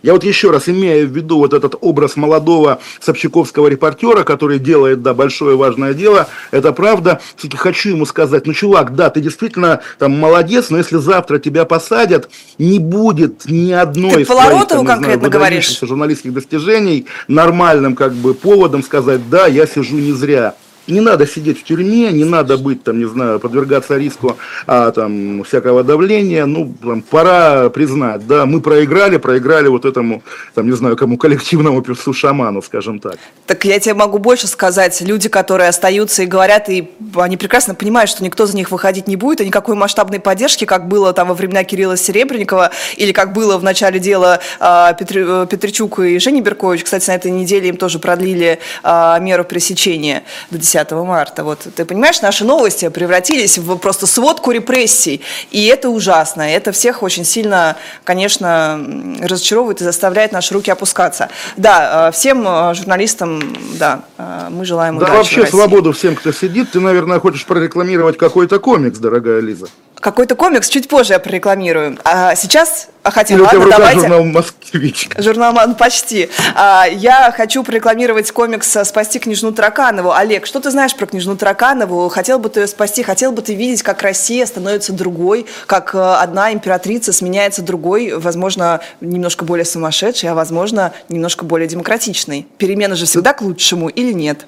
Я 0.02 0.14
вот 0.14 0.24
еще 0.24 0.52
раз, 0.52 0.70
имея 0.70 1.06
в 1.06 1.16
виду 1.16 1.38
вот 1.38 1.54
этот 1.54 1.76
образ 1.82 2.16
молодого 2.16 2.80
собчаковского 3.00 3.68
репортера, 3.68 4.24
который 4.24 4.60
делает, 4.60 5.02
да, 5.02 5.14
большое 5.14 5.56
важное 5.56 5.94
дело, 5.94 6.28
это 6.52 6.74
правда, 6.74 7.22
все-таки 7.36 7.58
хочу 7.58 7.90
ему 7.90 8.06
сказать, 8.06 8.46
ну, 8.48 8.54
чувак, 8.54 8.96
да, 8.96 9.10
ты 9.10 9.22
действительно 9.22 9.82
там 10.00 10.18
молодец, 10.18 10.70
но 10.70 10.78
если 10.78 10.98
завтра 10.98 11.40
тебя 11.40 11.66
посадят, 11.66 12.30
не 12.58 12.80
будет 12.80 13.46
ни 13.46 13.72
одной 13.72 14.12
ты 14.12 14.22
из 14.22 14.28
твоих, 14.28 14.68
там, 14.68 14.86
конкретно 14.86 15.20
знаю, 15.20 15.32
говоришь? 15.32 15.80
журналистских 15.82 16.34
достижений 16.34 17.06
нормальным 17.28 17.96
как 17.96 18.14
бы 18.14 18.34
поводом 18.34 18.84
сказать, 18.84 19.30
да, 19.30 19.48
я 19.48 19.68
сижу 19.68 19.98
не 19.98 20.14
зря 20.14 20.56
не 20.88 21.02
надо 21.02 21.28
сидеть 21.28 21.60
в 21.60 21.64
тюрьме, 21.64 22.12
не 22.12 22.24
надо 22.24 22.58
быть, 22.58 22.84
там, 22.84 23.00
не 23.00 23.06
знаю, 23.06 23.40
подвергаться 23.40 23.98
риску 23.98 24.38
а, 24.66 24.92
там, 24.92 25.44
всякого 25.44 25.84
давления. 25.84 26.46
Ну, 26.46 26.74
там, 26.82 27.02
пора 27.02 27.70
признать, 27.70 28.26
да, 28.28 28.46
мы 28.46 28.62
проиграли, 28.62 29.18
проиграли 29.18 29.68
вот 29.68 29.86
этому, 29.86 30.24
там, 30.54 30.68
не 30.68 30.76
знаю, 30.76 30.96
кому 30.96 31.18
коллективному 31.18 31.82
певцу 31.82 32.14
шаману, 32.14 32.62
скажем 32.62 33.00
так. 33.00 33.18
Так 33.46 33.66
я 33.66 33.80
тебе 33.80 33.94
могу 33.94 34.18
больше 34.18 34.48
сказать. 34.48 35.02
Люди, 35.02 35.30
которые 35.30 35.70
остаются 35.70 36.24
и 36.24 36.26
говорят, 36.26 36.70
и 36.70 36.90
они 37.16 37.38
прекрасно 37.38 37.76
понимают, 37.76 38.10
что 38.10 38.24
никто 38.24 38.46
за 38.46 38.56
них 38.56 38.72
выходить 38.72 39.08
не 39.08 39.16
будет, 39.16 39.42
и 39.42 39.46
никакой 39.46 39.76
масштабной 39.76 40.20
поддержки, 40.20 40.66
как 40.66 40.88
было 40.88 41.14
там 41.14 41.30
во 41.30 41.34
времена 41.34 41.64
Кирилла 41.64 41.98
Серебренникова, 41.98 42.72
или 42.96 43.12
как 43.12 43.34
было 43.34 43.58
в 43.58 43.64
начале 43.64 44.00
дела 44.00 44.40
а, 44.60 44.94
Петр, 44.94 45.48
Петричук 45.48 46.00
и 46.00 46.20
Женя 46.20 46.42
Беркович. 46.42 46.84
Кстати, 46.84 47.10
на 47.10 47.16
этой 47.16 47.32
неделе 47.32 47.70
им 47.70 47.78
тоже 47.78 48.00
продлили 48.00 48.60
а, 48.84 49.20
меру 49.20 49.44
пресечения 49.44 50.24
до 50.52 50.58
10 50.58 50.77
10 50.78 50.92
марта. 50.92 51.44
Вот 51.44 51.60
ты 51.76 51.86
понимаешь, 51.86 52.22
наши 52.22 52.46
новости 52.46 52.90
превратились 52.90 53.58
в 53.58 53.78
просто 53.78 54.08
сводку 54.08 54.52
репрессий. 54.52 55.22
И 55.52 55.66
это 55.66 55.90
ужасно. 55.90 56.42
Это 56.42 56.72
всех 56.72 57.04
очень 57.04 57.26
сильно, 57.26 57.76
конечно, 58.04 58.80
разочаровывает 59.22 59.82
и 59.82 59.84
заставляет 59.84 60.32
наши 60.32 60.54
руки 60.54 60.70
опускаться. 60.70 61.30
Да, 61.56 62.10
э, 62.10 62.12
всем 62.12 62.46
э, 62.48 62.74
журналистам, 62.76 63.56
да, 63.80 64.02
э, 64.18 64.48
мы 64.50 64.66
желаем 64.66 64.98
удачи. 64.98 65.12
Да, 65.12 65.18
вообще 65.18 65.48
свободу 65.48 65.94
всем, 65.94 66.16
кто 66.16 66.32
сидит. 66.32 66.72
Ты, 66.72 66.80
наверное, 66.80 67.20
хочешь 67.20 67.46
прорекламировать 67.46 68.18
какой-то 68.18 68.60
комикс, 68.60 69.00
дорогая 69.00 69.40
Лиза. 69.40 69.68
Какой-то 70.00 70.36
комикс 70.36 70.70
чуть 70.70 70.88
позже 70.88 71.14
я 71.14 71.20
прорекламирую. 71.20 71.98
А 72.04 72.36
сейчас 72.36 72.90
а 73.08 73.12
хотя 73.12 73.36
Или 73.36 73.42
ладно, 73.42 73.68
давайте. 73.70 74.02
журнал 74.02 74.24
«Москвич». 74.26 75.10
Журнал 75.18 75.54
ну, 75.66 75.76
почти. 75.76 76.30
А, 76.56 76.86
я 76.92 77.32
хочу 77.32 77.64
прорекламировать 77.64 78.30
комикс 78.32 78.78
«Спасти 78.84 79.18
княжну 79.18 79.54
Тараканову». 79.54 80.12
Олег, 80.12 80.46
что 80.46 80.60
ты 80.60 80.72
знаешь 80.72 80.94
про 80.94 81.06
княжну 81.06 81.38
Тараканову? 81.38 82.10
Хотел 82.10 82.38
бы 82.38 82.50
ты 82.50 82.60
ее 82.60 82.68
спасти? 82.68 83.04
Хотел 83.04 83.32
бы 83.32 83.42
ты 83.42 83.56
видеть, 83.56 83.82
как 83.82 84.02
Россия 84.02 84.46
становится 84.46 84.92
другой, 84.92 85.46
как 85.68 85.96
э, 85.96 85.98
одна 86.00 86.52
императрица 86.52 87.14
сменяется 87.14 87.62
другой, 87.62 88.12
возможно, 88.12 88.82
немножко 89.00 89.46
более 89.46 89.64
сумасшедшей, 89.64 90.30
а 90.30 90.36
возможно, 90.36 90.92
немножко 91.08 91.46
более 91.46 91.70
демократичной? 91.70 92.46
Перемены 92.58 92.98
же 92.98 93.06
всегда 93.06 93.32
к 93.32 93.42
лучшему 93.42 93.88
или 93.88 94.12
нет? 94.12 94.46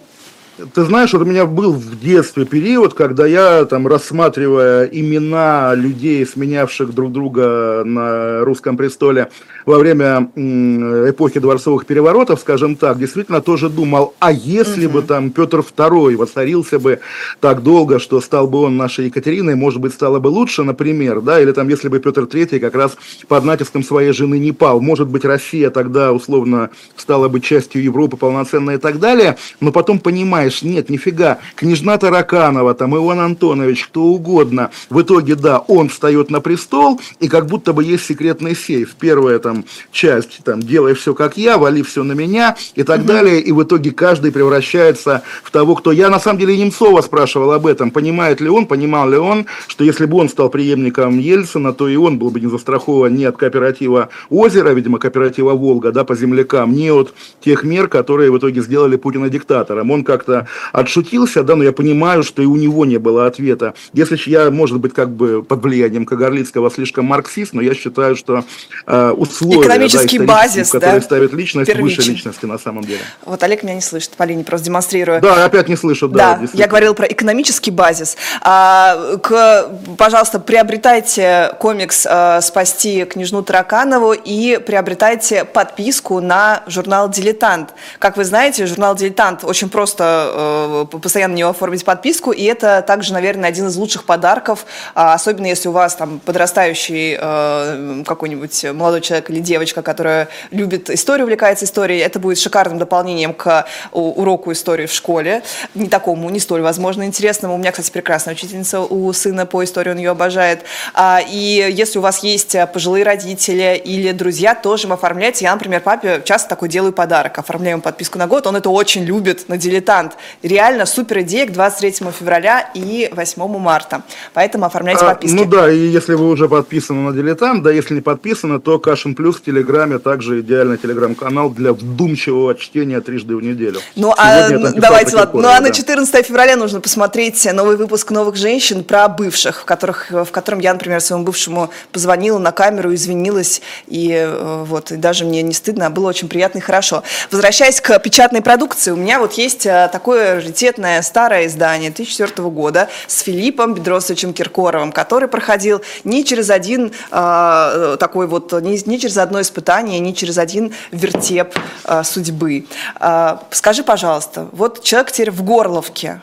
Ты 0.73 0.83
знаешь, 0.83 1.13
вот 1.13 1.21
у 1.21 1.25
меня 1.25 1.45
был 1.45 1.73
в 1.73 1.99
детстве 1.99 2.45
период, 2.45 2.93
когда 2.93 3.25
я, 3.25 3.65
там, 3.65 3.87
рассматривая 3.87 4.85
имена 4.85 5.73
людей, 5.75 6.25
сменявших 6.25 6.93
друг 6.93 7.11
друга 7.11 7.83
на 7.85 8.41
русском 8.43 8.77
престоле 8.77 9.29
во 9.65 9.77
время 9.77 10.29
эпохи 10.35 11.39
дворцовых 11.39 11.85
переворотов, 11.85 12.39
скажем 12.39 12.75
так, 12.75 12.97
действительно 12.97 13.41
тоже 13.41 13.69
думал, 13.69 14.15
а 14.19 14.31
если 14.31 14.85
угу. 14.87 14.95
бы 14.95 15.01
там 15.03 15.29
Петр 15.29 15.59
II 15.59 16.15
воцарился 16.15 16.79
бы 16.79 16.99
так 17.39 17.61
долго, 17.63 17.99
что 17.99 18.21
стал 18.21 18.47
бы 18.47 18.61
он 18.61 18.77
нашей 18.77 19.05
Екатериной, 19.05 19.55
может 19.55 19.79
быть, 19.79 19.93
стало 19.93 20.19
бы 20.19 20.27
лучше, 20.27 20.63
например, 20.63 21.21
да, 21.21 21.39
или 21.39 21.51
там, 21.51 21.69
если 21.69 21.87
бы 21.87 21.99
Петр 21.99 22.23
III 22.23 22.59
как 22.59 22.75
раз 22.75 22.97
под 23.27 23.43
натиском 23.43 23.83
своей 23.83 24.11
жены 24.11 24.39
не 24.39 24.51
пал, 24.51 24.81
может 24.81 25.07
быть, 25.07 25.25
Россия 25.25 25.69
тогда 25.69 26.13
условно 26.13 26.69
стала 26.95 27.27
бы 27.27 27.39
частью 27.39 27.83
Европы 27.83 28.17
полноценной 28.17 28.75
и 28.75 28.79
так 28.79 28.99
далее, 28.99 29.37
но 29.59 29.71
потом 29.71 29.99
понимаешь, 29.99 30.48
нет, 30.61 30.89
нифига, 30.89 31.39
княжна 31.55 31.97
Тараканова, 31.97 32.73
там, 32.73 32.95
Иван 32.95 33.19
Антонович, 33.19 33.85
кто 33.87 34.03
угодно, 34.03 34.71
в 34.89 35.01
итоге, 35.01 35.35
да, 35.35 35.59
он 35.59 35.89
встает 35.89 36.29
на 36.29 36.41
престол, 36.41 36.99
и 37.19 37.27
как 37.27 37.47
будто 37.47 37.73
бы 37.73 37.83
есть 37.83 38.05
секретный 38.05 38.55
сейф. 38.55 38.95
Первая 38.99 39.39
там 39.39 39.65
часть, 39.91 40.43
там, 40.43 40.61
делай 40.61 40.93
все 40.93 41.13
как 41.13 41.37
я, 41.37 41.57
вали 41.57 41.83
все 41.83 42.03
на 42.03 42.13
меня 42.13 42.55
и 42.75 42.83
так 42.83 42.99
угу. 42.99 43.07
далее, 43.07 43.39
и 43.39 43.51
в 43.51 43.63
итоге 43.63 43.91
каждый 43.91 44.31
превращается 44.31 45.23
в 45.43 45.51
того, 45.51 45.75
кто... 45.75 45.91
Я, 45.91 46.09
на 46.09 46.19
самом 46.19 46.39
деле, 46.39 46.57
Немцова 46.57 47.01
спрашивал 47.01 47.51
об 47.51 47.67
этом, 47.67 47.91
понимает 47.91 48.41
ли 48.41 48.49
он, 48.49 48.65
понимал 48.65 49.09
ли 49.09 49.17
он, 49.17 49.45
что 49.67 49.83
если 49.83 50.05
бы 50.05 50.17
он 50.17 50.29
стал 50.29 50.49
преемником 50.49 51.19
Ельцина, 51.19 51.73
то 51.73 51.87
и 51.87 51.95
он 51.95 52.17
был 52.17 52.31
бы 52.31 52.39
не 52.39 52.47
застрахован 52.47 53.15
ни 53.15 53.23
от 53.23 53.37
кооператива 53.37 54.09
«Озеро», 54.29 54.69
видимо, 54.69 54.99
кооператива 54.99 55.53
«Волга», 55.53 55.91
да, 55.91 56.03
по 56.03 56.15
землякам, 56.15 56.73
ни 56.73 56.89
от 56.89 57.13
тех 57.41 57.63
мер, 57.63 57.87
которые 57.87 58.31
в 58.31 58.37
итоге 58.37 58.61
сделали 58.61 58.95
Путина 58.95 59.29
диктатором. 59.29 59.91
Он 59.91 60.03
как-то 60.03 60.38
отшутился, 60.71 61.43
да, 61.43 61.55
но 61.55 61.63
я 61.63 61.71
понимаю, 61.71 62.23
что 62.23 62.41
и 62.41 62.45
у 62.45 62.55
него 62.55 62.85
не 62.85 62.97
было 62.97 63.25
ответа. 63.25 63.73
Если 63.93 64.17
я, 64.29 64.51
может 64.51 64.79
быть, 64.79 64.93
как 64.93 65.09
бы 65.11 65.43
под 65.43 65.63
влиянием 65.63 66.05
Кагарлицкого 66.05 66.71
слишком 66.71 67.05
марксист, 67.05 67.53
но 67.53 67.61
я 67.61 67.73
считаю, 67.73 68.15
что 68.15 68.43
э, 68.85 69.09
условия, 69.11 69.61
Экономический 69.61 70.19
да, 70.19 70.25
базис, 70.25 70.71
которые 70.71 70.99
да? 70.99 71.05
ставят 71.05 71.33
личность 71.33 71.71
Первичен. 71.71 71.97
выше 71.97 72.11
личности 72.11 72.45
на 72.45 72.57
самом 72.57 72.83
деле. 72.83 73.01
Вот 73.25 73.41
Олег 73.43 73.63
меня 73.63 73.75
не 73.75 73.81
слышит, 73.81 74.11
Полине 74.11 74.43
просто 74.43 74.65
демонстрирую. 74.65 75.21
Да, 75.21 75.45
опять 75.45 75.69
не 75.69 75.75
слышу, 75.75 76.07
да. 76.07 76.39
Да, 76.41 76.47
я 76.53 76.67
говорила 76.67 76.93
про 76.93 77.07
экономический 77.07 77.71
базис. 77.71 78.17
А, 78.41 79.17
к, 79.17 79.69
пожалуйста, 79.97 80.39
приобретайте 80.39 81.55
комикс 81.59 82.05
а, 82.05 82.41
«Спасти 82.41 83.05
княжну 83.05 83.43
Тараканову» 83.43 84.13
и 84.13 84.57
приобретайте 84.57 85.45
подписку 85.45 86.19
на 86.19 86.63
журнал 86.67 87.09
«Дилетант». 87.09 87.73
Как 87.99 88.17
вы 88.17 88.25
знаете, 88.25 88.65
журнал 88.65 88.95
«Дилетант» 88.95 89.43
очень 89.43 89.69
просто 89.69 90.28
э, 90.31 90.85
постоянно 90.85 91.33
на 91.33 91.37
него 91.37 91.49
оформить 91.49 91.85
подписку, 91.85 92.31
и 92.31 92.43
это 92.43 92.81
также, 92.81 93.13
наверное, 93.13 93.49
один 93.49 93.67
из 93.67 93.75
лучших 93.75 94.03
подарков, 94.03 94.65
а, 94.95 95.13
особенно 95.13 95.45
если 95.45 95.69
у 95.69 95.71
вас 95.71 95.95
там 95.95 96.19
подрастающий 96.19 97.17
э, 97.19 98.03
какой-нибудь 98.05 98.65
молодой 98.73 99.01
человек 99.01 99.29
или 99.29 99.39
девочка, 99.39 99.81
которая 99.81 100.29
любит 100.51 100.89
историю, 100.89 101.25
увлекается 101.25 101.65
историей, 101.65 101.99
это 101.99 102.19
будет 102.19 102.39
шикарным 102.39 102.79
дополнением 102.79 103.33
к 103.33 103.65
уроку 103.91 104.51
истории 104.51 104.85
в 104.85 104.93
школе. 104.93 105.43
Не 105.75 105.87
такому, 105.87 106.29
не 106.29 106.39
столь, 106.39 106.61
возможно, 106.61 107.03
интересному. 107.03 107.55
У 107.55 107.57
меня, 107.57 107.71
кстати, 107.71 107.91
прекрасная 107.91 108.33
учительница 108.33 108.81
у 108.81 109.11
сына 109.13 109.45
по 109.45 109.63
истории, 109.63 109.91
он 109.91 109.97
ее 109.97 110.11
обожает. 110.11 110.63
А, 110.93 111.21
и 111.27 111.71
если 111.71 111.99
у 111.99 112.01
вас 112.01 112.23
есть 112.23 112.55
пожилые 112.73 113.03
родители 113.03 113.81
или 113.83 114.11
друзья, 114.11 114.55
тоже 114.55 114.87
им 114.87 114.93
оформляйте. 114.93 115.45
Я, 115.45 115.53
например, 115.53 115.81
папе 115.81 116.21
часто 116.23 116.49
такой 116.49 116.69
делаю 116.69 116.93
подарок. 116.93 117.37
Оформляем 117.37 117.81
подписку 117.81 118.17
на 118.17 118.27
год. 118.27 118.47
Он 118.47 118.55
это 118.55 118.69
очень 118.69 119.03
любит 119.03 119.49
на 119.49 119.57
дилетант. 119.57 120.08
Реально 120.43 120.85
супер 120.85 121.21
идея 121.21 121.45
к 121.47 121.51
23 121.51 122.11
февраля 122.11 122.69
и 122.73 123.09
8 123.11 123.47
марта. 123.57 124.03
Поэтому 124.33 124.65
оформляйте 124.65 125.05
а, 125.05 125.09
подписки. 125.09 125.35
Ну 125.35 125.45
да, 125.45 125.71
и 125.71 125.77
если 125.77 126.13
вы 126.13 126.29
уже 126.29 126.47
подписаны 126.47 127.09
на 127.09 127.15
дилетант, 127.15 127.63
да, 127.63 127.71
если 127.71 127.95
не 127.95 128.01
подписаны, 128.01 128.59
то 128.59 128.79
Кашин 128.79 129.15
Плюс 129.15 129.37
в 129.37 129.43
Телеграме 129.43 129.99
также 129.99 130.41
идеальный 130.41 130.77
телеграм-канал 130.77 131.49
для 131.49 131.73
вдумчивого 131.73 132.55
чтения 132.55 133.01
трижды 133.01 133.35
в 133.35 133.41
неделю. 133.41 133.79
Ну, 133.95 134.13
а, 134.17 134.49
давайте, 134.49 135.15
ладно. 135.15 135.41
Ну, 135.41 135.47
а 135.47 135.59
на 135.59 135.71
14 135.71 136.25
февраля 136.25 136.55
нужно 136.55 136.79
посмотреть 136.81 137.47
новый 137.53 137.77
выпуск 137.77 138.11
«Новых 138.11 138.35
женщин» 138.35 138.83
про 138.83 139.07
бывших, 139.07 139.61
в, 139.61 139.65
которых, 139.65 140.11
в 140.11 140.31
котором 140.31 140.59
я, 140.59 140.73
например, 140.73 141.01
своему 141.01 141.25
бывшему 141.25 141.69
позвонила 141.91 142.39
на 142.39 142.51
камеру, 142.51 142.93
извинилась, 142.93 143.61
и 143.87 144.11
э, 144.11 144.63
вот, 144.65 144.91
и 144.91 144.95
даже 144.95 145.25
мне 145.25 145.41
не 145.41 145.53
стыдно, 145.53 145.87
а 145.87 145.89
было 145.89 146.09
очень 146.09 146.27
приятно 146.27 146.59
и 146.59 146.61
хорошо. 146.61 147.03
Возвращаясь 147.31 147.81
к 147.81 147.97
печатной 147.99 148.41
продукции, 148.41 148.91
у 148.91 148.95
меня 148.95 149.19
вот 149.19 149.33
есть 149.33 149.65
э, 149.65 149.89
такое 149.99 150.35
раритетное 150.35 151.01
старое 151.01 151.45
издание 151.45 151.89
2004 151.89 152.49
года 152.49 152.87
с 153.05 153.19
Филиппом 153.19 153.73
Бедросовичем 153.73 154.33
Киркоровым, 154.33 154.93
который 154.93 155.27
проходил 155.27 155.81
не 156.05 156.23
через 156.23 156.49
один 156.49 156.93
э, 157.11 157.97
такой 157.99 158.27
вот, 158.27 158.53
не, 158.61 158.81
не 158.85 158.97
через 158.97 159.17
одно 159.17 159.41
испытание, 159.41 159.99
не 159.99 160.15
через 160.15 160.37
один 160.37 160.73
вертеп 160.91 161.53
э, 161.83 162.03
судьбы. 162.05 162.65
Э, 163.01 163.39
скажи, 163.51 163.83
пожалуйста, 163.83 164.47
вот 164.53 164.83
человек 164.83 165.11
теперь 165.11 165.31
в 165.31 165.43
Горловке, 165.43 166.21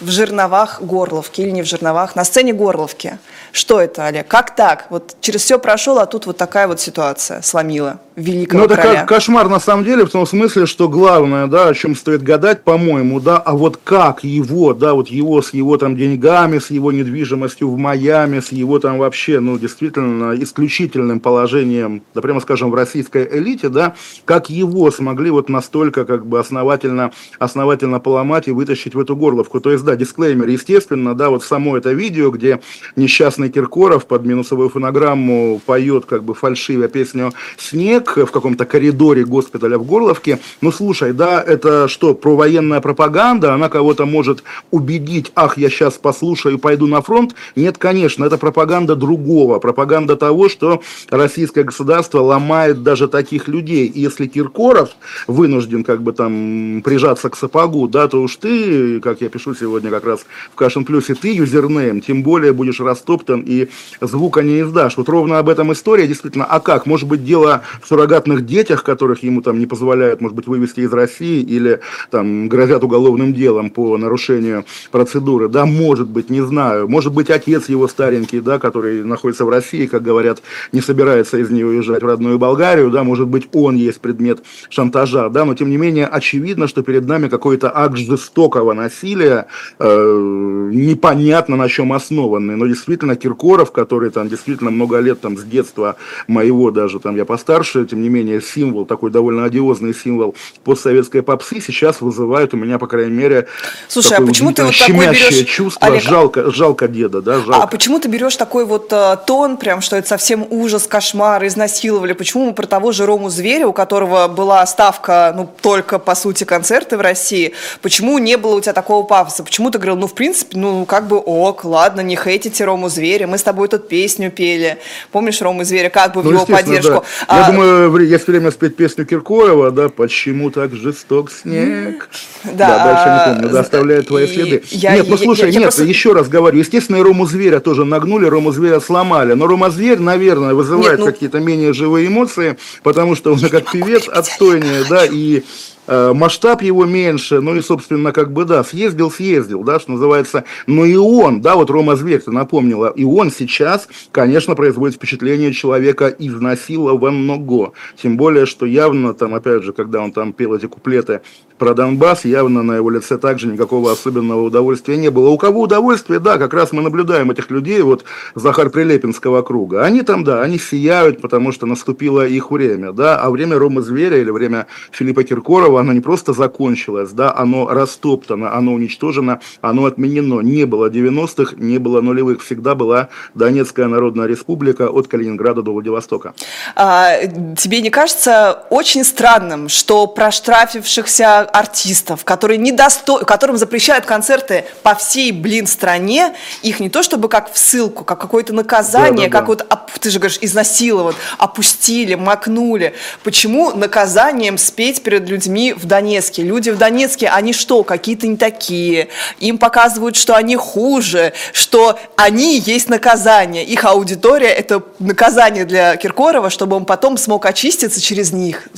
в 0.00 0.10
жерновах 0.10 0.82
Горловки 0.82 1.42
или 1.42 1.50
не 1.50 1.62
в 1.62 1.66
жерновах, 1.66 2.16
на 2.16 2.24
сцене 2.24 2.52
Горловки. 2.52 3.18
Что 3.52 3.80
это, 3.80 4.04
Олег? 4.06 4.26
Как 4.26 4.56
так? 4.56 4.86
Вот 4.90 5.14
через 5.20 5.42
все 5.42 5.60
прошел, 5.60 6.00
а 6.00 6.06
тут 6.06 6.26
вот 6.26 6.36
такая 6.36 6.66
вот 6.66 6.80
ситуация 6.80 7.40
сломила 7.42 8.00
великого 8.16 8.60
Ну, 8.60 8.64
это 8.66 8.76
короля. 8.76 9.04
кошмар 9.04 9.48
на 9.48 9.60
самом 9.60 9.84
деле, 9.84 10.04
в 10.06 10.10
том 10.10 10.26
смысле, 10.26 10.66
что 10.66 10.88
главное, 10.88 11.46
да, 11.46 11.68
о 11.68 11.74
чем 11.74 11.94
стоит 11.94 12.22
гадать, 12.22 12.64
по-моему, 12.64 13.20
да, 13.20 13.36
а 13.38 13.54
вот 13.54 13.78
как 13.82 14.24
его, 14.24 14.72
да, 14.72 14.94
вот 14.94 15.08
его 15.08 15.42
с 15.42 15.52
его 15.52 15.76
там 15.76 15.96
деньгами, 15.96 16.58
с 16.58 16.70
его 16.70 16.92
недвижимостью 16.92 17.70
в 17.70 17.76
Майами, 17.76 18.40
с 18.40 18.52
его 18.52 18.78
там 18.78 18.98
вообще, 18.98 19.40
ну, 19.40 19.58
действительно, 19.58 20.34
исключительным 20.36 21.20
положением, 21.20 22.02
да, 22.14 22.22
прямо 22.22 22.40
скажем, 22.40 22.70
в 22.70 22.74
российской 22.74 23.28
элите, 23.30 23.68
да, 23.68 23.94
как 24.24 24.48
его 24.48 24.90
смогли 24.90 25.30
вот 25.30 25.48
настолько 25.48 26.04
как 26.04 26.26
бы 26.26 26.38
основательно, 26.38 27.12
основательно 27.38 28.00
поломать 28.00 28.48
и 28.48 28.52
вытащить 28.52 28.94
в 28.94 29.00
эту 29.00 29.14
горловку. 29.14 29.60
То 29.60 29.72
есть, 29.72 29.84
да, 29.84 29.94
дисклеймер, 29.94 30.48
естественно, 30.48 31.14
да, 31.14 31.28
вот 31.28 31.44
само 31.44 31.76
это 31.76 31.92
видео, 31.92 32.30
где 32.30 32.60
несчастный 32.96 33.50
Киркоров 33.50 34.06
под 34.06 34.24
минусовую 34.24 34.70
фонограмму 34.70 35.60
поет 35.64 36.06
как 36.06 36.24
бы 36.24 36.34
фальшивая 36.34 36.88
песню 36.88 37.32
«Снег», 37.58 38.05
в 38.06 38.30
каком-то 38.30 38.64
коридоре 38.64 39.24
госпиталя 39.24 39.78
в 39.78 39.84
Горловке. 39.84 40.38
Ну, 40.60 40.72
слушай, 40.72 41.12
да, 41.12 41.42
это 41.42 41.88
что, 41.88 42.14
про 42.14 42.36
военная 42.36 42.80
пропаганда? 42.80 43.54
Она 43.54 43.68
кого-то 43.68 44.06
может 44.06 44.42
убедить, 44.70 45.32
ах, 45.34 45.58
я 45.58 45.68
сейчас 45.70 45.94
послушаю, 45.94 46.58
пойду 46.58 46.86
на 46.86 47.02
фронт? 47.02 47.34
Нет, 47.54 47.78
конечно, 47.78 48.24
это 48.24 48.38
пропаганда 48.38 48.96
другого. 48.96 49.58
Пропаганда 49.58 50.16
того, 50.16 50.48
что 50.48 50.82
российское 51.10 51.64
государство 51.64 52.20
ломает 52.20 52.82
даже 52.82 53.08
таких 53.08 53.48
людей. 53.48 53.86
И 53.86 54.00
если 54.00 54.26
Киркоров 54.26 54.90
вынужден 55.26 55.84
как 55.84 56.02
бы 56.02 56.12
там 56.12 56.82
прижаться 56.84 57.30
к 57.30 57.36
сапогу, 57.36 57.88
да, 57.88 58.08
то 58.08 58.22
уж 58.22 58.36
ты, 58.36 59.00
как 59.00 59.20
я 59.20 59.28
пишу 59.28 59.54
сегодня 59.54 59.90
как 59.90 60.04
раз 60.04 60.20
в 60.52 60.54
Кашин 60.54 60.84
Плюсе, 60.84 61.14
ты 61.14 61.34
юзернейм, 61.34 62.00
тем 62.00 62.22
более 62.22 62.52
будешь 62.52 62.80
растоптан 62.80 63.42
и 63.46 63.68
звука 64.00 64.42
не 64.42 64.60
издашь. 64.60 64.96
Вот 64.96 65.08
ровно 65.08 65.38
об 65.38 65.48
этом 65.48 65.72
история, 65.72 66.06
действительно. 66.06 66.44
А 66.44 66.60
как? 66.60 66.86
Может 66.86 67.08
быть, 67.08 67.24
дело 67.24 67.62
в 67.80 67.88
суррогатных 67.96 68.44
детях, 68.44 68.84
которых 68.84 69.22
ему 69.22 69.40
там 69.40 69.58
не 69.58 69.66
позволяют, 69.66 70.20
может 70.20 70.36
быть, 70.36 70.46
вывести 70.46 70.80
из 70.80 70.92
России 70.92 71.40
или 71.40 71.80
там 72.10 72.46
грозят 72.48 72.84
уголовным 72.84 73.32
делом 73.32 73.70
по 73.70 73.96
нарушению 73.96 74.66
процедуры, 74.90 75.48
да, 75.48 75.64
может 75.64 76.08
быть, 76.08 76.28
не 76.28 76.42
знаю, 76.42 76.88
может 76.88 77.14
быть, 77.14 77.30
отец 77.30 77.70
его 77.70 77.88
старенький, 77.88 78.40
да, 78.40 78.58
который 78.58 79.02
находится 79.02 79.46
в 79.46 79.48
России, 79.48 79.86
как 79.86 80.02
говорят, 80.02 80.42
не 80.72 80.82
собирается 80.82 81.38
из 81.38 81.48
нее 81.48 81.66
уезжать 81.66 82.02
в 82.02 82.06
родную 82.06 82.38
Болгарию, 82.38 82.90
да, 82.90 83.02
может 83.02 83.28
быть, 83.28 83.48
он 83.54 83.76
есть 83.76 84.00
предмет 84.00 84.40
шантажа, 84.68 85.30
да, 85.30 85.46
но 85.46 85.54
тем 85.54 85.70
не 85.70 85.78
менее 85.78 86.06
очевидно, 86.06 86.68
что 86.68 86.82
перед 86.82 87.06
нами 87.06 87.28
какой-то 87.28 87.74
акт 87.74 87.96
жестокого 87.96 88.74
насилия, 88.74 89.46
э, 89.78 90.70
непонятно 90.70 91.56
на 91.56 91.68
чем 91.70 91.94
основанный, 91.94 92.56
но 92.56 92.66
действительно 92.66 93.16
Киркоров, 93.16 93.72
который 93.72 94.10
там 94.10 94.28
действительно 94.28 94.70
много 94.70 94.98
лет 94.98 95.22
там 95.22 95.38
с 95.38 95.44
детства 95.44 95.96
моего 96.28 96.70
даже, 96.70 97.00
там 97.00 97.16
я 97.16 97.24
постарше, 97.24 97.85
тем 97.86 98.02
не 98.02 98.08
менее, 98.08 98.40
символ, 98.40 98.86
такой 98.86 99.10
довольно 99.10 99.44
одиозный 99.44 99.94
символ 99.94 100.34
постсоветской 100.64 101.22
попсы 101.22 101.60
сейчас 101.60 102.00
вызывает 102.00 102.54
у 102.54 102.56
меня, 102.56 102.78
по 102.78 102.86
крайней 102.86 103.12
мере, 103.12 103.46
Слушай, 103.88 104.18
а 104.18 104.20
почему 104.20 104.52
ты 104.52 104.64
вот 104.64 104.76
такой 104.76 105.08
берешь... 105.08 105.46
чувство, 105.48 105.86
Олег, 105.86 106.02
жалко, 106.02 106.50
жалко 106.50 106.88
деда, 106.88 107.22
да, 107.22 107.40
жалко. 107.40 107.62
А 107.62 107.66
почему 107.66 107.98
ты 107.98 108.08
берешь 108.08 108.36
такой 108.36 108.64
вот 108.64 108.92
э, 108.92 109.16
тон, 109.26 109.56
прям, 109.56 109.80
что 109.80 109.96
это 109.96 110.08
совсем 110.08 110.46
ужас, 110.50 110.86
кошмар, 110.86 111.46
изнасиловали? 111.46 112.12
Почему 112.12 112.46
мы 112.46 112.54
про 112.54 112.66
того 112.66 112.92
же 112.92 113.06
Рому 113.06 113.30
Зверя, 113.30 113.66
у 113.66 113.72
которого 113.72 114.28
была 114.28 114.64
ставка, 114.66 115.32
ну, 115.36 115.48
только, 115.60 115.98
по 115.98 116.14
сути, 116.14 116.44
концерты 116.44 116.96
в 116.96 117.00
России, 117.00 117.52
почему 117.82 118.18
не 118.18 118.36
было 118.36 118.56
у 118.56 118.60
тебя 118.60 118.72
такого 118.72 119.04
пафоса? 119.04 119.44
Почему 119.44 119.70
ты 119.70 119.78
говорил, 119.78 119.96
ну, 119.96 120.06
в 120.06 120.14
принципе, 120.14 120.58
ну, 120.58 120.84
как 120.86 121.06
бы 121.06 121.18
ок, 121.18 121.64
ладно, 121.64 122.00
не 122.00 122.16
хейтите 122.16 122.64
Рому 122.64 122.88
Зверя, 122.88 123.26
мы 123.26 123.38
с 123.38 123.42
тобой 123.42 123.68
тут 123.68 123.88
песню 123.88 124.30
пели. 124.30 124.78
Помнишь 125.12 125.40
Рому 125.40 125.64
Зверя, 125.64 125.90
как 125.90 126.14
бы 126.14 126.22
в 126.22 126.24
ну, 126.24 126.32
его 126.32 126.46
поддержку? 126.46 127.04
Да. 127.28 127.36
Я 127.36 127.46
а, 127.46 127.50
думаю, 127.50 127.75
было 127.76 127.98
есть 127.98 128.26
время 128.26 128.50
спеть 128.50 128.76
песню 128.76 129.06
Киркорова, 129.06 129.70
да, 129.70 129.88
«Почему 129.88 130.50
так 130.50 130.74
жесток 130.74 131.30
снег?» 131.30 132.08
Да, 132.44 132.52
да 132.52 132.84
дальше 132.84 133.10
не 133.10 133.34
помню, 133.34 133.52
да, 133.52 133.60
оставляет 133.60 134.08
твои 134.08 134.26
следы. 134.26 134.62
Я, 134.70 134.96
нет, 134.96 135.06
ну 135.08 135.16
слушай, 135.16 135.42
я, 135.42 135.46
я, 135.48 135.52
нет, 135.52 135.62
просто... 135.64 135.84
еще 135.84 136.12
раз 136.12 136.28
говорю, 136.28 136.58
естественно, 136.58 136.96
и 136.96 137.00
Рому 137.00 137.26
Зверя 137.26 137.60
тоже 137.60 137.84
нагнули, 137.84 138.26
Рому 138.26 138.52
Зверя 138.52 138.80
сломали, 138.80 139.34
но 139.34 139.46
Рома 139.46 139.70
Зверь, 139.70 139.98
наверное, 139.98 140.54
вызывает 140.54 140.98
нет, 140.98 141.00
ну... 141.00 141.06
какие-то 141.06 141.40
менее 141.40 141.72
живые 141.72 142.06
эмоции, 142.08 142.56
потому 142.82 143.16
что 143.16 143.32
он 143.32 143.40
как 143.40 143.70
певец 143.70 144.08
отстойнее, 144.08 144.84
да, 144.88 145.04
и 145.04 145.36
Э, 145.38 145.75
масштаб 145.86 146.62
его 146.62 146.84
меньше, 146.84 147.40
ну 147.40 147.56
и, 147.56 147.60
собственно, 147.60 148.12
как 148.12 148.32
бы, 148.32 148.44
да, 148.44 148.64
съездил, 148.64 149.10
съездил, 149.10 149.62
да, 149.62 149.78
что 149.80 149.92
называется, 149.92 150.44
но 150.66 150.84
и 150.84 150.96
он, 150.96 151.40
да, 151.40 151.54
вот 151.54 151.70
Рома 151.70 151.96
Зверь, 151.96 152.20
ты 152.20 152.30
напомнила, 152.30 152.88
и 152.88 153.04
он 153.04 153.30
сейчас, 153.30 153.88
конечно, 154.12 154.54
производит 154.54 154.96
впечатление 154.96 155.52
человека 155.52 156.08
изнасилованного, 156.08 157.72
тем 158.00 158.16
более, 158.16 158.46
что 158.46 158.66
явно, 158.66 159.14
там, 159.14 159.34
опять 159.34 159.62
же, 159.62 159.72
когда 159.72 160.00
он 160.00 160.12
там 160.12 160.32
пел 160.32 160.54
эти 160.54 160.66
куплеты 160.66 161.20
про 161.58 161.74
Донбасс, 161.74 162.24
явно 162.24 162.62
на 162.62 162.76
его 162.76 162.90
лице 162.90 163.16
также 163.16 163.46
никакого 163.46 163.90
особенного 163.90 164.42
удовольствия 164.42 164.96
не 164.96 165.10
было. 165.10 165.30
У 165.30 165.38
кого 165.38 165.62
удовольствие, 165.62 166.20
да, 166.20 166.36
как 166.36 166.52
раз 166.52 166.72
мы 166.72 166.82
наблюдаем 166.82 167.30
этих 167.30 167.50
людей, 167.50 167.80
вот 167.80 168.04
Захар 168.34 168.68
Прилепинского 168.68 169.42
круга. 169.42 169.82
Они 169.82 170.02
там, 170.02 170.22
да, 170.22 170.42
они 170.42 170.58
сияют, 170.58 171.20
потому 171.22 171.52
что 171.52 171.66
наступило 171.66 172.26
их 172.26 172.50
время, 172.50 172.92
да, 172.92 173.18
а 173.18 173.30
время 173.30 173.58
Рома 173.58 173.80
Зверя 173.80 174.18
или 174.18 174.30
время 174.30 174.66
Филиппа 174.90 175.24
Киркорова, 175.24 175.75
оно 175.78 175.92
не 175.92 176.00
просто 176.00 176.32
закончилось, 176.32 177.10
да, 177.12 177.34
оно 177.34 177.68
растоптано, 177.68 178.54
оно 178.54 178.72
уничтожено, 178.72 179.40
оно 179.60 179.86
отменено. 179.86 180.40
Не 180.40 180.64
было 180.64 180.90
90-х, 180.90 181.54
не 181.56 181.78
было 181.78 182.00
нулевых, 182.00 182.42
всегда 182.42 182.74
была 182.74 183.08
Донецкая 183.34 183.86
Народная 183.86 184.26
Республика 184.26 184.88
от 184.88 185.08
Калининграда 185.08 185.62
до 185.62 185.72
Владивостока. 185.72 186.34
А, 186.74 187.16
тебе 187.56 187.80
не 187.80 187.90
кажется 187.90 188.64
очень 188.70 189.04
странным, 189.04 189.68
что 189.68 190.06
проштрафившихся 190.06 191.40
артистов, 191.40 192.24
которые 192.24 192.58
недосто... 192.58 193.24
которым 193.24 193.56
запрещают 193.56 194.04
концерты 194.04 194.64
по 194.82 194.94
всей, 194.94 195.32
блин, 195.32 195.66
стране, 195.66 196.34
их 196.62 196.80
не 196.80 196.90
то 196.90 197.02
чтобы 197.02 197.28
как 197.28 197.52
в 197.52 197.58
ссылку, 197.58 198.04
как 198.04 198.20
какое-то 198.20 198.52
наказание, 198.52 199.28
да, 199.28 199.40
да, 199.40 199.46
как 199.46 199.58
да. 199.58 199.76
вот, 199.76 200.00
ты 200.00 200.10
же 200.10 200.18
говоришь, 200.18 200.38
изнасилован, 200.40 201.14
опустили, 201.38 202.14
макнули. 202.14 202.94
Почему 203.22 203.72
наказанием 203.72 204.58
спеть 204.58 205.02
перед 205.02 205.28
людьми 205.28 205.65
в 205.72 205.86
Донецке? 205.86 206.42
Люди 206.42 206.70
в 206.70 206.78
Донецке, 206.78 207.28
они 207.28 207.52
что, 207.52 207.82
какие-то 207.82 208.26
не 208.26 208.36
такие? 208.36 209.08
Им 209.40 209.58
показывают, 209.58 210.16
что 210.16 210.34
они 210.34 210.56
хуже, 210.56 211.32
что 211.52 211.98
они 212.16 212.58
есть 212.58 212.88
наказание. 212.88 213.64
Их 213.64 213.84
аудитория– 213.84 214.48
это 214.48 214.82
наказание 214.98 215.64
для 215.64 215.96
Киркорова, 215.96 216.50
чтобы 216.50 216.76
он 216.76 216.84
потом 216.84 217.16
смог 217.18 217.46
очиститься 217.46 218.00
через 218.00 218.32
них, 218.32 218.68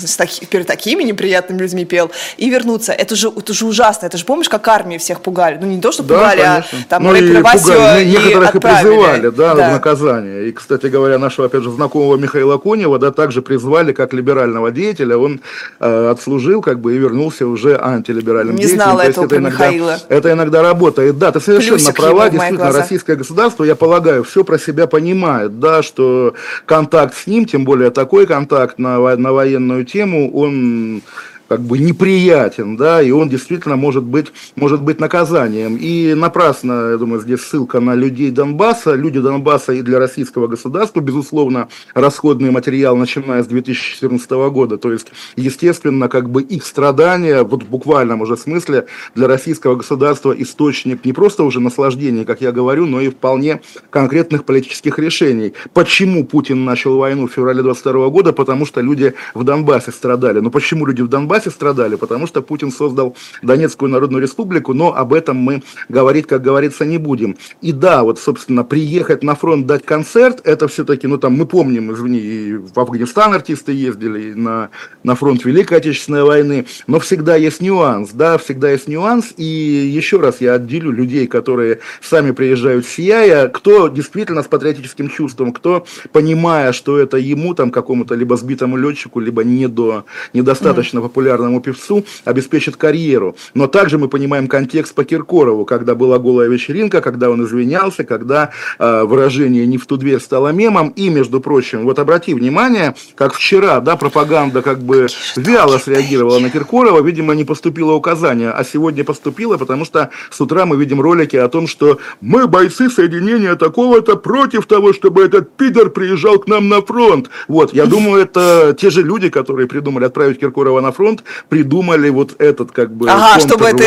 перед 0.50 0.66
такими 0.66 1.02
неприятными 1.02 1.58
людьми 1.58 1.84
пел, 1.84 2.10
и 2.36 2.50
вернуться. 2.50 2.92
Это 2.92 3.16
же, 3.16 3.32
это 3.36 3.52
же 3.52 3.66
ужасно. 3.66 4.06
Это 4.06 4.18
же 4.18 4.24
помнишь, 4.24 4.48
как 4.48 4.66
армии 4.68 4.98
всех 4.98 5.20
пугали? 5.20 5.58
Ну, 5.60 5.66
не 5.66 5.80
то, 5.80 5.92
что 5.92 6.02
да, 6.02 6.14
пугали, 6.14 6.40
а 6.40 6.54
конечно. 6.54 6.78
а 6.80 6.88
там 6.88 7.02
ну, 7.04 7.14
и 7.14 7.36
пугали. 7.36 8.04
И 8.04 8.10
некоторых 8.10 8.54
и 8.54 8.58
призывали, 8.60 9.28
да, 9.30 9.54
да, 9.54 9.68
в 9.68 9.72
наказание. 9.72 10.48
И, 10.48 10.52
кстати 10.52 10.86
говоря, 10.86 11.18
нашего, 11.18 11.46
опять 11.46 11.62
же, 11.62 11.70
знакомого 11.70 12.16
Михаила 12.16 12.58
Конева, 12.58 12.98
да, 12.98 13.10
также 13.10 13.42
призвали 13.42 13.92
как 13.92 14.12
либерального 14.12 14.70
деятеля. 14.70 15.16
Он 15.16 15.40
э, 15.80 16.10
отслужил, 16.10 16.62
как 16.62 16.77
бы, 16.80 16.94
и 16.94 16.98
вернулся 16.98 17.46
уже 17.46 17.78
антилиберальным 17.80 18.56
не 18.56 18.62
деятелем. 18.62 18.82
знала 18.82 19.00
этого 19.02 19.24
это 19.26 19.36
иногда, 19.36 19.66
Михаила. 19.66 19.98
Это 20.08 20.32
иногда 20.32 20.62
работает. 20.62 21.18
Да, 21.18 21.32
ты 21.32 21.40
совершенно 21.40 21.76
Плюсик 21.78 21.96
права. 21.96 22.28
Действительно, 22.30 22.72
российское 22.72 23.16
государство, 23.16 23.64
я 23.64 23.76
полагаю, 23.76 24.24
все 24.24 24.44
про 24.44 24.58
себя 24.58 24.86
понимает, 24.86 25.60
да, 25.60 25.82
что 25.82 26.34
контакт 26.66 27.16
с 27.16 27.26
ним, 27.26 27.44
тем 27.44 27.64
более 27.64 27.90
такой 27.90 28.26
контакт 28.26 28.78
на, 28.78 28.98
на 29.16 29.32
военную 29.32 29.84
тему, 29.84 30.30
он 30.32 31.02
как 31.48 31.62
бы 31.62 31.78
неприятен, 31.78 32.76
да, 32.76 33.00
и 33.02 33.10
он 33.10 33.28
действительно 33.28 33.76
может 33.76 34.04
быть, 34.04 34.26
может 34.54 34.82
быть 34.82 35.00
наказанием. 35.00 35.76
И 35.76 36.14
напрасно, 36.14 36.90
я 36.90 36.96
думаю, 36.98 37.22
здесь 37.22 37.40
ссылка 37.40 37.80
на 37.80 37.94
людей 37.94 38.30
Донбасса. 38.30 38.94
Люди 38.94 39.18
Донбасса 39.18 39.72
и 39.72 39.82
для 39.82 39.98
российского 39.98 40.46
государства, 40.46 41.00
безусловно, 41.00 41.68
расходный 41.94 42.50
материал, 42.50 42.96
начиная 42.96 43.42
с 43.42 43.46
2014 43.46 44.30
года. 44.50 44.76
То 44.76 44.92
есть, 44.92 45.08
естественно, 45.36 46.08
как 46.08 46.28
бы 46.28 46.42
их 46.42 46.66
страдания, 46.66 47.42
вот 47.42 47.62
в 47.62 47.68
буквальном 47.68 48.20
уже 48.20 48.36
смысле, 48.36 48.86
для 49.14 49.26
российского 49.26 49.76
государства 49.76 50.32
источник 50.32 51.04
не 51.04 51.14
просто 51.14 51.44
уже 51.44 51.60
наслаждения, 51.60 52.26
как 52.26 52.42
я 52.42 52.52
говорю, 52.52 52.84
но 52.86 53.00
и 53.00 53.08
вполне 53.08 53.62
конкретных 53.88 54.44
политических 54.44 54.98
решений. 54.98 55.54
Почему 55.72 56.26
Путин 56.26 56.66
начал 56.66 56.98
войну 56.98 57.26
в 57.26 57.32
феврале 57.32 57.62
22 57.62 58.08
года? 58.10 58.32
Потому 58.34 58.66
что 58.66 58.82
люди 58.82 59.14
в 59.32 59.44
Донбассе 59.44 59.92
страдали. 59.92 60.40
Но 60.40 60.50
почему 60.50 60.84
люди 60.84 61.00
в 61.00 61.08
Донбассе 61.08 61.37
Донбассе 61.38 61.50
страдали, 61.50 61.96
потому 61.96 62.26
что 62.26 62.42
Путин 62.42 62.72
создал 62.72 63.16
Донецкую 63.42 63.90
Народную 63.90 64.22
Республику, 64.22 64.74
но 64.74 64.94
об 64.94 65.12
этом 65.12 65.36
мы 65.36 65.62
говорить, 65.88 66.26
как 66.26 66.42
говорится, 66.42 66.84
не 66.84 66.98
будем. 66.98 67.36
И 67.62 67.72
да, 67.72 68.02
вот, 68.02 68.18
собственно, 68.18 68.64
приехать 68.64 69.22
на 69.22 69.34
фронт, 69.34 69.66
дать 69.66 69.84
концерт, 69.84 70.40
это 70.44 70.66
все-таки, 70.68 71.06
ну 71.06 71.18
там, 71.18 71.34
мы 71.34 71.46
помним, 71.46 71.92
извини, 71.92 72.18
и 72.18 72.54
в 72.54 72.78
Афганистан 72.78 73.32
артисты 73.34 73.72
ездили, 73.72 74.34
на, 74.34 74.70
на 75.04 75.14
фронт 75.14 75.44
Великой 75.44 75.78
Отечественной 75.78 76.24
войны, 76.24 76.66
но 76.86 76.98
всегда 76.98 77.36
есть 77.36 77.60
нюанс, 77.60 78.10
да, 78.12 78.38
всегда 78.38 78.70
есть 78.70 78.88
нюанс, 78.88 79.32
и 79.36 79.44
еще 79.44 80.18
раз 80.18 80.40
я 80.40 80.54
отделю 80.54 80.90
людей, 80.90 81.26
которые 81.26 81.78
сами 82.00 82.32
приезжают 82.32 82.86
сияя, 82.86 83.48
кто 83.48 83.88
действительно 83.88 84.42
с 84.42 84.46
патриотическим 84.46 85.08
чувством, 85.08 85.52
кто, 85.52 85.86
понимая, 86.12 86.72
что 86.72 86.98
это 86.98 87.16
ему, 87.16 87.54
там, 87.54 87.70
какому-то 87.70 88.14
либо 88.14 88.36
сбитому 88.36 88.76
летчику, 88.76 89.20
либо 89.20 89.44
не 89.44 89.68
до, 89.68 90.04
недостаточно 90.32 91.00
популярному 91.00 91.27
популярному 91.28 91.60
певцу 91.60 92.04
обеспечит 92.24 92.76
карьеру. 92.76 93.36
Но 93.54 93.66
также 93.66 93.98
мы 93.98 94.08
понимаем 94.08 94.48
контекст 94.48 94.94
по 94.94 95.04
Киркорову, 95.04 95.64
когда 95.64 95.94
была 95.94 96.18
голая 96.18 96.48
вечеринка, 96.48 97.00
когда 97.00 97.28
он 97.30 97.44
извинялся, 97.44 98.04
когда 98.04 98.50
э, 98.78 99.02
выражение 99.04 99.66
«не 99.66 99.76
в 99.76 99.86
ту 99.86 99.96
дверь» 99.96 100.20
стало 100.20 100.52
мемом. 100.52 100.88
И, 100.96 101.10
между 101.10 101.40
прочим, 101.40 101.84
вот 101.84 101.98
обрати 101.98 102.32
внимание, 102.34 102.94
как 103.14 103.34
вчера, 103.34 103.80
да, 103.80 103.96
пропаганда 103.96 104.62
как 104.62 104.78
бы 104.78 105.06
вяло 105.36 105.78
среагировала 105.78 106.38
на 106.38 106.50
Киркорова, 106.50 107.02
видимо, 107.02 107.34
не 107.34 107.44
поступило 107.44 107.92
указание, 107.92 108.50
а 108.50 108.64
сегодня 108.64 109.04
поступило, 109.04 109.58
потому 109.58 109.84
что 109.84 110.10
с 110.30 110.40
утра 110.40 110.64
мы 110.64 110.76
видим 110.76 111.00
ролики 111.00 111.36
о 111.36 111.48
том, 111.48 111.66
что 111.66 111.98
мы, 112.22 112.46
бойцы 112.46 112.88
соединения 112.88 113.54
такого-то, 113.54 114.16
против 114.16 114.66
того, 114.66 114.92
чтобы 114.92 115.24
этот 115.24 115.56
пидор 115.56 115.90
приезжал 115.90 116.38
к 116.38 116.46
нам 116.46 116.68
на 116.68 116.80
фронт. 116.80 117.28
Вот, 117.48 117.74
я 117.74 117.84
думаю, 117.86 118.22
это 118.22 118.74
те 118.78 118.90
же 118.90 119.02
люди, 119.02 119.28
которые 119.28 119.68
придумали 119.68 120.04
отправить 120.04 120.40
Киркорова 120.40 120.80
на 120.80 120.92
фронт, 120.92 121.17
придумали 121.48 122.08
вот 122.08 122.40
этот 122.40 122.72
как 122.72 122.92
бы 122.92 123.10
ага, 123.10 123.40
чтобы 123.40 123.66
это 123.66 123.84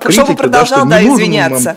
критики, 0.00 0.12
чтобы 0.12 0.36
продолжал 0.36 0.84
да, 0.84 0.96
да 0.96 1.02
извиняться. 1.02 1.76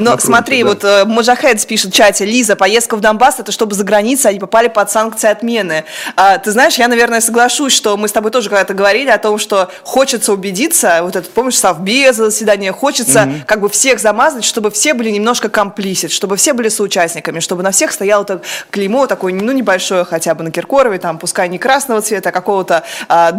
Но 0.00 0.18
смотри, 0.18 0.62
да. 0.62 0.68
вот 0.68 0.84
э, 0.84 1.04
Мужахед 1.04 1.64
пишет 1.66 1.92
в 1.92 1.94
чате, 1.94 2.24
Лиза, 2.24 2.56
поездка 2.56 2.96
в 2.96 3.00
Донбасс 3.00 3.40
это 3.40 3.52
чтобы 3.52 3.74
за 3.74 3.84
границей 3.84 4.30
они 4.30 4.40
попали 4.40 4.68
под 4.68 4.90
санкции 4.90 5.28
отмены. 5.28 5.84
А, 6.16 6.38
ты 6.38 6.50
знаешь, 6.50 6.76
я, 6.76 6.88
наверное, 6.88 7.20
соглашусь, 7.20 7.72
что 7.72 7.96
мы 7.96 8.08
с 8.08 8.12
тобой 8.12 8.30
тоже 8.30 8.48
когда-то 8.48 8.74
говорили 8.74 9.10
о 9.10 9.18
том, 9.18 9.38
что 9.38 9.70
хочется 9.82 10.32
убедиться, 10.32 11.00
вот 11.02 11.16
это, 11.16 11.28
помнишь, 11.28 11.58
совбез 11.58 12.16
заседание, 12.16 12.72
хочется 12.72 13.22
угу. 13.22 13.32
как 13.46 13.60
бы 13.60 13.68
всех 13.68 14.00
замазать, 14.00 14.44
чтобы 14.44 14.70
все 14.70 14.94
были 14.94 15.10
немножко 15.10 15.48
комплисит, 15.48 16.10
чтобы 16.12 16.36
все 16.36 16.52
были 16.52 16.68
соучастниками, 16.68 17.40
чтобы 17.40 17.62
на 17.62 17.70
всех 17.70 17.92
стояло 17.92 18.22
это 18.22 18.42
клеймо 18.70 19.06
такое, 19.06 19.32
ну, 19.32 19.52
небольшое 19.52 20.04
хотя 20.04 20.34
бы 20.34 20.44
на 20.44 20.50
Киркорове, 20.50 20.98
там, 20.98 21.18
пускай 21.18 21.48
не 21.48 21.58
красного 21.58 22.02
цвета, 22.02 22.28
а 22.30 22.32
какого-то, 22.32 22.84
а, 23.08 23.32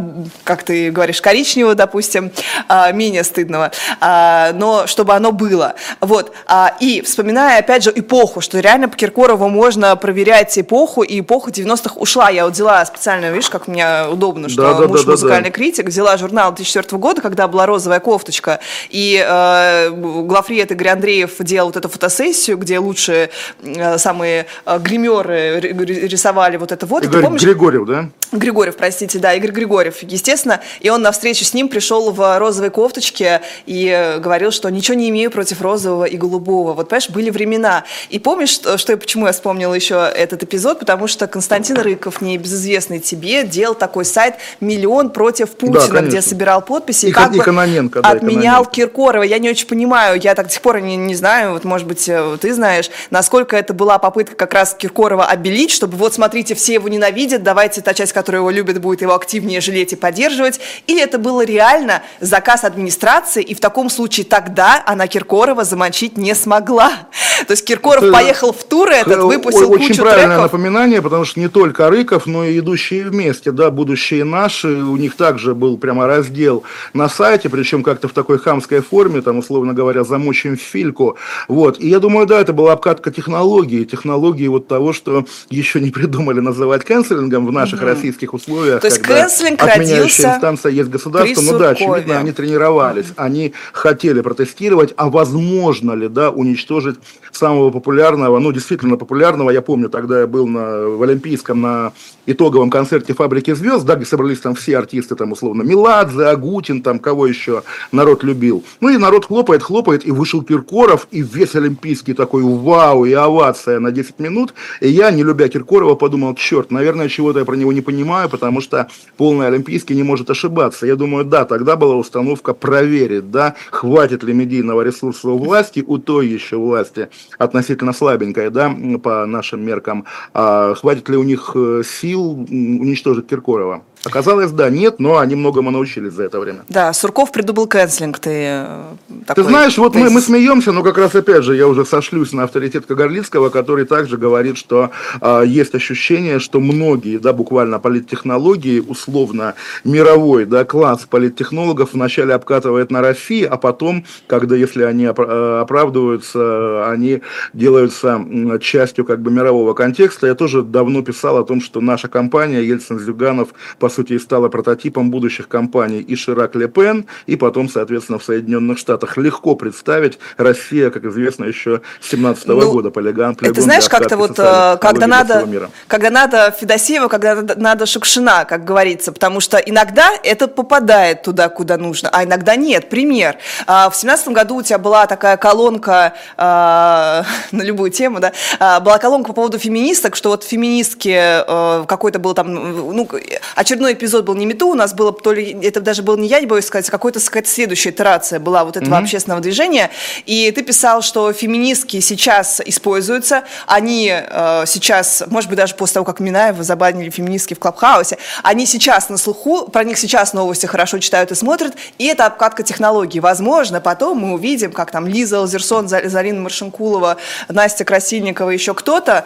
как 0.43 0.63
ты 0.63 0.78
говоришь, 0.87 1.21
коричневого, 1.21 1.75
допустим, 1.75 2.31
а, 2.67 2.91
менее 2.91 3.23
стыдного, 3.23 3.71
а, 3.99 4.51
но 4.53 4.87
чтобы 4.87 5.13
оно 5.13 5.31
было. 5.31 5.75
Вот. 5.99 6.31
А, 6.47 6.75
и 6.79 7.01
вспоминая, 7.01 7.59
опять 7.59 7.83
же, 7.83 7.91
эпоху, 7.95 8.41
что 8.41 8.59
реально 8.59 8.89
по 8.89 8.95
Киркорову 8.95 9.49
можно 9.49 9.95
проверять 9.95 10.57
эпоху, 10.57 11.03
и 11.03 11.19
эпоха 11.19 11.51
90-х 11.51 11.95
ушла. 11.95 12.29
Я 12.29 12.45
вот 12.45 12.53
взяла 12.53 12.85
специально, 12.85 13.31
видишь, 13.31 13.49
как 13.49 13.67
мне 13.67 14.05
удобно, 14.09 14.49
что 14.49 14.61
да, 14.61 14.87
муж 14.87 15.03
да, 15.03 15.11
музыкальный 15.11 15.49
да. 15.49 15.55
критик, 15.55 15.87
взяла 15.87 16.17
журнал 16.17 16.51
2004 16.53 16.99
года, 16.99 17.21
когда 17.21 17.47
была 17.47 17.65
розовая 17.65 17.99
кофточка, 17.99 18.59
и 18.89 19.23
э, 19.25 19.89
главред 19.91 20.71
Игорь 20.71 20.89
Андреев 20.89 21.35
делал 21.39 21.69
вот 21.69 21.77
эту 21.77 21.89
фотосессию, 21.89 22.57
где 22.57 22.79
лучшие 22.79 23.29
э, 23.61 23.97
самые 23.97 24.45
э, 24.65 24.79
гримеры 24.79 25.59
рисовали 25.59 26.57
вот 26.57 26.71
это 26.71 26.85
вот. 26.85 27.03
Игорь 27.03 27.23
помнишь? 27.23 27.41
Григорьев, 27.41 27.85
да? 27.85 28.09
Григорьев, 28.31 28.75
простите, 28.77 29.19
да, 29.19 29.33
Игорь 29.33 29.51
Григорьев. 29.51 30.03
Естественно, 30.03 30.58
и 30.79 30.89
он 30.89 31.01
на 31.01 31.11
встречу 31.11 31.45
с 31.45 31.53
ним 31.53 31.69
пришел 31.69 32.11
в 32.11 32.39
розовой 32.39 32.69
кофточке 32.69 33.41
и 33.65 34.17
говорил, 34.19 34.51
что 34.51 34.69
ничего 34.69 34.95
не 34.95 35.09
имею 35.09 35.31
против 35.31 35.61
розового 35.61 36.05
и 36.05 36.17
голубого. 36.17 36.73
Вот, 36.73 36.89
понимаешь, 36.89 37.09
были 37.09 37.29
времена. 37.29 37.83
И 38.09 38.19
помнишь, 38.19 38.49
что, 38.49 38.77
что 38.77 38.95
почему 38.97 39.27
я 39.27 39.31
вспомнила 39.31 39.73
еще 39.73 40.11
этот 40.15 40.43
эпизод? 40.43 40.79
Потому 40.79 41.07
что 41.07 41.27
Константин 41.27 41.77
Рыков, 41.77 42.21
небезызвестный 42.21 42.99
тебе, 42.99 43.43
делал 43.43 43.75
такой 43.75 44.05
сайт 44.05 44.35
«Миллион 44.59 45.11
против 45.11 45.51
Путина», 45.51 45.87
да, 45.87 46.01
где 46.01 46.21
собирал 46.21 46.61
подписи. 46.61 47.07
И, 47.07 47.11
как 47.11 47.35
и 47.35 47.39
Кононенко. 47.39 48.01
Да, 48.01 48.09
отменял 48.09 48.65
Кононенко. 48.65 48.71
Киркорова. 48.71 49.23
Я 49.23 49.39
не 49.39 49.49
очень 49.49 49.67
понимаю, 49.67 50.19
я 50.21 50.35
так 50.35 50.47
до 50.47 50.53
сих 50.53 50.61
пор 50.61 50.81
не, 50.81 50.95
не 50.95 51.15
знаю, 51.15 51.53
вот, 51.53 51.63
может 51.63 51.87
быть, 51.87 52.07
э, 52.09 52.37
ты 52.41 52.53
знаешь, 52.53 52.89
насколько 53.11 53.55
это 53.55 53.73
была 53.73 53.99
попытка 53.99 54.35
как 54.35 54.53
раз 54.53 54.73
Киркорова 54.73 55.25
обелить, 55.25 55.71
чтобы 55.71 55.97
вот, 55.97 56.13
смотрите, 56.13 56.55
все 56.55 56.73
его 56.73 56.87
ненавидят, 56.89 57.43
давайте 57.43 57.81
та 57.81 57.93
часть, 57.93 58.13
которая 58.13 58.41
его 58.41 58.49
любит, 58.49 58.79
будет 58.81 59.01
его 59.01 59.13
активнее 59.13 59.61
жалеть 59.61 59.93
и 59.93 59.95
поддерживать. 59.95 60.48
Или 60.87 61.01
это 61.01 61.17
было 61.17 61.45
реально 61.45 62.03
заказ 62.19 62.63
администрации, 62.63 63.43
и 63.43 63.53
в 63.53 63.59
таком 63.59 63.89
случае 63.89 64.25
тогда 64.25 64.81
она 64.85 65.07
Киркорова 65.07 65.63
замочить 65.63 66.17
не 66.17 66.33
смогла. 66.35 66.91
То 67.47 67.51
есть 67.51 67.65
Киркоров 67.65 68.03
это, 68.03 68.13
поехал 68.13 68.53
в 68.53 68.63
тур 68.63 68.89
этот, 68.89 69.23
выпустил 69.23 69.71
очень 69.71 69.89
кучу 69.89 70.01
правильное 70.01 70.37
треков. 70.37 70.51
напоминание, 70.51 71.01
потому 71.01 71.25
что 71.25 71.39
не 71.39 71.47
только 71.47 71.89
Рыков, 71.89 72.25
но 72.25 72.43
и 72.43 72.59
идущие 72.59 73.05
вместе, 73.05 73.51
да, 73.51 73.71
будущие 73.71 74.23
наши, 74.23 74.67
у 74.67 74.97
них 74.97 75.15
также 75.15 75.55
был 75.55 75.77
прямо 75.77 76.07
раздел 76.07 76.63
на 76.93 77.09
сайте, 77.09 77.49
причем 77.49 77.83
как-то 77.83 78.07
в 78.07 78.13
такой 78.13 78.39
хамской 78.39 78.81
форме, 78.81 79.21
там, 79.21 79.37
условно 79.37 79.73
говоря, 79.73 80.03
замочим 80.03 80.57
фильку, 80.57 81.17
вот, 81.47 81.79
и 81.79 81.89
я 81.89 81.99
думаю, 81.99 82.25
да, 82.25 82.39
это 82.39 82.53
была 82.53 82.73
обкатка 82.73 83.11
технологии, 83.11 83.83
технологии 83.83 84.47
вот 84.47 84.67
того, 84.67 84.93
что 84.93 85.25
еще 85.49 85.79
не 85.79 85.91
придумали 85.91 86.39
называть 86.39 86.83
канцелингом 86.83 87.45
в 87.45 87.51
наших 87.51 87.79
угу. 87.79 87.87
российских 87.87 88.33
условиях, 88.33 88.81
То 88.81 88.87
есть 88.87 88.99
кэнселинг 88.99 89.61
отменяющая 89.61 90.38
инстанция 90.39 90.71
есть 90.71 90.89
государство, 90.89 91.41
ну 91.41 91.59
да, 91.59 91.69
очевидно, 91.69 92.17
они 92.17 92.31
тренировались, 92.31 93.07
они 93.17 93.53
хотели 93.73 94.21
протестировать, 94.21 94.93
а 94.97 95.09
возможно 95.09 95.93
ли, 95.93 96.07
да, 96.07 96.31
уничтожить 96.31 96.97
самого 97.31 97.69
популярного, 97.71 98.39
ну, 98.39 98.51
действительно 98.51 98.97
популярного, 98.97 99.49
я 99.51 99.61
помню, 99.61 99.89
тогда 99.89 100.21
я 100.21 100.27
был 100.27 100.47
на, 100.47 100.87
в 100.87 101.03
Олимпийском 101.03 101.61
на 101.61 101.93
итоговом 102.25 102.69
концерте 102.69 103.13
«Фабрики 103.13 103.53
звезд», 103.53 103.85
да, 103.85 103.95
где 103.95 104.05
собрались 104.05 104.39
там 104.39 104.55
все 104.55 104.77
артисты, 104.77 105.15
там, 105.15 105.31
условно, 105.31 105.63
Меладзе, 105.63 106.25
Агутин, 106.25 106.81
там, 106.81 106.99
кого 106.99 107.27
еще 107.27 107.63
народ 107.91 108.23
любил. 108.23 108.63
Ну, 108.81 108.89
и 108.89 108.97
народ 108.97 109.25
хлопает, 109.25 109.63
хлопает, 109.63 110.05
и 110.05 110.11
вышел 110.11 110.41
Киркоров, 110.41 111.07
и 111.11 111.21
весь 111.21 111.55
Олимпийский 111.55 112.13
такой 112.13 112.43
вау, 112.43 113.05
и 113.05 113.13
овация 113.13 113.79
на 113.79 113.91
10 113.91 114.19
минут, 114.19 114.53
и 114.81 114.89
я, 114.89 115.11
не 115.11 115.23
любя 115.23 115.47
Киркорова, 115.47 115.95
подумал, 115.95 116.35
черт, 116.35 116.71
наверное, 116.71 117.09
чего-то 117.09 117.39
я 117.39 117.45
про 117.45 117.55
него 117.55 117.73
не 117.73 117.81
понимаю, 117.81 118.29
потому 118.29 118.61
что 118.61 118.87
полный 119.17 119.47
Олимпийский 119.47 119.95
не 119.95 120.03
может 120.03 120.28
ошибаться. 120.29 120.85
Я 120.85 120.95
думаю, 120.95 121.25
да, 121.25 121.45
тогда 121.45 121.75
была 121.75 121.95
установка 121.95 122.53
проверить, 122.53 123.31
да, 123.31 123.55
хватит 123.71 124.23
ли 124.23 124.33
медийного 124.33 124.81
ресурса 124.81 125.29
у 125.29 125.37
власти, 125.37 125.83
у 125.85 125.97
той 125.97 126.27
еще 126.27 126.57
власти, 126.57 127.09
относительно 127.37 127.93
слабенькой, 127.93 128.49
да, 128.49 128.75
по 129.03 129.25
нашим 129.25 129.65
меркам, 129.65 130.05
а 130.33 130.73
хватит 130.75 131.09
ли 131.09 131.17
у 131.17 131.23
них 131.23 131.51
э, 131.55 131.83
сил 131.85 132.31
уничтожить 132.31 133.27
Киркорова. 133.27 133.83
Оказалось, 134.05 134.51
да, 134.51 134.69
нет, 134.69 134.99
но 134.99 135.17
они 135.17 135.35
многому 135.35 135.71
научились 135.71 136.13
за 136.13 136.23
это 136.23 136.39
время. 136.39 136.59
Да, 136.69 136.93
Сурков 136.93 137.33
придумал 137.33 137.67
кэнслинг. 137.67 138.17
Ты, 138.19 138.29
э, 138.31 138.83
такой, 139.27 139.43
ты 139.43 139.49
знаешь, 139.49 139.77
вот 139.77 139.93
мы, 139.93 140.09
мы 140.09 140.21
смеемся, 140.21 140.71
но 140.71 140.83
как 140.83 140.97
раз 140.97 141.15
опять 141.15 141.43
же 141.43 141.53
я 141.53 141.67
уже 141.67 141.83
сошлюсь 141.85 142.31
на 142.31 142.43
авторитет 142.43 142.85
Кагарлицкого, 142.85 143.49
который 143.49 143.83
также 143.83 144.15
говорит, 144.15 144.57
что 144.57 144.91
э, 145.19 145.43
есть 145.45 145.75
ощущение, 145.75 146.39
что 146.39 146.61
многие, 146.61 147.17
да, 147.17 147.33
буквально 147.33 147.79
политтехнологии, 147.79 148.79
условно 148.79 149.55
мировой, 149.83 150.45
да, 150.45 150.63
класс 150.63 151.05
политтехнологов 151.09 151.91
вначале 151.91 152.33
обкатывает 152.33 152.91
на 152.91 153.01
России, 153.01 153.43
а 153.43 153.57
потом, 153.57 154.05
когда, 154.27 154.55
если 154.55 154.83
они 154.83 155.07
э, 155.07 155.59
оправдываются, 155.61 156.89
они 156.89 157.21
делаются 157.51 158.25
частью 158.61 159.03
как 159.03 159.21
бы 159.21 159.29
мирового 159.29 159.73
контекста. 159.73 160.27
Я 160.27 160.35
тоже 160.35 160.63
давно 160.63 161.01
писал 161.01 161.37
о 161.37 161.43
том, 161.43 161.59
что 161.59 161.81
наша 161.81 162.07
компания 162.07 162.61
Ельцин-Зюганов 162.61 163.49
по 163.77 163.89
по 163.89 163.93
сути, 163.99 164.13
и 164.13 164.19
стала 164.19 164.49
прототипом 164.49 165.11
будущих 165.11 165.47
компаний 165.47 165.99
и 165.99 166.15
Ширак 166.15 166.55
Ле 166.55 166.67
Пен, 166.67 167.05
и 167.25 167.35
потом, 167.35 167.69
соответственно, 167.69 168.17
в 168.17 168.23
Соединенных 168.23 168.77
Штатах. 168.77 169.17
Легко 169.17 169.55
представить 169.55 170.19
Россия, 170.37 170.89
как 170.89 171.03
известно, 171.05 171.45
еще 171.45 171.81
с 171.99 172.09
17 172.09 172.45
-го 172.45 172.61
ну, 172.61 172.71
года, 172.71 172.91
полигон, 172.91 173.35
полигон 173.35 173.51
Это 173.51 173.61
знаешь, 173.61 173.89
как-то 173.89 174.15
вот, 174.15 174.39
э, 174.39 174.77
когда 174.79 175.07
надо, 175.07 175.47
когда 175.87 176.09
надо 176.09 176.55
Федосеева, 176.59 177.07
когда 177.09 177.35
надо 177.55 177.85
Шукшина, 177.85 178.45
как 178.45 178.63
говорится, 178.63 179.11
потому 179.11 179.41
что 179.41 179.57
иногда 179.57 180.11
это 180.23 180.47
попадает 180.47 181.23
туда, 181.23 181.49
куда 181.49 181.77
нужно, 181.77 182.09
а 182.11 182.23
иногда 182.23 182.55
нет. 182.55 182.89
Пример. 182.89 183.35
А, 183.67 183.89
в 183.89 183.95
17 183.95 184.29
году 184.29 184.55
у 184.55 184.61
тебя 184.61 184.77
была 184.77 185.07
такая 185.07 185.37
колонка 185.37 186.13
а, 186.37 187.25
на 187.51 187.63
любую 187.63 187.91
тему, 187.91 188.19
да, 188.19 188.31
а, 188.59 188.79
была 188.79 188.97
колонка 188.97 189.27
по 189.29 189.33
поводу 189.33 189.59
феминисток, 189.59 190.15
что 190.15 190.29
вот 190.29 190.43
феминистки 190.43 191.09
э, 191.09 191.85
какой-то 191.85 192.19
был 192.19 192.33
там, 192.33 192.53
ну, 192.95 193.07
очередной 193.55 193.78
очередной 193.79 193.93
эпизод 193.93 194.25
был 194.25 194.35
не 194.35 194.45
мету, 194.45 194.67
у 194.67 194.75
нас 194.75 194.93
было 194.93 195.13
то 195.13 195.31
ли, 195.31 195.57
это 195.63 195.79
даже 195.79 196.03
был 196.03 196.17
не 196.17 196.27
я, 196.27 196.39
не 196.41 196.45
боюсь 196.45 196.65
сказать, 196.65 196.87
а 196.89 196.91
какой-то 196.91 197.19
какая 197.19 197.45
следующая 197.45 197.91
итерация 197.91 198.39
была 198.39 198.65
вот 198.65 198.75
этого 198.75 198.95
mm-hmm. 198.95 199.03
общественного 199.03 199.41
движения. 199.41 199.89
И 200.25 200.51
ты 200.51 200.63
писал, 200.63 201.01
что 201.01 201.31
феминистки 201.31 202.01
сейчас 202.01 202.61
используются, 202.65 203.43
они 203.67 204.11
э, 204.11 204.63
сейчас, 204.67 205.23
может 205.27 205.49
быть, 205.49 205.57
даже 205.57 205.75
после 205.75 205.95
того, 205.95 206.05
как 206.05 206.19
Минаева 206.19 206.63
забанили 206.63 207.09
феминистки 207.09 207.53
в 207.53 207.59
Клабхаусе, 207.59 208.17
они 208.43 208.65
сейчас 208.65 209.09
на 209.09 209.17
слуху, 209.17 209.69
про 209.69 209.83
них 209.83 209.97
сейчас 209.97 210.33
новости 210.33 210.65
хорошо 210.65 210.99
читают 210.99 211.31
и 211.31 211.35
смотрят, 211.35 211.75
и 211.97 212.05
это 212.05 212.25
обкатка 212.25 212.63
технологий. 212.63 213.21
Возможно, 213.21 213.79
потом 213.79 214.17
мы 214.17 214.33
увидим, 214.33 214.71
как 214.71 214.91
там 214.91 215.07
Лиза 215.07 215.39
Лазерсон, 215.39 215.87
Зарина 215.87 216.41
Маршинкулова, 216.41 217.17
Настя 217.47 217.85
Красильникова, 217.85 218.49
еще 218.49 218.73
кто-то 218.73 219.25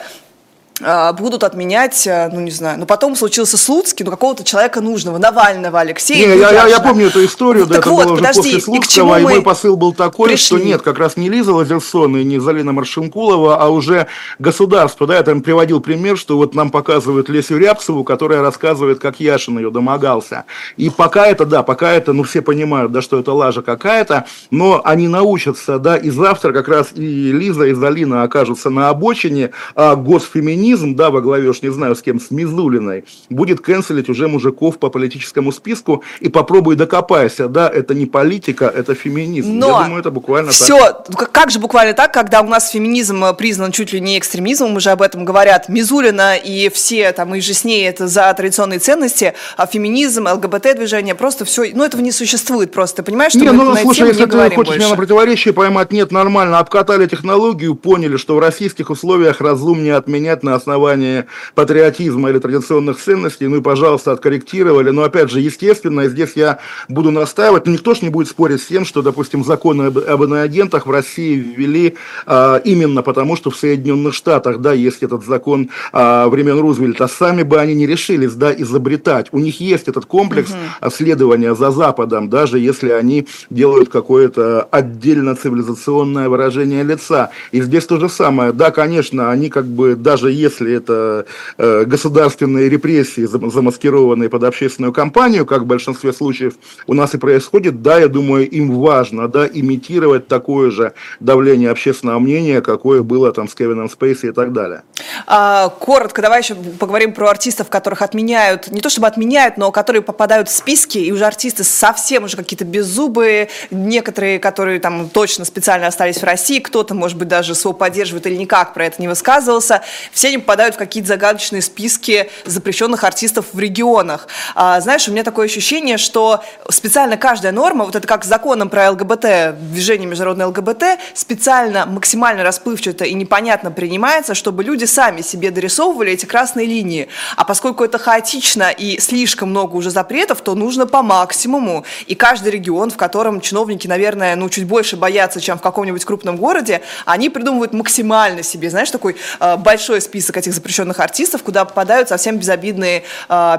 будут 0.79 1.43
отменять, 1.43 2.07
э, 2.07 2.29
ну 2.33 2.39
не 2.39 2.49
знаю, 2.49 2.79
ну 2.79 2.85
потом 2.87 3.15
случился 3.15 3.57
Слуцкий, 3.57 4.03
ну 4.03 4.09
какого-то 4.11 4.43
человека 4.43 4.81
нужного, 4.81 5.19
Навального, 5.19 5.79
Алексея. 5.79 6.27
Не, 6.27 6.39
я, 6.39 6.51
я, 6.51 6.67
я 6.67 6.79
помню 6.79 7.07
эту 7.07 7.23
историю, 7.23 7.67
да, 7.67 7.75
так 7.75 7.85
это 7.85 7.89
вот, 7.91 8.07
было 8.07 8.15
подожди, 8.15 8.39
уже 8.39 8.49
после 8.49 8.61
Слуцкого, 8.61 9.17
и, 9.17 9.21
и 9.21 9.23
мой 9.23 9.41
посыл 9.43 9.77
был 9.77 9.93
такой, 9.93 10.29
пришли. 10.29 10.57
что 10.57 10.65
нет, 10.65 10.81
как 10.81 10.97
раз 10.97 11.15
не 11.15 11.29
Лиза 11.29 11.53
Лазерсон 11.53 12.17
и 12.17 12.23
не 12.23 12.39
Залина 12.39 12.71
Маршинкулова, 12.71 13.57
а 13.57 13.69
уже 13.69 14.07
государство, 14.39 15.05
да, 15.05 15.17
я 15.17 15.23
там 15.23 15.41
приводил 15.41 15.79
пример, 15.79 16.17
что 16.17 16.37
вот 16.37 16.55
нам 16.55 16.71
показывают 16.71 17.29
Лесю 17.29 17.57
Рябцеву, 17.57 18.03
которая 18.03 18.41
рассказывает, 18.41 18.99
как 18.99 19.19
Яшин 19.19 19.59
ее 19.59 19.69
домогался. 19.69 20.45
И 20.77 20.89
пока 20.89 21.27
это, 21.27 21.45
да, 21.45 21.61
пока 21.61 21.91
это, 21.91 22.13
ну 22.13 22.23
все 22.23 22.41
понимают, 22.41 22.91
да, 22.91 23.03
что 23.03 23.19
это 23.19 23.31
лажа 23.31 23.61
какая-то, 23.61 24.25
но 24.49 24.81
они 24.83 25.07
научатся, 25.07 25.77
да, 25.77 25.97
и 25.97 26.09
завтра 26.09 26.51
как 26.51 26.67
раз 26.67 26.93
и 26.95 27.31
Лиза, 27.31 27.65
и 27.65 27.73
Залина 27.73 28.23
окажутся 28.23 28.71
на 28.71 28.89
обочине, 28.89 29.51
а 29.75 29.95
госфеминизм 29.95 30.62
феминизм, 30.63 30.95
да, 30.95 31.09
во 31.09 31.21
главе, 31.21 31.49
уж 31.49 31.61
не 31.61 31.71
знаю 31.71 31.95
с 31.95 32.01
кем, 32.01 32.19
с 32.19 32.31
Мизулиной, 32.31 33.03
будет 33.29 33.59
канцелить 33.59 34.09
уже 34.09 34.27
мужиков 34.27 34.79
по 34.79 34.89
политическому 34.89 35.51
списку 35.51 36.03
и 36.21 36.29
попробуй 36.29 36.75
докопайся, 36.75 37.47
да, 37.47 37.69
это 37.69 37.93
не 37.93 38.05
политика, 38.05 38.65
это 38.65 38.95
феминизм. 38.95 39.51
Но 39.53 39.67
Я 39.67 39.83
думаю, 39.83 39.99
это 39.99 40.11
буквально 40.11 40.51
все, 40.51 40.77
так. 40.77 41.07
Все, 41.09 41.27
как 41.31 41.51
же 41.51 41.59
буквально 41.59 41.93
так, 41.93 42.13
когда 42.13 42.41
у 42.41 42.47
нас 42.47 42.69
феминизм 42.69 43.23
э, 43.25 43.33
признан 43.33 43.71
чуть 43.71 43.93
ли 43.93 43.99
не 43.99 44.17
экстремизмом, 44.17 44.75
уже 44.75 44.91
об 44.91 45.01
этом 45.01 45.25
говорят 45.25 45.69
Мизулина 45.69 46.35
и 46.35 46.69
все 46.69 47.11
там 47.11 47.35
и 47.35 47.41
же 47.41 47.53
с 47.53 47.63
ней 47.63 47.85
это 47.87 48.07
за 48.07 48.33
традиционные 48.33 48.79
ценности, 48.79 49.33
а 49.57 49.67
феминизм, 49.67 50.27
ЛГБТ-движение, 50.27 51.15
просто 51.15 51.45
все, 51.45 51.71
ну 51.73 51.83
этого 51.83 52.01
не 52.01 52.11
существует 52.11 52.71
просто, 52.71 52.97
ты 52.97 53.03
понимаешь, 53.03 53.33
что 53.33 53.41
не, 53.41 53.51
мы 53.51 53.63
ну, 53.65 53.75
слушай, 53.75 54.07
если 54.07 54.25
ты 54.25 54.31
хочешь 54.31 54.55
больше. 54.55 54.77
меня 54.77 54.89
на 54.89 54.95
противоречие 54.95 55.53
поймать, 55.53 55.91
нет, 55.91 56.11
нормально, 56.11 56.59
обкатали 56.59 57.05
технологию, 57.05 57.75
поняли, 57.75 58.17
что 58.17 58.35
в 58.35 58.39
российских 58.39 58.89
условиях 58.89 59.41
разумнее 59.41 59.95
отменять 59.95 60.43
на 60.43 60.52
основании 60.55 61.25
патриотизма 61.55 62.29
или 62.29 62.39
традиционных 62.39 62.97
ценностей, 62.97 63.47
ну 63.47 63.57
и, 63.57 63.61
пожалуйста, 63.61 64.11
откорректировали. 64.11 64.89
Но, 64.89 65.03
опять 65.03 65.31
же, 65.31 65.39
естественно, 65.39 66.07
здесь 66.07 66.33
я 66.35 66.59
буду 66.87 67.11
настаивать, 67.11 67.65
но 67.65 67.73
никто 67.73 67.93
ж 67.93 68.01
не 68.01 68.09
будет 68.09 68.27
спорить 68.27 68.61
с 68.61 68.65
тем, 68.65 68.85
что, 68.85 69.01
допустим, 69.01 69.43
законы 69.43 69.83
об, 69.83 69.97
об 69.97 70.23
иноагентах 70.23 70.85
в 70.87 70.91
России 70.91 71.35
ввели 71.35 71.95
а, 72.25 72.57
именно 72.57 73.01
потому, 73.01 73.35
что 73.35 73.51
в 73.51 73.55
Соединенных 73.55 74.13
Штатах, 74.13 74.59
да, 74.59 74.73
есть 74.73 75.03
этот 75.03 75.25
закон 75.25 75.69
а, 75.91 76.27
времен 76.27 76.59
Рузвельта, 76.59 77.07
сами 77.07 77.43
бы 77.43 77.59
они 77.59 77.75
не 77.75 77.87
решились, 77.87 78.33
да, 78.33 78.53
изобретать. 78.53 79.27
У 79.31 79.39
них 79.39 79.59
есть 79.59 79.87
этот 79.87 80.05
комплекс 80.05 80.51
угу. 80.51 80.89
следования 80.91 81.55
за 81.55 81.71
Западом, 81.71 82.29
даже 82.29 82.59
если 82.59 82.89
они 82.89 83.27
делают 83.49 83.89
какое-то 83.89 84.67
отдельно 84.71 85.35
цивилизационное 85.35 86.29
выражение 86.29 86.83
лица. 86.83 87.31
И 87.51 87.61
здесь 87.61 87.85
то 87.85 87.99
же 87.99 88.09
самое. 88.09 88.51
Да, 88.53 88.71
конечно, 88.71 89.31
они 89.31 89.49
как 89.49 89.65
бы, 89.65 89.95
даже 89.95 90.31
если 90.43 90.75
это 90.75 91.25
э, 91.57 91.85
государственные 91.85 92.69
репрессии, 92.69 93.25
замаскированные 93.25 94.29
под 94.29 94.43
общественную 94.43 94.93
кампанию, 94.93 95.45
как 95.45 95.61
в 95.61 95.65
большинстве 95.65 96.13
случаев 96.13 96.53
у 96.87 96.93
нас 96.93 97.13
и 97.13 97.17
происходит, 97.17 97.81
да, 97.81 97.99
я 97.99 98.07
думаю, 98.07 98.49
им 98.49 98.71
важно, 98.71 99.27
да, 99.27 99.47
имитировать 99.47 100.27
такое 100.27 100.71
же 100.71 100.93
давление 101.19 101.71
общественного 101.71 102.19
мнения, 102.19 102.61
какое 102.61 103.01
было 103.01 103.31
там 103.31 103.47
с 103.47 103.55
Кевином 103.55 103.89
Спейси 103.89 104.27
и 104.27 104.31
так 104.31 104.53
далее. 104.53 104.83
А, 105.27 105.69
коротко, 105.69 106.21
давай 106.21 106.41
еще 106.41 106.55
поговорим 106.55 107.13
про 107.13 107.29
артистов, 107.29 107.69
которых 107.69 108.01
отменяют, 108.01 108.71
не 108.71 108.81
то 108.81 108.89
чтобы 108.89 109.07
отменяют, 109.07 109.57
но 109.57 109.71
которые 109.71 110.01
попадают 110.01 110.49
в 110.49 110.51
списки, 110.51 110.97
и 110.97 111.11
уже 111.11 111.25
артисты 111.25 111.63
совсем 111.63 112.25
уже 112.25 112.37
какие-то 112.37 112.65
беззубые, 112.65 113.49
некоторые, 113.71 114.39
которые 114.39 114.79
там 114.79 115.09
точно 115.09 115.45
специально 115.45 115.87
остались 115.87 116.17
в 116.17 116.23
России, 116.23 116.59
кто-то, 116.59 116.93
может 116.93 117.17
быть, 117.17 117.27
даже 117.27 117.55
СО 117.55 117.73
поддерживает 117.73 118.27
или 118.27 118.35
никак 118.35 118.73
про 118.73 118.85
это 118.85 119.01
не 119.01 119.07
высказывался, 119.07 119.81
все 120.11 120.32
они 120.33 120.39
попадают 120.39 120.75
в 120.75 120.77
какие-то 120.77 121.09
загадочные 121.09 121.61
списки 121.61 122.29
запрещенных 122.45 123.03
артистов 123.03 123.45
в 123.53 123.59
регионах. 123.59 124.27
А, 124.55 124.81
знаешь, 124.81 125.07
у 125.07 125.11
меня 125.11 125.23
такое 125.23 125.45
ощущение, 125.45 125.97
что 125.97 126.43
специально 126.69 127.17
каждая 127.17 127.51
норма, 127.51 127.85
вот 127.85 127.95
это 127.95 128.07
как 128.07 128.25
с 128.25 128.27
законом 128.27 128.69
про 128.69 128.89
ЛГБТ, 128.91 129.55
движение 129.71 130.07
международное 130.07 130.47
ЛГБТ, 130.47 130.83
специально 131.13 131.85
максимально 131.85 132.43
расплывчато 132.43 133.05
и 133.05 133.13
непонятно 133.13 133.69
принимается, 133.69 134.33
чтобы 134.33 134.63
люди 134.63 134.85
сами 134.85 135.21
себе 135.21 135.51
дорисовывали 135.51 136.11
эти 136.11 136.25
красные 136.25 136.65
линии. 136.65 137.09
А 137.37 137.43
поскольку 137.43 137.83
это 137.83 137.99
хаотично 137.99 138.71
и 138.71 138.99
слишком 138.99 139.49
много 139.49 139.75
уже 139.75 139.91
запретов, 139.91 140.41
то 140.41 140.55
нужно 140.55 140.87
по 140.87 141.03
максимуму. 141.03 141.85
И 142.07 142.15
каждый 142.15 142.51
регион, 142.51 142.89
в 142.89 142.97
котором 142.97 143.39
чиновники, 143.39 143.87
наверное, 143.87 144.35
ну, 144.35 144.49
чуть 144.49 144.65
больше 144.65 144.97
боятся, 144.97 145.39
чем 145.39 145.59
в 145.59 145.61
каком-нибудь 145.61 146.03
крупном 146.05 146.37
городе, 146.37 146.81
они 147.05 147.29
придумывают 147.29 147.73
максимально 147.73 148.41
себе, 148.41 148.71
знаешь, 148.71 148.89
такой 148.89 149.15
э, 149.39 149.57
большой 149.57 150.01
список 150.01 150.22
этих 150.29 150.53
запрещенных 150.53 150.99
артистов, 150.99 151.43
куда 151.43 151.65
попадают 151.65 152.09
совсем 152.09 152.37
безобидные 152.37 153.03
э, 153.29 153.57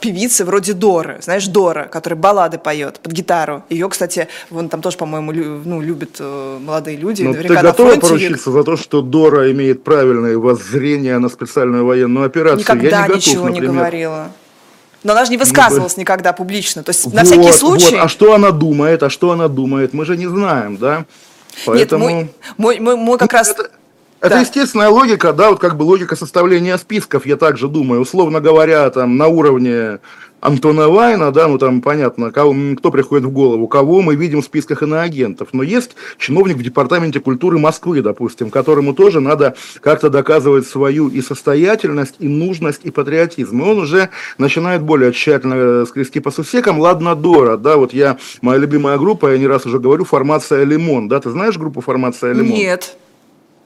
певицы 0.00 0.44
вроде 0.44 0.72
Доры. 0.72 1.18
Знаешь, 1.22 1.46
Дора, 1.46 1.84
которая 1.84 2.18
баллады 2.18 2.58
поет 2.58 3.00
под 3.00 3.12
гитару. 3.12 3.62
Ее, 3.68 3.88
кстати, 3.88 4.28
вон 4.50 4.68
там 4.68 4.82
тоже, 4.82 4.96
по-моему, 4.96 5.32
лю, 5.32 5.62
ну, 5.64 5.80
любят 5.80 6.16
э, 6.18 6.58
молодые 6.60 6.96
люди. 6.96 7.22
Но 7.22 7.32
ну, 7.32 7.42
ты 7.42 7.54
готова 7.54 7.96
поручиться 7.96 8.50
за 8.50 8.64
то, 8.64 8.76
что 8.76 9.02
Дора 9.02 9.50
имеет 9.52 9.84
правильное 9.84 10.36
воззрение 10.36 11.18
на 11.18 11.28
специальную 11.28 11.86
военную 11.86 12.26
операцию. 12.26 12.60
Никогда 12.60 12.88
я 12.88 13.02
не 13.02 13.08
готов, 13.08 13.16
ничего 13.16 13.46
например. 13.46 13.70
не 13.70 13.76
говорила. 13.76 14.30
Но 15.04 15.12
она 15.12 15.24
же 15.24 15.30
не 15.30 15.36
ну, 15.36 15.44
высказывалась 15.44 15.96
ну, 15.96 16.02
никогда 16.02 16.32
публично. 16.32 16.82
То 16.82 16.90
есть 16.90 17.04
вот, 17.04 17.14
на 17.14 17.24
всякий 17.24 17.52
случай. 17.52 17.96
Вот. 17.96 18.04
А 18.04 18.08
что 18.08 18.34
она 18.34 18.50
думает? 18.50 19.02
А 19.02 19.10
что 19.10 19.32
она 19.32 19.48
думает? 19.48 19.92
Мы 19.92 20.04
же 20.04 20.16
не 20.16 20.26
знаем, 20.26 20.76
да? 20.76 21.04
Поэтому... 21.66 22.08
Нет, 22.08 22.28
мой, 22.56 22.78
мой, 22.78 22.80
мой, 22.80 22.96
мой 22.96 23.18
как 23.18 23.32
ну, 23.32 23.38
раз. 23.38 23.50
Это... 23.50 23.70
Это 24.22 24.36
да. 24.36 24.40
естественная 24.40 24.88
логика, 24.88 25.32
да, 25.32 25.50
вот 25.50 25.58
как 25.58 25.76
бы 25.76 25.82
логика 25.82 26.14
составления 26.14 26.78
списков, 26.78 27.26
я 27.26 27.36
также 27.36 27.66
думаю, 27.66 28.00
условно 28.00 28.40
говоря, 28.40 28.88
там 28.90 29.16
на 29.16 29.26
уровне 29.26 29.98
Антона 30.40 30.88
Вайна, 30.88 31.32
да, 31.32 31.48
ну 31.48 31.58
там 31.58 31.80
понятно, 31.82 32.30
кого, 32.30 32.54
кто 32.76 32.92
приходит 32.92 33.24
в 33.24 33.32
голову, 33.32 33.66
кого 33.66 34.00
мы 34.00 34.14
видим 34.14 34.40
в 34.40 34.44
списках 34.44 34.84
иноагентов. 34.84 35.48
Но 35.52 35.64
есть 35.64 35.96
чиновник 36.18 36.56
в 36.56 36.62
Департаменте 36.62 37.18
культуры 37.18 37.58
Москвы, 37.58 38.00
допустим, 38.00 38.50
которому 38.50 38.94
тоже 38.94 39.18
надо 39.18 39.56
как-то 39.80 40.08
доказывать 40.08 40.68
свою 40.68 41.08
и 41.08 41.20
состоятельность, 41.20 42.14
и 42.20 42.28
нужность, 42.28 42.82
и 42.84 42.92
патриотизм. 42.92 43.60
И 43.60 43.64
он 43.64 43.78
уже 43.78 44.10
начинает 44.38 44.82
более 44.82 45.12
тщательно 45.12 45.54
э, 45.56 45.84
скрести 45.88 46.20
по 46.20 46.30
сусекам. 46.30 46.78
Ладно, 46.78 47.16
Дора, 47.16 47.56
да, 47.56 47.76
вот 47.76 47.92
я, 47.92 48.18
моя 48.40 48.58
любимая 48.60 48.98
группа, 48.98 49.32
я 49.32 49.38
не 49.38 49.48
раз 49.48 49.66
уже 49.66 49.80
говорю, 49.80 50.04
формация 50.04 50.62
Лимон, 50.62 51.08
да, 51.08 51.18
ты 51.18 51.30
знаешь 51.30 51.58
группу 51.58 51.80
формация 51.80 52.32
Лимон? 52.32 52.52
Нет. 52.52 52.96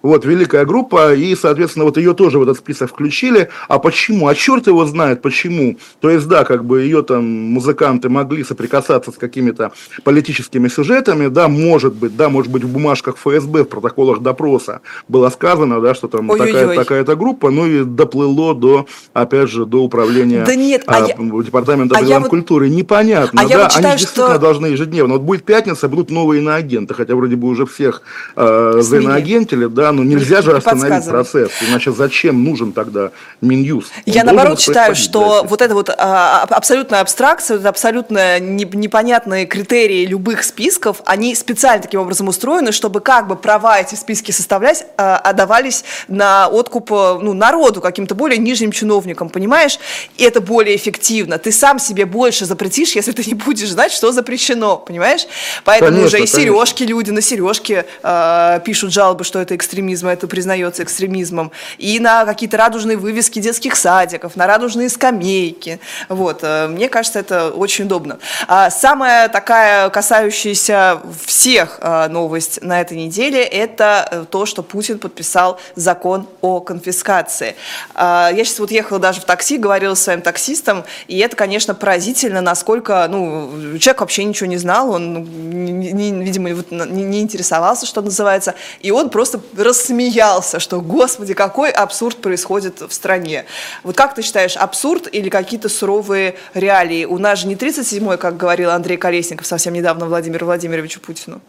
Вот, 0.07 0.25
великая 0.25 0.65
группа, 0.65 1.15
и, 1.15 1.35
соответственно, 1.35 1.85
вот 1.85 1.97
ее 1.97 2.15
тоже 2.15 2.39
в 2.39 2.43
этот 2.43 2.59
список 2.59 2.91
включили. 2.91 3.51
А 3.69 3.79
почему? 3.79 4.29
А 4.29 4.35
черт 4.35 4.67
его 4.67 4.87
знает 4.87 5.21
почему. 5.23 5.77
То 6.01 6.11
есть, 6.11 6.27
да, 6.29 6.45
как 6.45 6.65
бы 6.65 6.83
ее 6.83 7.03
там 7.03 7.25
музыканты 7.25 8.09
могли 8.09 8.45
соприкасаться 8.45 9.13
с 9.13 9.17
какими-то 9.17 9.73
политическими 10.05 10.69
сюжетами, 10.69 11.27
да, 11.29 11.49
может 11.49 11.95
быть, 11.95 12.17
да, 12.17 12.29
может 12.29 12.51
быть, 12.51 12.65
в 12.65 12.69
бумажках 12.69 13.17
ФСБ, 13.17 13.65
в 13.65 13.69
протоколах 13.69 14.21
допроса 14.21 14.81
было 15.09 15.29
сказано, 15.29 15.81
да, 15.81 15.95
что 15.95 16.09
там 16.09 16.29
такая, 16.29 16.75
такая-то 16.75 17.17
группа, 17.17 17.51
ну 17.51 17.67
и 17.67 17.85
доплыло 17.85 18.55
до, 18.55 18.87
опять 19.13 19.51
же, 19.51 19.67
до 19.67 19.83
управления 19.83 20.45
да 20.47 20.55
нет, 20.55 20.85
а, 20.87 21.05
а 21.05 21.09
я... 21.09 21.17
департамента 21.43 21.99
а 21.99 22.21
вот... 22.21 22.29
культуры. 22.29 22.69
Непонятно, 22.69 23.43
а 23.43 23.49
да, 23.49 23.63
вот 23.63 23.71
читаю, 23.71 23.87
они 23.89 23.99
действительно 23.99 24.35
что... 24.35 24.39
должны 24.39 24.67
ежедневно. 24.67 25.15
Вот 25.15 25.23
будет 25.23 25.45
пятница, 25.45 25.89
будут 25.89 26.11
новые 26.11 26.41
иноагенты, 26.41 26.95
хотя 26.95 27.15
вроде 27.15 27.37
бы 27.37 27.49
уже 27.49 27.67
всех 27.67 28.03
э, 28.37 28.79
заиноагентили, 28.81 29.67
да, 29.67 29.93
ну 29.97 30.03
нельзя 30.03 30.43
же 30.43 30.57
остановить 30.57 31.07
процесс. 31.07 31.51
Иначе 31.69 31.93
зачем 31.93 32.45
нужен 32.45 32.73
тогда 32.73 33.11
Минюст? 33.41 33.93
Он 34.07 34.13
Я 34.13 34.25
наоборот 34.25 34.61
считаю, 34.61 34.95
что 34.95 35.45
вот 35.49 35.63
это 35.63 35.75
вот 35.75 35.91
а, 35.91 36.43
абсолютная 36.51 37.01
абстракция, 37.01 37.57
вот 37.57 37.67
абсолютно 37.67 38.39
не, 38.39 38.65
непонятные 38.65 39.47
критерии 39.47 40.07
любых 40.07 40.45
списков, 40.45 41.03
они 41.05 41.35
специально 41.35 41.83
таким 41.83 42.01
образом 42.01 42.29
устроены, 42.29 42.73
чтобы 42.73 43.01
как 43.01 43.27
бы 43.27 43.37
права 43.37 43.81
эти 43.81 43.95
списки 43.95 44.31
составлять 44.31 44.87
а, 44.97 45.17
отдавались 45.19 45.85
на 46.09 46.49
откуп 46.49 46.91
ну, 46.91 47.33
народу, 47.33 47.81
каким-то 47.81 48.15
более 48.15 48.39
нижним 48.39 48.73
чиновникам, 48.73 49.29
понимаешь? 49.29 49.79
И 50.17 50.25
это 50.25 50.41
более 50.41 50.77
эффективно. 50.77 51.39
Ты 51.39 51.53
сам 51.53 51.79
себе 51.79 52.07
больше 52.07 52.45
запретишь, 52.45 52.95
если 52.95 53.13
ты 53.13 53.25
не 53.27 53.35
будешь 53.35 53.71
знать, 53.71 53.93
что 53.93 54.13
запрещено, 54.13 54.77
понимаешь? 54.77 55.27
Поэтому 55.65 55.91
конечно, 55.91 56.07
уже 56.07 56.25
и 56.25 56.27
сережки 56.27 56.79
конечно. 56.79 56.97
люди 56.97 57.11
на 57.11 57.21
сережки 57.21 57.85
э, 58.03 58.61
пишут 58.65 58.93
жалобы, 58.93 59.25
что 59.25 59.41
это 59.41 59.57
экстремизм 59.57 59.76
экстремизма, 59.77 60.13
это 60.13 60.27
признается 60.27 60.83
экстремизмом, 60.83 61.53
и 61.77 62.01
на 62.01 62.25
какие-то 62.25 62.57
радужные 62.57 62.97
вывески 62.97 63.41
детских 63.41 63.77
садиков, 63.77 64.35
на 64.35 64.47
радужные 64.47 64.89
скамейки. 64.89 65.81
Вот. 66.09 66.41
Э, 66.43 66.69
мне 66.69 66.89
кажется, 66.89 67.19
это 67.19 67.51
очень 67.51 67.85
удобно. 67.85 68.19
А 68.49 68.71
самая 68.71 69.29
такая 69.29 69.91
касающаяся 69.91 71.01
всех 71.27 71.79
э, 71.83 72.09
новость 72.09 72.63
на 72.63 72.81
этой 72.81 72.97
неделе, 72.97 73.43
это 73.43 74.09
э, 74.11 74.25
то, 74.31 74.47
что 74.47 74.63
Путин 74.63 74.99
подписал 74.99 75.61
закон 75.75 76.27
о 76.41 76.61
конфискации. 76.61 77.55
А, 77.95 78.31
я 78.35 78.45
сейчас 78.45 78.59
вот 78.59 78.71
ехала 78.71 78.99
даже 78.99 79.21
в 79.21 79.25
такси, 79.25 79.59
говорила 79.59 79.95
с 79.95 80.03
своим 80.03 80.23
таксистом, 80.23 80.85
и 81.07 81.19
это, 81.19 81.37
конечно, 81.37 81.75
поразительно, 81.75 82.41
насколько, 82.41 83.07
ну, 83.11 83.79
человек 83.79 84.01
вообще 84.01 84.25
ничего 84.25 84.49
не 84.49 84.57
знал, 84.57 84.91
он, 84.91 85.25
видимо, 85.25 86.51
не 86.51 87.21
интересовался, 87.21 87.87
что 87.87 88.01
называется, 88.01 88.55
и 88.81 88.91
он 88.91 89.11
просто 89.11 89.39
рассмеялся, 89.67 90.61
что, 90.61 90.81
господи, 90.81 91.35
какой 91.35 91.71
абсурд 91.71 92.17
происходит 92.19 92.81
в 92.81 92.93
стране. 92.93 93.45
Вот 93.83 93.97
как 93.97 94.15
ты 94.15 94.23
считаешь, 94.23 94.57
абсурд 94.57 95.09
или 95.13 95.29
какие-то 95.29 95.69
суровые 95.69 96.37
реалии? 96.55 97.05
У 97.05 97.19
нас 97.19 97.41
же 97.41 97.49
не 97.49 97.55
37-й, 97.55 98.17
как 98.17 98.37
говорил 98.37 98.71
Андрей 98.71 98.97
Колесников 98.97 99.47
совсем 99.47 99.75
недавно 99.75 100.07
Владимиру 100.07 100.47
Владимировичу 100.47 101.01
Путину. 101.01 101.41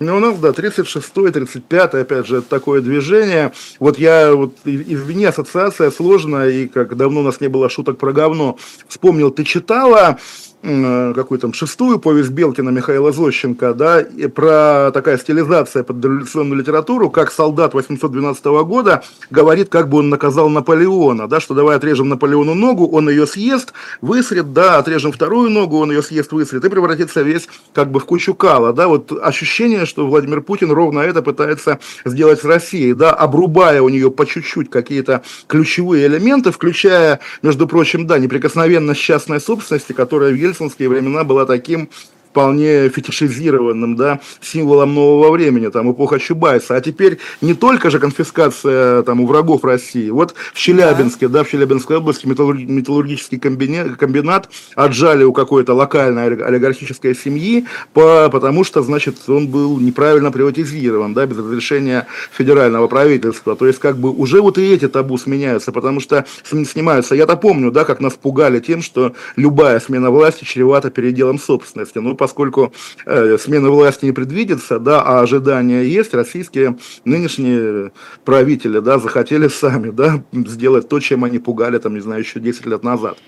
Ну, 0.00 0.16
у 0.16 0.18
нас, 0.18 0.36
да, 0.38 0.48
36-й, 0.48 1.30
35-й, 1.30 2.00
опять 2.00 2.26
же, 2.26 2.38
это 2.38 2.48
такое 2.48 2.80
движение. 2.80 3.52
Вот 3.78 3.98
я, 3.98 4.34
вот, 4.34 4.56
извини, 4.64 5.26
ассоциация 5.26 5.92
сложная, 5.92 6.48
и 6.50 6.66
как 6.66 6.96
давно 6.96 7.20
у 7.20 7.22
нас 7.22 7.40
не 7.40 7.48
было 7.48 7.70
шуток 7.70 7.98
про 7.98 8.12
говно, 8.12 8.58
вспомнил, 8.88 9.30
ты 9.30 9.44
читала 9.44 10.18
какую 10.62 11.40
там 11.40 11.52
шестую 11.52 11.98
повесть 11.98 12.30
Белкина 12.30 12.70
Михаила 12.70 13.10
Зощенко, 13.10 13.74
да, 13.74 14.00
и 14.00 14.28
про 14.28 14.92
такая 14.94 15.18
стилизация 15.18 15.82
под 15.82 16.04
революционную 16.04 16.60
литературу, 16.60 17.10
как 17.10 17.32
солдат 17.32 17.74
812 17.74 18.44
года 18.44 19.02
говорит, 19.30 19.70
как 19.70 19.88
бы 19.88 19.98
он 19.98 20.08
наказал 20.08 20.48
Наполеона, 20.48 21.26
да, 21.26 21.40
что 21.40 21.54
давай 21.54 21.76
отрежем 21.76 22.08
Наполеону 22.08 22.54
ногу, 22.54 22.86
он 22.86 23.08
ее 23.08 23.26
съест, 23.26 23.72
высрет, 24.00 24.52
да, 24.52 24.78
отрежем 24.78 25.10
вторую 25.10 25.50
ногу, 25.50 25.78
он 25.78 25.90
ее 25.90 26.02
съест, 26.02 26.30
высрет, 26.30 26.64
и 26.64 26.68
превратится 26.68 27.22
весь 27.22 27.48
как 27.74 27.90
бы 27.90 27.98
в 27.98 28.04
кучу 28.04 28.32
кала, 28.32 28.72
да, 28.72 28.86
вот 28.86 29.10
ощущение, 29.20 29.84
что 29.84 30.06
Владимир 30.06 30.42
Путин 30.42 30.70
ровно 30.70 31.00
это 31.00 31.22
пытается 31.22 31.80
сделать 32.04 32.40
с 32.40 32.44
Россией, 32.44 32.94
да, 32.94 33.12
обрубая 33.12 33.82
у 33.82 33.88
нее 33.88 34.12
по 34.12 34.24
чуть-чуть 34.26 34.70
какие-то 34.70 35.22
ключевые 35.48 36.06
элементы, 36.06 36.52
включая, 36.52 37.18
между 37.42 37.66
прочим, 37.66 38.06
да, 38.06 38.18
неприкосновенность 38.18 39.00
частной 39.00 39.40
собственности, 39.40 39.92
которая 39.92 40.30
в 40.30 40.36
ельцинские 40.52 40.88
времена 40.88 41.24
была 41.24 41.46
таким 41.46 41.88
вполне 42.32 42.88
фетишизированным, 42.88 43.94
да, 43.94 44.20
символом 44.40 44.94
нового 44.94 45.30
времени, 45.30 45.68
там, 45.68 45.92
эпоха 45.92 46.18
Чубайса. 46.18 46.76
А 46.76 46.80
теперь 46.80 47.18
не 47.42 47.52
только 47.52 47.90
же 47.90 47.98
конфискация 47.98 49.02
там 49.02 49.20
у 49.20 49.26
врагов 49.26 49.64
России. 49.64 50.08
Вот 50.08 50.34
в 50.54 50.58
Челябинске, 50.58 51.28
да, 51.28 51.40
да 51.40 51.44
в 51.44 51.50
Челябинской 51.50 51.98
области 51.98 52.26
металлургический 52.26 53.38
комбинат, 53.38 53.96
комбинат 53.96 54.48
отжали 54.74 55.24
у 55.24 55.34
какой-то 55.34 55.74
локальной 55.74 56.42
олигархической 56.42 57.14
семьи, 57.14 57.66
по, 57.92 58.30
потому 58.30 58.64
что, 58.64 58.82
значит, 58.82 59.16
он 59.28 59.48
был 59.48 59.78
неправильно 59.78 60.32
приватизирован, 60.32 61.12
да, 61.12 61.26
без 61.26 61.36
разрешения 61.36 62.06
федерального 62.32 62.88
правительства. 62.88 63.56
То 63.56 63.66
есть, 63.66 63.78
как 63.78 63.98
бы, 63.98 64.10
уже 64.10 64.40
вот 64.40 64.56
и 64.56 64.72
эти 64.72 64.88
табу 64.88 65.18
сменяются, 65.18 65.70
потому 65.70 66.00
что 66.00 66.24
снимаются. 66.44 67.14
Я-то 67.14 67.36
помню, 67.36 67.70
да, 67.70 67.84
как 67.84 68.00
нас 68.00 68.14
пугали 68.14 68.58
тем, 68.60 68.80
что 68.80 69.12
любая 69.36 69.80
смена 69.80 70.10
власти 70.10 70.44
чревата 70.44 70.90
переделом 70.90 71.38
собственности. 71.38 71.98
Ну, 71.98 72.21
поскольку 72.22 72.72
э, 73.04 73.36
смена 73.36 73.68
власти 73.68 74.04
не 74.04 74.12
предвидится, 74.12 74.78
да, 74.78 75.02
а 75.02 75.22
ожидания 75.22 75.82
есть, 75.82 76.14
российские 76.14 76.78
нынешние 77.04 77.90
правители, 78.24 78.78
да, 78.78 79.00
захотели 79.00 79.48
сами, 79.48 79.90
да, 79.90 80.22
сделать 80.32 80.88
то, 80.88 81.00
чем 81.00 81.24
они 81.24 81.40
пугали, 81.40 81.78
там, 81.78 81.94
не 81.94 82.00
знаю, 82.00 82.20
еще 82.20 82.38
10 82.38 82.66
лет 82.66 82.84
назад. 82.84 83.18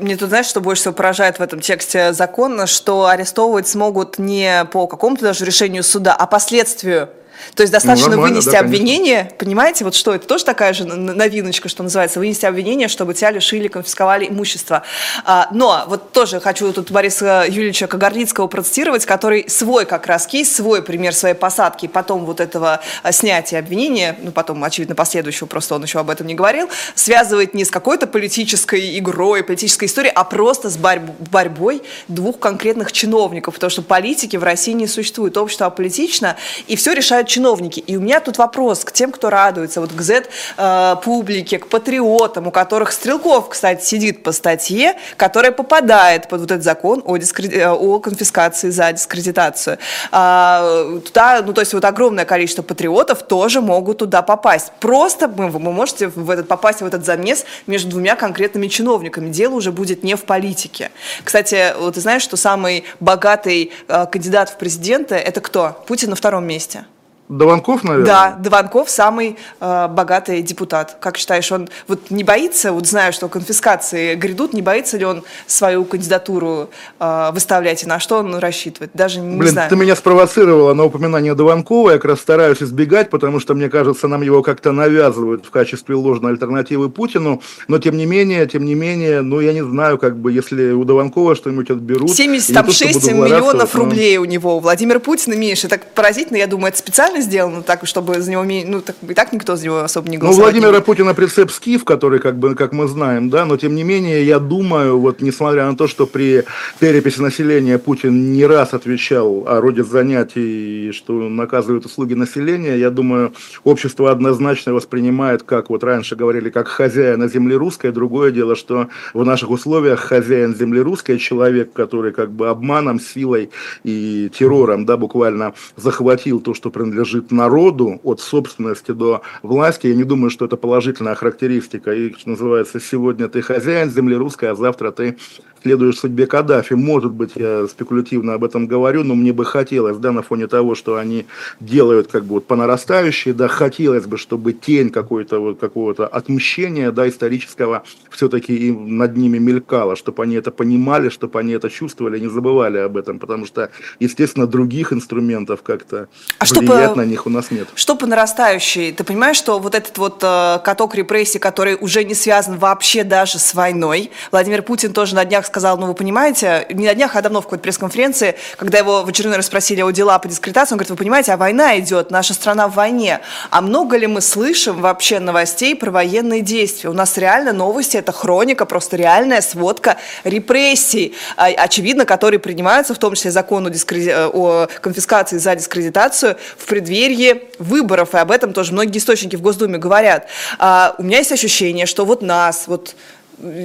Мне 0.00 0.16
тут, 0.16 0.30
знаешь, 0.30 0.46
что 0.46 0.60
больше 0.60 0.80
всего 0.80 0.94
поражает 0.94 1.38
в 1.38 1.42
этом 1.42 1.60
тексте 1.60 2.12
закона, 2.12 2.66
что 2.66 3.06
арестовывать 3.06 3.68
смогут 3.68 4.18
не 4.18 4.64
по 4.72 4.88
какому-то 4.88 5.22
даже 5.22 5.44
решению 5.44 5.84
суда, 5.84 6.16
а 6.16 6.26
последствию 6.26 7.08
То 7.54 7.62
есть 7.62 7.72
достаточно 7.72 8.16
ну, 8.16 8.22
вынести 8.22 8.50
да, 8.50 8.60
обвинение, 8.60 9.30
понимаете, 9.38 9.84
вот 9.84 9.94
что 9.94 10.14
это 10.14 10.26
тоже 10.26 10.44
такая 10.44 10.72
же 10.72 10.84
новиночка, 10.84 11.68
что 11.68 11.82
называется, 11.82 12.18
вынести 12.18 12.46
обвинение, 12.46 12.88
чтобы 12.88 13.14
тебя 13.14 13.30
лишили, 13.30 13.68
конфисковали 13.68 14.28
имущество. 14.28 14.82
А, 15.24 15.48
но 15.52 15.84
вот 15.86 16.12
тоже 16.12 16.40
хочу 16.40 16.72
тут 16.72 16.90
Бориса 16.90 17.44
Юрьевича 17.48 17.86
Кагарлицкого 17.86 18.46
процитировать, 18.46 19.06
который 19.06 19.48
свой 19.48 19.84
как 19.86 20.06
раз 20.06 20.26
кейс, 20.26 20.54
свой 20.54 20.82
пример 20.82 21.14
своей 21.14 21.34
посадки, 21.34 21.86
потом 21.86 22.24
вот 22.24 22.40
этого 22.40 22.80
а, 23.02 23.12
снятия 23.12 23.58
обвинения, 23.58 24.16
ну 24.22 24.32
потом, 24.32 24.62
очевидно, 24.64 24.94
последующего, 24.94 25.46
просто 25.46 25.74
он 25.74 25.82
еще 25.82 26.00
об 26.00 26.10
этом 26.10 26.26
не 26.26 26.34
говорил, 26.34 26.68
связывает 26.94 27.54
не 27.54 27.64
с 27.64 27.70
какой-то 27.70 28.06
политической 28.06 28.98
игрой, 28.98 29.42
политической 29.42 29.86
историей, 29.86 30.12
а 30.14 30.24
просто 30.24 30.70
с 30.70 30.76
борь 30.76 31.00
борьбой 31.30 31.82
двух 32.08 32.38
конкретных 32.38 32.92
чиновников, 32.92 33.54
потому 33.54 33.70
что 33.70 33.82
политики 33.82 34.36
в 34.36 34.42
России 34.42 34.72
не 34.72 34.86
существует, 34.86 35.36
общество 35.36 35.66
аполитично, 35.66 36.36
и 36.66 36.76
все 36.76 36.92
решают 36.92 37.28
чиновники. 37.30 37.80
И 37.80 37.96
у 37.96 38.00
меня 38.00 38.20
тут 38.20 38.38
вопрос 38.38 38.84
к 38.84 38.92
тем, 38.92 39.12
кто 39.12 39.30
радуется, 39.30 39.80
вот 39.80 39.92
к 39.92 40.00
Z-публике, 40.00 41.58
к 41.58 41.68
патриотам, 41.68 42.48
у 42.48 42.50
которых 42.50 42.92
Стрелков, 42.92 43.48
кстати, 43.48 43.84
сидит 43.84 44.22
по 44.22 44.32
статье, 44.32 44.96
которая 45.16 45.52
попадает 45.52 46.28
под 46.28 46.40
вот 46.40 46.50
этот 46.50 46.64
закон 46.64 47.02
о, 47.06 47.16
дискреди... 47.16 47.60
о 47.60 48.00
конфискации 48.00 48.70
за 48.70 48.92
дискредитацию. 48.92 49.78
А, 50.10 50.98
туда, 51.06 51.42
ну, 51.46 51.52
то 51.52 51.60
есть 51.60 51.72
вот 51.72 51.84
огромное 51.84 52.24
количество 52.24 52.62
патриотов 52.62 53.22
тоже 53.22 53.60
могут 53.60 53.98
туда 53.98 54.22
попасть. 54.22 54.72
Просто 54.80 55.28
вы, 55.28 55.48
вы 55.48 55.72
можете 55.72 56.08
в 56.08 56.28
этот, 56.28 56.48
попасть 56.48 56.80
в 56.82 56.86
этот 56.86 57.04
замес 57.04 57.44
между 57.66 57.90
двумя 57.90 58.16
конкретными 58.16 58.66
чиновниками. 58.68 59.30
Дело 59.30 59.54
уже 59.54 59.72
будет 59.72 60.02
не 60.02 60.16
в 60.16 60.24
политике. 60.24 60.90
Кстати, 61.24 61.74
вот 61.78 61.94
ты 61.94 62.00
знаешь, 62.00 62.22
что 62.22 62.36
самый 62.36 62.84
богатый 62.98 63.72
э, 63.88 64.06
кандидат 64.10 64.50
в 64.50 64.56
президенты– 64.56 65.14
это 65.30 65.40
кто? 65.40 65.82
Путин 65.86 66.10
на 66.10 66.16
втором 66.16 66.44
месте. 66.44 66.84
Дованков, 67.30 67.84
наверное? 67.84 68.06
Да, 68.06 68.36
Дованков 68.38 68.90
самый 68.90 69.36
э, 69.60 69.88
богатый 69.88 70.42
депутат. 70.42 70.96
Как 71.00 71.16
считаешь, 71.16 71.50
он 71.52 71.68
вот 71.86 72.10
не 72.10 72.24
боится, 72.24 72.72
вот 72.72 72.88
знаю, 72.88 73.12
что 73.12 73.28
конфискации 73.28 74.16
грядут, 74.16 74.52
не 74.52 74.62
боится 74.62 74.98
ли 74.98 75.04
он 75.04 75.22
свою 75.46 75.84
кандидатуру 75.84 76.70
э, 76.98 77.30
выставлять 77.32 77.84
и 77.84 77.86
на 77.86 78.00
что 78.00 78.18
он 78.18 78.34
рассчитывает? 78.34 78.90
Даже 78.94 79.20
не 79.20 79.38
Блин, 79.38 79.52
знаю. 79.52 79.70
ты 79.70 79.76
меня 79.76 79.94
спровоцировала 79.94 80.74
на 80.74 80.84
упоминание 80.84 81.36
Дованкова, 81.36 81.90
я 81.90 81.96
как 81.98 82.06
раз 82.06 82.18
стараюсь 82.18 82.62
избегать, 82.64 83.10
потому 83.10 83.38
что, 83.38 83.54
мне 83.54 83.68
кажется, 83.68 84.08
нам 84.08 84.22
его 84.22 84.42
как-то 84.42 84.72
навязывают 84.72 85.46
в 85.46 85.50
качестве 85.50 85.94
ложной 85.94 86.32
альтернативы 86.32 86.90
Путину, 86.90 87.42
но 87.68 87.78
тем 87.78 87.96
не 87.96 88.06
менее, 88.06 88.48
тем 88.48 88.64
не 88.64 88.74
менее, 88.74 89.22
ну 89.22 89.38
я 89.38 89.52
не 89.52 89.64
знаю, 89.64 89.98
как 89.98 90.18
бы, 90.18 90.32
если 90.32 90.72
у 90.72 90.84
Дованкова 90.84 91.36
что-нибудь 91.36 91.70
отберут... 91.70 92.10
76 92.10 93.12
миллионов 93.12 93.72
но... 93.74 93.84
рублей 93.84 94.16
у 94.16 94.24
него, 94.24 94.58
Владимир 94.58 94.98
Путин 94.98 95.38
меньше, 95.38 95.68
так 95.68 95.94
поразительно, 95.94 96.36
я 96.36 96.48
думаю, 96.48 96.70
это 96.70 96.78
специально 96.78 97.19
специально 97.20 97.30
сделано 97.30 97.62
так, 97.62 97.86
чтобы 97.86 98.20
за 98.20 98.30
него, 98.30 98.44
ну, 98.44 98.80
так, 98.80 98.96
и 99.08 99.14
так 99.14 99.32
никто 99.32 99.56
за 99.56 99.64
него 99.64 99.80
особо 99.80 100.08
не 100.08 100.18
голосовал. 100.18 100.46
Ну, 100.46 100.52
Владимира 100.52 100.80
Путина 100.80 101.14
прицеп 101.14 101.50
Скиф, 101.50 101.84
который, 101.84 102.18
как 102.18 102.38
бы, 102.38 102.54
как 102.54 102.72
мы 102.72 102.88
знаем, 102.88 103.30
да, 103.30 103.44
но 103.44 103.56
тем 103.56 103.74
не 103.74 103.84
менее, 103.84 104.24
я 104.24 104.38
думаю, 104.38 104.98
вот, 104.98 105.22
несмотря 105.22 105.66
на 105.66 105.76
то, 105.76 105.86
что 105.86 106.06
при 106.06 106.44
переписи 106.78 107.20
населения 107.20 107.78
Путин 107.78 108.32
не 108.32 108.46
раз 108.46 108.74
отвечал 108.74 109.44
о 109.46 109.60
роде 109.60 109.84
занятий, 109.84 110.92
что 110.92 111.12
наказывают 111.28 111.86
услуги 111.86 112.14
населения, 112.14 112.76
я 112.76 112.90
думаю, 112.90 113.32
общество 113.64 114.10
однозначно 114.10 114.72
воспринимает, 114.74 115.42
как 115.42 115.70
вот 115.70 115.84
раньше 115.84 116.16
говорили, 116.16 116.50
как 116.50 116.68
хозяина 116.68 117.28
земли 117.28 117.54
русской. 117.54 117.92
Другое 117.92 118.30
дело, 118.30 118.56
что 118.56 118.88
в 119.14 119.24
наших 119.24 119.50
условиях 119.50 120.00
хозяин 120.00 120.54
земли 120.54 120.80
русской, 120.80 121.18
человек, 121.18 121.72
который 121.72 122.12
как 122.12 122.30
бы 122.30 122.48
обманом, 122.48 123.00
силой 123.00 123.50
и 123.84 124.30
террором, 124.36 124.86
да, 124.86 124.96
буквально 124.96 125.54
захватил 125.76 126.40
то, 126.40 126.54
что 126.54 126.70
принадлежит 126.70 127.09
принадлежит 127.10 127.32
народу 127.32 128.00
от 128.04 128.20
собственности 128.20 128.92
до 128.92 129.22
власти. 129.42 129.88
Я 129.88 129.94
не 129.94 130.04
думаю, 130.04 130.30
что 130.30 130.44
это 130.44 130.56
положительная 130.56 131.14
характеристика. 131.14 131.92
И, 131.92 132.12
что 132.12 132.30
называется, 132.30 132.80
сегодня 132.80 133.28
ты 133.28 133.42
хозяин 133.42 133.90
земли 133.90 134.14
русской, 134.16 134.50
а 134.50 134.54
завтра 134.54 134.90
ты 134.90 135.16
следуешь 135.62 135.98
судьбе 135.98 136.26
Каддафи. 136.26 136.74
Может 136.74 137.12
быть, 137.12 137.32
я 137.34 137.66
спекулятивно 137.68 138.34
об 138.34 138.44
этом 138.44 138.66
говорю, 138.66 139.04
но 139.04 139.14
мне 139.14 139.32
бы 139.32 139.44
хотелось, 139.44 139.96
да, 139.98 140.12
на 140.12 140.22
фоне 140.22 140.46
того, 140.46 140.74
что 140.74 140.96
они 140.96 141.26
делают 141.60 142.08
как 142.08 142.24
бы 142.24 142.34
вот 142.34 142.46
по 142.46 142.56
нарастающей, 142.56 143.32
да, 143.32 143.48
хотелось 143.48 144.06
бы, 144.06 144.16
чтобы 144.16 144.52
тень 144.52 144.90
какой-то 144.90 145.38
вот 145.38 145.58
какого-то 145.58 146.06
отмщения, 146.06 146.90
да, 146.92 147.08
исторического 147.08 147.82
все-таки 148.10 148.72
над 148.72 149.16
ними 149.16 149.38
мелькала, 149.38 149.96
чтобы 149.96 150.22
они 150.22 150.36
это 150.36 150.50
понимали, 150.50 151.08
чтобы 151.08 151.38
они 151.38 151.52
это 151.52 151.70
чувствовали, 151.70 152.18
не 152.18 152.28
забывали 152.28 152.78
об 152.78 152.96
этом, 152.96 153.18
потому 153.18 153.46
что, 153.46 153.70
естественно, 153.98 154.46
других 154.46 154.92
инструментов 154.92 155.62
как-то 155.62 156.08
а 156.38 156.46
по, 156.46 156.99
на 157.00 157.06
них 157.06 157.26
у 157.26 157.30
нас 157.30 157.50
нет. 157.50 157.68
Что 157.74 157.96
по 157.96 158.06
нарастающей? 158.06 158.92
Ты 158.92 159.04
понимаешь, 159.04 159.36
что 159.36 159.58
вот 159.58 159.74
этот 159.74 159.96
вот 159.98 160.18
э, 160.22 160.58
каток 160.62 160.94
репрессий, 160.94 161.38
который 161.38 161.76
уже 161.80 162.04
не 162.04 162.14
связан 162.14 162.58
вообще 162.58 163.04
даже 163.04 163.38
с 163.38 163.54
войной, 163.54 164.10
Владимир 164.30 164.62
Путин 164.62 164.92
тоже 164.92 165.14
на 165.14 165.24
днях 165.24 165.46
сказал, 165.46 165.78
ну 165.78 165.86
вы 165.86 165.94
понимаете, 165.94 166.66
не 166.70 166.86
на 166.86 166.94
днях, 166.94 167.16
а 167.16 167.22
давно 167.22 167.40
в 167.40 167.44
какой-то 167.44 167.62
пресс-конференции, 167.62 168.36
когда 168.56 168.78
его 168.78 169.02
в 169.02 169.08
очередной 169.08 169.36
раз 169.36 169.46
спросили 169.46 169.80
о 169.80 169.90
дела 169.90 170.18
по 170.18 170.28
дискредитации, 170.28 170.74
он 170.74 170.78
говорит, 170.78 170.90
вы 170.90 170.96
понимаете, 170.96 171.32
а 171.32 171.36
война 171.36 171.78
идет, 171.78 172.10
наша 172.10 172.34
страна 172.34 172.68
в 172.68 172.74
войне. 172.74 173.20
А 173.50 173.62
много 173.62 173.96
ли 173.96 174.06
мы 174.06 174.20
слышим 174.20 174.80
вообще 174.80 175.20
новостей 175.20 175.74
про 175.74 175.90
военные 175.90 176.42
действия? 176.42 176.90
У 176.90 176.94
нас 176.94 177.16
реально 177.16 177.52
новости, 177.52 177.96
это 177.96 178.12
хроника, 178.12 178.66
просто 178.66 178.96
реальная 178.96 179.40
сводка 179.40 179.96
репрессий, 180.24 181.14
а, 181.36 181.46
очевидно, 181.46 182.04
которые 182.04 182.40
принимаются, 182.40 182.94
в 182.94 182.98
том 182.98 183.14
числе 183.14 183.30
закон 183.30 183.66
о, 183.66 183.70
дискреди... 183.70 184.10
о 184.10 184.68
конфискации 184.82 185.38
за 185.38 185.54
дискредитацию 185.54 186.36
в 186.58 186.66
преддверии 186.80 187.42
выборов, 187.58 188.14
и 188.14 188.18
об 188.18 188.30
этом 188.30 188.54
тоже 188.54 188.72
многие 188.72 188.96
источники 188.96 189.36
в 189.36 189.42
Госдуме 189.42 189.76
говорят. 189.76 190.28
А, 190.58 190.94
у 190.96 191.02
меня 191.02 191.18
есть 191.18 191.30
ощущение, 191.30 191.84
что 191.84 192.06
вот 192.06 192.22
нас, 192.22 192.64
вот 192.66 192.96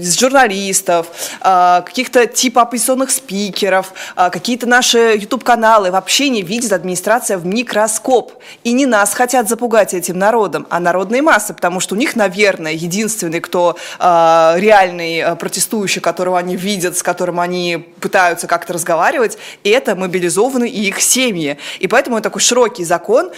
журналистов, 0.02 1.08
а, 1.42 1.82
каких-то 1.82 2.28
типа 2.28 2.64
оппозиционных 2.64 3.12
спикеров, 3.12 3.94
а, 4.16 4.30
какие-то 4.30 4.68
наши 4.68 5.16
YouTube-каналы 5.16 5.92
вообще 5.92 6.30
не 6.30 6.42
видит 6.42 6.72
администрация 6.72 7.38
в 7.38 7.46
микроскоп. 7.46 8.34
И 8.64 8.72
не 8.74 8.86
нас 8.86 9.14
хотят 9.14 9.50
запугать 9.50 9.94
этим 9.94 10.18
народом, 10.18 10.68
а 10.70 10.80
народные 10.80 11.22
массы, 11.22 11.54
потому 11.54 11.80
что 11.80 11.96
у 11.96 11.98
них, 11.98 12.16
наверное, 12.16 12.74
единственный, 12.74 13.40
кто 13.40 13.78
а, 14.00 14.56
реальный 14.58 15.36
протестующий, 15.36 16.02
которого 16.02 16.38
они 16.38 16.56
видят, 16.56 16.98
с 16.98 17.04
которым 17.04 17.40
они 17.40 17.86
пытаются 18.00 18.48
как-то 18.48 18.74
разговаривать, 18.74 19.38
это 19.64 19.96
мобилизованные 19.96 20.72
и 20.72 20.88
их 20.88 21.02
семьи. 21.02 21.58
И 21.80 21.88
поэтому 21.88 22.18
это 22.18 22.26
такой 22.26 22.42
широкий 22.42 22.84
закон, 22.84 23.32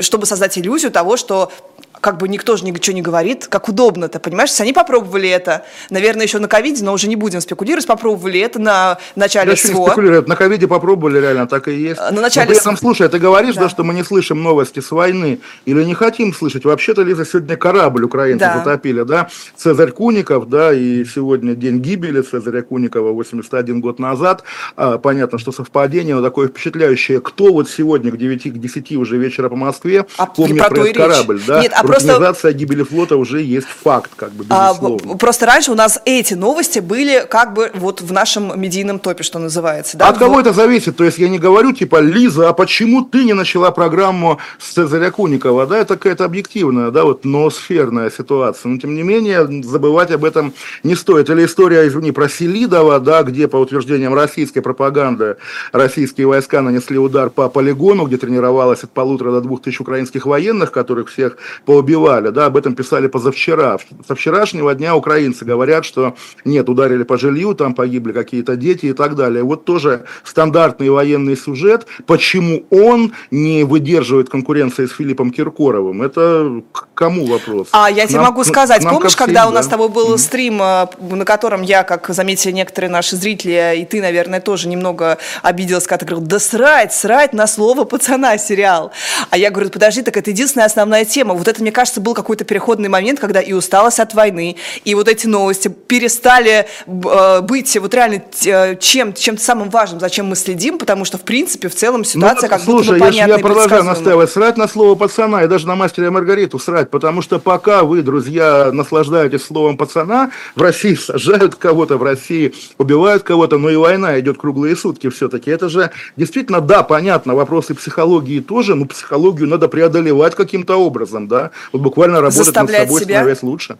чтобы 0.00 0.26
создать 0.26 0.58
иллюзию 0.58 0.90
того, 0.90 1.16
что 1.16 1.52
как 2.00 2.18
бы 2.18 2.28
никто 2.28 2.56
же 2.56 2.64
ничего 2.64 2.94
не 2.94 3.02
говорит, 3.02 3.46
как 3.48 3.68
удобно-то, 3.68 4.20
понимаешь? 4.20 4.58
Они 4.60 4.72
попробовали 4.72 5.28
это, 5.28 5.64
наверное, 5.90 6.24
еще 6.24 6.38
на 6.38 6.48
ковиде, 6.48 6.84
но 6.84 6.92
уже 6.92 7.08
не 7.08 7.16
будем 7.16 7.40
спекулировать, 7.40 7.86
попробовали 7.86 8.40
это 8.40 8.58
на 8.58 8.98
начале 9.16 9.50
Я 9.50 9.56
СВО. 9.56 9.94
На 10.26 10.36
ковиде 10.36 10.68
попробовали, 10.68 11.20
реально, 11.20 11.46
так 11.46 11.68
и 11.68 11.72
есть. 11.72 12.00
На 12.00 12.20
начале 12.20 12.46
но 12.46 12.52
при 12.52 12.60
этом, 12.60 12.76
слушай, 12.76 13.08
ты 13.08 13.18
говоришь, 13.18 13.54
да. 13.54 13.62
да, 13.62 13.68
что 13.68 13.84
мы 13.84 13.94
не 13.94 14.04
слышим 14.04 14.42
новости 14.42 14.80
с 14.80 14.90
войны, 14.90 15.40
или 15.64 15.84
не 15.84 15.94
хотим 15.94 16.32
слышать. 16.34 16.64
Вообще-то, 16.64 17.02
Лиза, 17.02 17.24
сегодня 17.24 17.56
корабль 17.56 18.04
украинцы 18.04 18.40
да. 18.40 18.58
затопили, 18.58 19.02
да? 19.02 19.28
Цезарь 19.56 19.90
Куников, 19.90 20.48
да, 20.48 20.72
и 20.72 21.04
сегодня 21.04 21.54
день 21.54 21.78
гибели 21.78 22.20
Цезаря 22.22 22.62
Куникова 22.62 23.12
81 23.12 23.80
год 23.80 23.98
назад. 23.98 24.44
А, 24.76 24.98
понятно, 24.98 25.38
что 25.38 25.52
совпадение, 25.52 26.14
но 26.14 26.22
такое 26.22 26.48
впечатляющее. 26.48 27.20
Кто 27.20 27.52
вот 27.52 27.68
сегодня 27.68 28.10
к 28.10 28.16
9, 28.16 28.54
к 28.54 28.58
10 28.58 28.92
уже 28.96 29.18
вечера 29.18 29.48
по 29.48 29.56
Москве 29.56 30.06
а 30.16 30.26
помнит 30.26 30.66
про, 30.66 30.74
про 30.74 30.92
корабль, 30.92 31.40
да? 31.46 31.60
Нет, 31.60 31.72
а 31.74 31.82
Рутинизация 31.88 32.52
гибели 32.52 32.82
флота 32.82 33.16
уже 33.16 33.42
есть 33.42 33.66
факт, 33.66 34.10
как 34.16 34.32
бы, 34.32 34.44
безусловно. 34.44 35.14
А, 35.14 35.16
просто 35.16 35.46
раньше 35.46 35.72
у 35.72 35.74
нас 35.74 36.00
эти 36.04 36.34
новости 36.34 36.78
были 36.78 37.26
как 37.28 37.54
бы 37.54 37.70
вот 37.74 38.00
в 38.00 38.12
нашем 38.12 38.58
медийном 38.60 38.98
топе, 38.98 39.22
что 39.22 39.38
называется. 39.38 39.96
Да? 39.96 40.08
От 40.08 40.18
кого 40.18 40.34
вот. 40.34 40.40
это 40.46 40.52
зависит? 40.52 40.96
То 40.96 41.04
есть 41.04 41.18
я 41.18 41.28
не 41.28 41.38
говорю, 41.38 41.72
типа, 41.72 42.00
Лиза, 42.00 42.48
а 42.48 42.52
почему 42.52 43.02
ты 43.02 43.24
не 43.24 43.32
начала 43.32 43.70
программу 43.70 44.38
с 44.58 44.72
Цезаря 44.72 45.10
Куникова? 45.10 45.66
Да, 45.66 45.78
это 45.78 45.96
какая-то 45.96 46.24
объективная, 46.24 46.90
да, 46.90 47.04
вот 47.04 47.24
ноосферная 47.24 48.10
ситуация. 48.10 48.70
Но, 48.70 48.78
тем 48.78 48.94
не 48.94 49.02
менее, 49.02 49.62
забывать 49.62 50.10
об 50.10 50.24
этом 50.24 50.54
не 50.82 50.94
стоит. 50.94 51.30
Или 51.30 51.44
история, 51.44 51.86
извини, 51.86 52.12
про 52.12 52.28
Селидова, 52.28 53.00
да, 53.00 53.22
где, 53.22 53.48
по 53.48 53.56
утверждениям 53.56 54.14
российской 54.14 54.60
пропаганды, 54.60 55.36
российские 55.72 56.26
войска 56.26 56.62
нанесли 56.62 56.98
удар 56.98 57.30
по 57.30 57.48
полигону, 57.48 58.06
где 58.06 58.16
тренировалось 58.16 58.84
от 58.84 58.90
полутора 58.90 59.32
до 59.32 59.40
двух 59.40 59.62
тысяч 59.62 59.80
украинских 59.80 60.26
военных, 60.26 60.72
которых 60.72 61.08
всех 61.08 61.36
по 61.64 61.77
убивали, 61.78 62.30
да, 62.30 62.46
об 62.46 62.56
этом 62.56 62.74
писали 62.74 63.06
позавчера. 63.06 63.78
Со 64.06 64.14
вчерашнего 64.14 64.74
дня 64.74 64.96
украинцы 64.96 65.44
говорят, 65.44 65.84
что 65.84 66.14
нет, 66.44 66.68
ударили 66.68 67.02
по 67.02 67.18
жилью, 67.18 67.54
там 67.54 67.74
погибли 67.74 68.12
какие-то 68.12 68.56
дети 68.56 68.86
и 68.86 68.92
так 68.92 69.14
далее. 69.14 69.42
Вот 69.42 69.64
тоже 69.64 70.04
стандартный 70.24 70.90
военный 70.90 71.36
сюжет, 71.36 71.86
почему 72.06 72.64
он 72.70 73.12
не 73.30 73.64
выдерживает 73.64 74.28
конкуренции 74.28 74.86
с 74.86 74.92
Филиппом 74.92 75.30
Киркоровым. 75.30 76.02
Это 76.02 76.62
к 76.72 76.88
кому 76.94 77.26
вопрос? 77.26 77.68
А 77.72 77.90
я 77.90 78.06
тебе 78.06 78.18
нам, 78.18 78.26
могу 78.26 78.44
сказать, 78.44 78.82
помнишь, 78.82 79.16
когда 79.16 79.42
всем, 79.42 79.52
у 79.52 79.54
нас 79.54 79.66
да? 79.66 79.68
с 79.68 79.70
тобой 79.70 79.88
был 79.88 80.14
mm-hmm. 80.14 80.18
стрим, 80.18 80.62
э, 80.62 80.86
на 81.00 81.24
котором 81.24 81.62
я, 81.62 81.84
как 81.84 82.08
заметили 82.08 82.52
некоторые 82.52 82.90
наши 82.90 83.16
зрители, 83.16 83.74
и 83.78 83.84
ты, 83.84 84.00
наверное, 84.00 84.40
тоже 84.40 84.68
немного 84.68 85.18
обиделась, 85.42 85.86
когда 85.86 85.98
ты 85.98 86.06
говорил, 86.06 86.26
да 86.26 86.38
срать, 86.38 86.92
срать 86.92 87.32
на 87.32 87.46
слово 87.46 87.84
пацана 87.84 88.38
сериал. 88.38 88.92
А 89.30 89.36
я 89.36 89.50
говорю, 89.50 89.70
подожди, 89.70 90.02
так 90.02 90.16
это 90.16 90.30
единственная 90.30 90.66
основная 90.66 91.04
тема. 91.04 91.34
Вот 91.34 91.48
это, 91.48 91.62
мне 91.68 91.72
кажется, 91.74 92.00
был 92.00 92.14
какой-то 92.14 92.46
переходный 92.46 92.88
момент, 92.88 93.20
когда 93.20 93.42
и 93.42 93.52
усталость 93.52 94.00
от 94.00 94.14
войны, 94.14 94.56
и 94.84 94.94
вот 94.94 95.06
эти 95.06 95.26
новости 95.26 95.68
перестали 95.68 96.66
э, 96.86 97.40
быть 97.42 97.76
вот 97.76 97.92
реально 97.92 98.22
э, 98.46 98.76
чем, 98.76 99.12
чем-то 99.12 99.42
самым 99.42 99.68
важным, 99.68 100.00
зачем 100.00 100.28
мы 100.28 100.34
следим, 100.34 100.78
потому 100.78 101.04
что, 101.04 101.18
в 101.18 101.22
принципе, 101.22 101.68
в 101.68 101.74
целом 101.74 102.04
ситуация 102.04 102.48
ну, 102.48 102.56
как 102.56 102.62
слушай, 102.62 102.86
будто 102.86 102.92
бы 102.94 102.98
понятная 103.00 103.26
я, 103.28 103.36
я 103.36 103.38
продолжаю 103.38 103.84
настаивать, 103.84 104.30
срать 104.30 104.56
на 104.56 104.66
слово 104.66 104.94
пацана, 104.94 105.44
и 105.44 105.46
даже 105.46 105.66
на 105.66 105.76
мастера 105.76 106.10
Маргариту 106.10 106.58
срать, 106.58 106.88
потому 106.88 107.20
что 107.20 107.38
пока 107.38 107.82
вы, 107.82 108.00
друзья, 108.00 108.70
наслаждаетесь 108.72 109.44
словом 109.44 109.76
пацана, 109.76 110.30
в 110.56 110.62
России 110.62 110.94
сажают 110.94 111.56
кого-то, 111.56 111.98
в 111.98 112.02
России 112.02 112.54
убивают 112.78 113.24
кого-то, 113.24 113.58
но 113.58 113.68
и 113.68 113.76
война 113.76 114.18
идет 114.18 114.38
круглые 114.38 114.74
сутки 114.74 115.10
все-таки. 115.10 115.50
Это 115.50 115.68
же 115.68 115.90
действительно, 116.16 116.62
да, 116.62 116.82
понятно, 116.82 117.34
вопросы 117.34 117.74
психологии 117.74 118.40
тоже, 118.40 118.74
но 118.74 118.86
психологию 118.86 119.48
надо 119.48 119.68
преодолевать 119.68 120.34
каким-то 120.34 120.76
образом, 120.76 121.28
да, 121.28 121.50
вот 121.72 121.82
буквально 121.82 122.20
работать 122.20 122.44
Заставлять 122.46 122.80
над 122.80 122.88
собой, 122.88 123.00
себя. 123.02 123.14
становясь 123.16 123.42
лучше. 123.42 123.78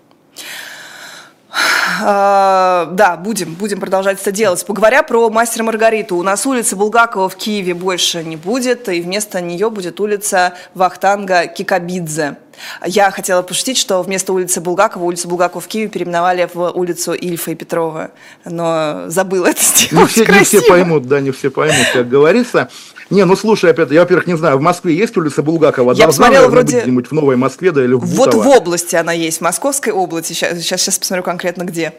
А, 2.01 2.89
да, 2.93 3.17
будем, 3.17 3.55
будем 3.55 3.81
продолжать 3.81 4.21
это 4.21 4.31
делать. 4.31 4.65
Поговоря 4.65 5.03
про 5.03 5.31
мастера 5.31 5.65
Маргариту, 5.65 6.17
у 6.17 6.23
нас 6.23 6.47
улицы 6.47 6.77
Булгакова 6.77 7.29
в 7.29 7.37
Киеве 7.37 7.75
больше 7.75 8.23
не 8.23 8.37
будет, 8.37 8.89
и 8.89 9.01
вместо 9.01 9.41
нее 9.41 9.71
будет 9.71 9.99
улица 10.01 10.55
Вахтанга 10.75 11.47
Кикабидзе. 11.47 12.37
Я 12.85 13.11
хотела 13.11 13.43
пошутить, 13.43 13.79
что 13.79 14.03
вместо 14.03 14.33
улицы 14.33 14.61
Булгакова 14.61 15.05
улицу 15.05 15.29
Булгакова 15.29 15.61
в 15.61 15.67
Киеве 15.67 15.89
переименовали 15.89 16.49
в 16.53 16.71
улицу 16.73 17.13
Ильфа 17.13 17.53
и 17.53 17.55
Петрова, 17.55 18.11
но 18.45 19.05
забыла 19.07 19.47
это 19.47 19.63
сделать. 19.63 20.17
Не 20.17 20.25
все, 20.25 20.33
не 20.33 20.45
все 20.45 20.63
поймут, 20.63 21.07
да, 21.07 21.21
не 21.21 21.31
все 21.31 21.51
поймут, 21.51 21.87
как 21.93 22.09
говорится. 22.09 22.69
Не, 23.11 23.25
ну 23.25 23.37
слушай, 23.37 23.71
опять, 23.71 23.91
я, 23.91 24.01
во-первых, 24.01 24.27
не 24.27 24.37
знаю, 24.37 24.59
в 24.59 24.61
Москве 24.61 24.95
есть 24.95 25.17
улица 25.17 25.43
Булгакова? 25.43 25.93
Я 25.93 26.05
Должна, 26.05 26.07
посмотрела 26.07 26.43
наверное, 26.43 26.63
вроде... 26.63 26.81
где-нибудь 26.81 27.07
в 27.07 27.13
Новой 27.13 27.37
Москве, 27.37 27.73
да, 27.73 27.83
или 27.83 27.95
в 27.95 28.05
Вот 28.05 28.35
в 28.35 28.47
области 28.47 28.97
она 28.97 29.13
есть, 29.13 29.39
в 29.39 29.41
Московской 29.41 29.93
области. 29.93 30.35
Сейчас, 30.35 30.59
сейчас, 30.59 30.83
сейчас 30.83 30.99
посмотрю 30.99 31.23
конкретно 31.23 31.63
где. 31.63 31.95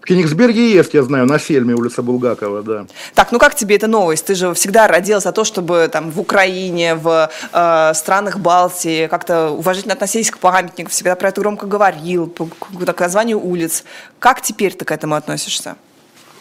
В 0.00 0.04
Кенигсберге 0.04 0.72
есть, 0.72 0.94
я 0.94 1.02
знаю, 1.04 1.26
на 1.26 1.38
Сельме 1.38 1.74
улица 1.74 2.02
Булгакова, 2.02 2.62
да. 2.62 2.86
Так, 3.14 3.30
ну 3.30 3.38
как 3.38 3.54
тебе 3.54 3.76
эта 3.76 3.86
новость? 3.86 4.26
Ты 4.26 4.34
же 4.34 4.52
всегда 4.54 4.88
родился 4.88 5.28
за 5.28 5.32
то, 5.32 5.44
чтобы 5.44 5.88
там 5.92 6.10
в 6.10 6.18
Украине, 6.18 6.96
в 6.96 7.30
э, 7.52 7.92
странах 7.94 8.38
Балтии 8.38 9.06
как-то 9.06 9.50
уважительно 9.50 9.94
относились 9.94 10.32
к 10.32 10.38
памятникам, 10.38 10.90
всегда 10.90 11.14
про 11.14 11.28
это 11.28 11.40
громко 11.40 11.66
говорил, 11.66 12.26
по, 12.26 12.46
к, 12.46 12.94
к 12.94 13.00
названию 13.00 13.40
улиц. 13.40 13.84
Как 14.18 14.42
теперь 14.42 14.74
ты 14.74 14.84
к 14.84 14.90
этому 14.90 15.14
относишься? 15.14 15.76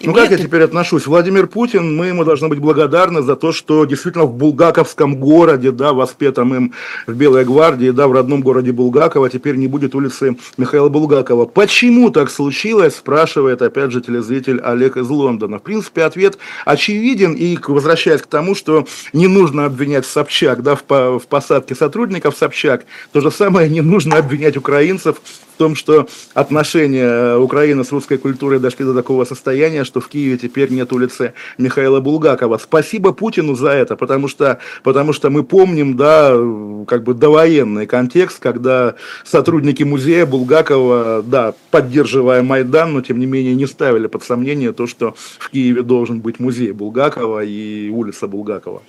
Ну 0.04 0.14
как 0.14 0.32
я 0.32 0.38
теперь 0.38 0.64
отношусь? 0.64 1.06
Владимир 1.06 1.46
Путин, 1.48 1.96
мы 1.96 2.08
ему 2.08 2.24
должны 2.24 2.48
быть 2.48 2.60
благодарны 2.60 3.22
за 3.22 3.36
то, 3.36 3.52
что 3.52 3.86
действительно 3.86 4.26
в 4.26 4.34
Булгаковском 4.34 5.18
городе, 5.18 5.72
да, 5.72 5.94
воспетом 5.94 6.56
им 6.56 6.74
в 7.06 7.14
Белой 7.14 7.46
гвардии, 7.46 7.92
да, 7.92 8.08
в 8.08 8.12
родном 8.12 8.42
городе 8.42 8.72
Булгакова, 8.72 9.30
теперь 9.30 9.58
не 9.58 9.68
будет 9.68 9.94
улицы 9.94 10.38
Михаила 10.58 10.90
Булгакова. 10.90 11.46
Почему 11.46 12.10
так 12.10 12.32
случилось, 12.32 12.96
спрашивает 12.96 13.62
опять 13.62 13.92
же 13.92 14.02
телезритель 14.02 14.60
Олег 14.62 14.98
из 14.98 15.08
Лондона. 15.08 15.60
В 15.60 15.62
принципе, 15.62 16.04
ответ 16.04 16.38
очевиден, 16.66 17.34
и 17.34 17.58
возвращаясь 17.68 18.22
к 18.22 18.28
тому, 18.28 18.56
что 18.56 18.88
не 19.14 19.28
нужно 19.28 19.66
обвинять 19.66 20.06
Собчак, 20.06 20.64
да, 20.64 20.76
в, 20.76 20.82
в 21.20 21.28
посадке 21.28 21.76
сотрудников 21.76 22.36
Собчак, 22.36 22.86
то 23.12 23.22
же 23.22 23.30
самое 23.30 23.70
не 23.70 23.82
нужно 23.82 24.18
обвинять 24.18 24.58
украинцев 24.58 25.18
в 25.54 25.58
том, 25.58 25.76
что 25.76 26.08
отношения 26.34 27.36
Украины 27.36 27.84
с 27.84 27.92
русской 27.92 28.18
культурой 28.18 28.60
дошли 28.60 28.84
до 28.84 28.96
такого 28.96 29.26
состояния, 29.26 29.86
что 29.92 30.00
в 30.00 30.08
Киеве 30.08 30.38
теперь 30.38 30.72
нет 30.72 30.94
улицы 30.94 31.34
Михаила 31.58 32.00
Булгакова. 32.00 32.58
Спасибо 32.58 33.12
Путину 33.12 33.56
за 33.56 33.72
это, 33.72 33.98
потому 33.98 34.30
что, 34.30 34.60
потому 34.84 35.12
что 35.12 35.30
мы 35.30 35.44
помним, 35.44 35.98
да, 35.98 36.32
как 36.88 37.04
бы 37.04 37.14
довоенный 37.14 37.88
контекст, 37.88 38.40
когда 38.40 38.96
сотрудники 39.26 39.84
музея 39.84 40.26
Булгакова, 40.26 41.24
да, 41.28 41.54
поддерживая 41.72 42.42
Майдан, 42.42 42.94
но 42.94 43.02
тем 43.02 43.20
не 43.20 43.26
менее 43.26 43.54
не 43.54 43.68
ставили 43.68 44.08
под 44.08 44.24
сомнение 44.24 44.72
то, 44.72 44.88
что 44.88 45.14
в 45.40 45.50
Киеве 45.50 45.82
должен 45.84 46.22
быть 46.22 46.40
музей 46.40 46.72
Булгакова 46.72 47.44
и 47.44 47.90
улица 47.90 48.28
Булгакова. 48.28 48.82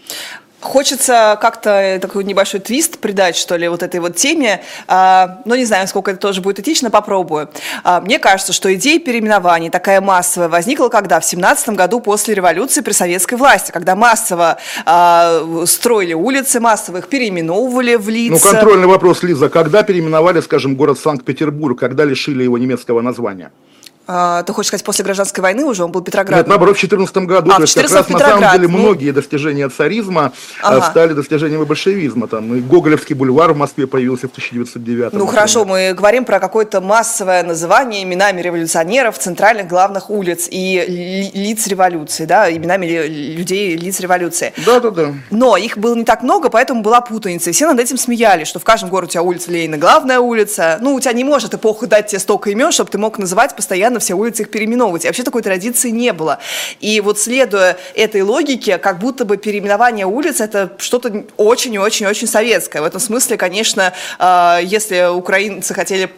Хочется 0.63 1.37
как-то 1.41 1.99
такой 2.01 2.23
небольшой 2.23 2.61
твист 2.61 2.99
придать, 2.99 3.37
что 3.37 3.57
ли, 3.57 3.67
вот 3.69 3.83
этой 3.83 3.99
вот 3.99 4.15
теме. 4.15 4.63
А, 4.87 5.41
но 5.45 5.57
не 5.57 5.65
знаю, 5.65 5.89
сколько 5.89 6.13
это 6.13 6.21
тоже 6.21 6.41
будет 6.41 6.61
этично, 6.61 6.89
попробую. 6.89 7.51
А, 7.83 8.01
мне 8.01 8.21
кажется, 8.21 8.53
что 8.53 8.73
идея 8.75 9.01
переименований 9.01 9.71
такая 9.71 10.01
массовая 10.01 10.49
возникла 10.49 10.89
когда? 10.89 11.19
В 11.19 11.25
семнадцатом 11.25 11.75
году 11.75 12.01
после 12.01 12.35
революции 12.35 12.81
при 12.81 12.93
советской 12.93 13.35
власти, 13.35 13.73
когда 13.73 13.97
массово 13.97 14.59
а, 14.87 15.65
строили 15.67 16.15
улицы, 16.15 16.61
массово 16.61 16.99
их 16.99 17.09
переименовывали 17.09 17.97
в 17.97 18.09
лица. 18.09 18.33
Ну, 18.33 18.53
контрольный 18.53 18.87
вопрос, 18.87 19.25
Лиза. 19.25 19.49
Когда 19.49 19.83
переименовали, 19.83 20.41
скажем, 20.41 20.77
город 20.77 20.99
Санкт-Петербург? 20.99 21.79
Когда 21.79 22.05
лишили 22.05 22.45
его 22.45 22.57
немецкого 22.57 23.01
названия? 23.01 23.51
А, 24.07 24.43
ты 24.43 24.53
хочешь 24.53 24.69
сказать, 24.69 24.85
после 24.85 25.05
гражданской 25.05 25.43
войны 25.43 25.65
уже 25.65 25.85
он 25.85 25.93
был 25.93 26.03
Петроградом? 26.03 26.39
Нет, 26.39 26.49
наоборот, 26.49 26.77
в 26.77 26.81
2014 26.81 27.17
году. 27.29 27.51
А, 27.53 27.57
то 27.57 27.63
есть 27.63 27.75
как 27.75 27.91
раз 27.91 28.09
на 28.09 28.19
самом 28.19 28.53
деле 28.53 28.69
ну... 28.69 28.79
многие 28.79 29.13
достижения 29.13 29.69
царизма 29.69 30.33
а, 30.63 30.77
ага. 30.77 30.87
стали 30.91 31.13
достижениями 31.13 31.65
большевизма. 31.65 32.27
Там 32.27 32.55
и 32.55 32.61
Гоголевский 32.61 33.15
бульвар 33.15 33.53
в 33.53 33.57
Москве 33.57 33.87
появился 33.87 34.29
в 34.29 34.33
1909 34.33 35.13
Ну 35.13 35.27
хорошо, 35.27 35.65
мы 35.65 35.95
говорим 35.95 36.25
про 36.25 36.41
какое-то 36.41 36.81
массовое 36.81 37.43
называние 37.43 38.03
именами 38.03 38.41
революционеров 38.41 39.19
центральных 39.19 39.69
главных 39.69 40.11
улиц 40.11 40.49
и 40.51 41.31
лиц 41.35 41.67
революции, 41.67 42.25
да, 42.25 42.51
именами 42.51 42.87
людей, 42.87 43.77
лиц 43.77 44.01
революции. 44.01 44.53
Да, 44.67 44.81
да, 44.81 44.91
да. 44.91 45.15
Но 45.31 45.57
их 45.57 45.79
было 45.79 45.95
не 45.95 46.05
так 46.05 46.23
много, 46.23 46.51
поэтому 46.51 46.83
была 46.83 47.01
путаница. 47.01 47.51
И 47.51 47.53
все 47.53 47.67
над 47.67 47.81
этим 47.81 47.97
смеялись, 47.97 48.49
что 48.49 48.59
в 48.59 48.65
каждом 48.65 48.91
городе 48.91 49.11
у 49.11 49.13
тебя 49.13 49.23
улица 49.23 49.51
Ленина 49.51 49.79
главная 49.79 50.21
улица. 50.21 50.79
Ну, 50.81 50.95
у 50.95 51.01
тебя 51.01 51.13
не 51.13 51.25
может 51.25 51.55
эпоха 51.55 51.87
дать 51.87 52.09
тебе 52.09 52.19
столько 52.19 52.51
имен, 52.51 52.73
чтобы 52.73 52.91
ты 52.91 52.99
мог 52.99 53.19
называть 53.19 53.55
постоянно 53.57 53.92
постоянно 53.93 54.01
все 54.01 54.15
улицы 54.15 54.43
их 54.43 54.51
переименовывать. 54.51 55.05
И 55.05 55.09
вообще 55.09 55.23
такой 55.23 55.43
традиции 55.43 55.91
не 55.91 56.13
было. 56.13 56.39
И 56.81 57.01
вот 57.01 57.19
следуя 57.19 57.77
этой 57.95 58.23
логике, 58.23 58.79
как 58.79 58.99
будто 58.99 59.25
бы 59.25 59.37
переименование 59.37 60.07
улиц 60.07 60.41
это 60.41 60.73
что-то 60.79 61.25
очень-очень-очень 61.37 62.27
советское. 62.27 62.81
В 62.83 62.85
этом 62.85 63.01
смысле, 63.01 63.37
конечно, 63.37 63.93
а, 64.19 64.59
если 64.63 65.15
украинцы 65.15 65.75
хотели 65.75 66.11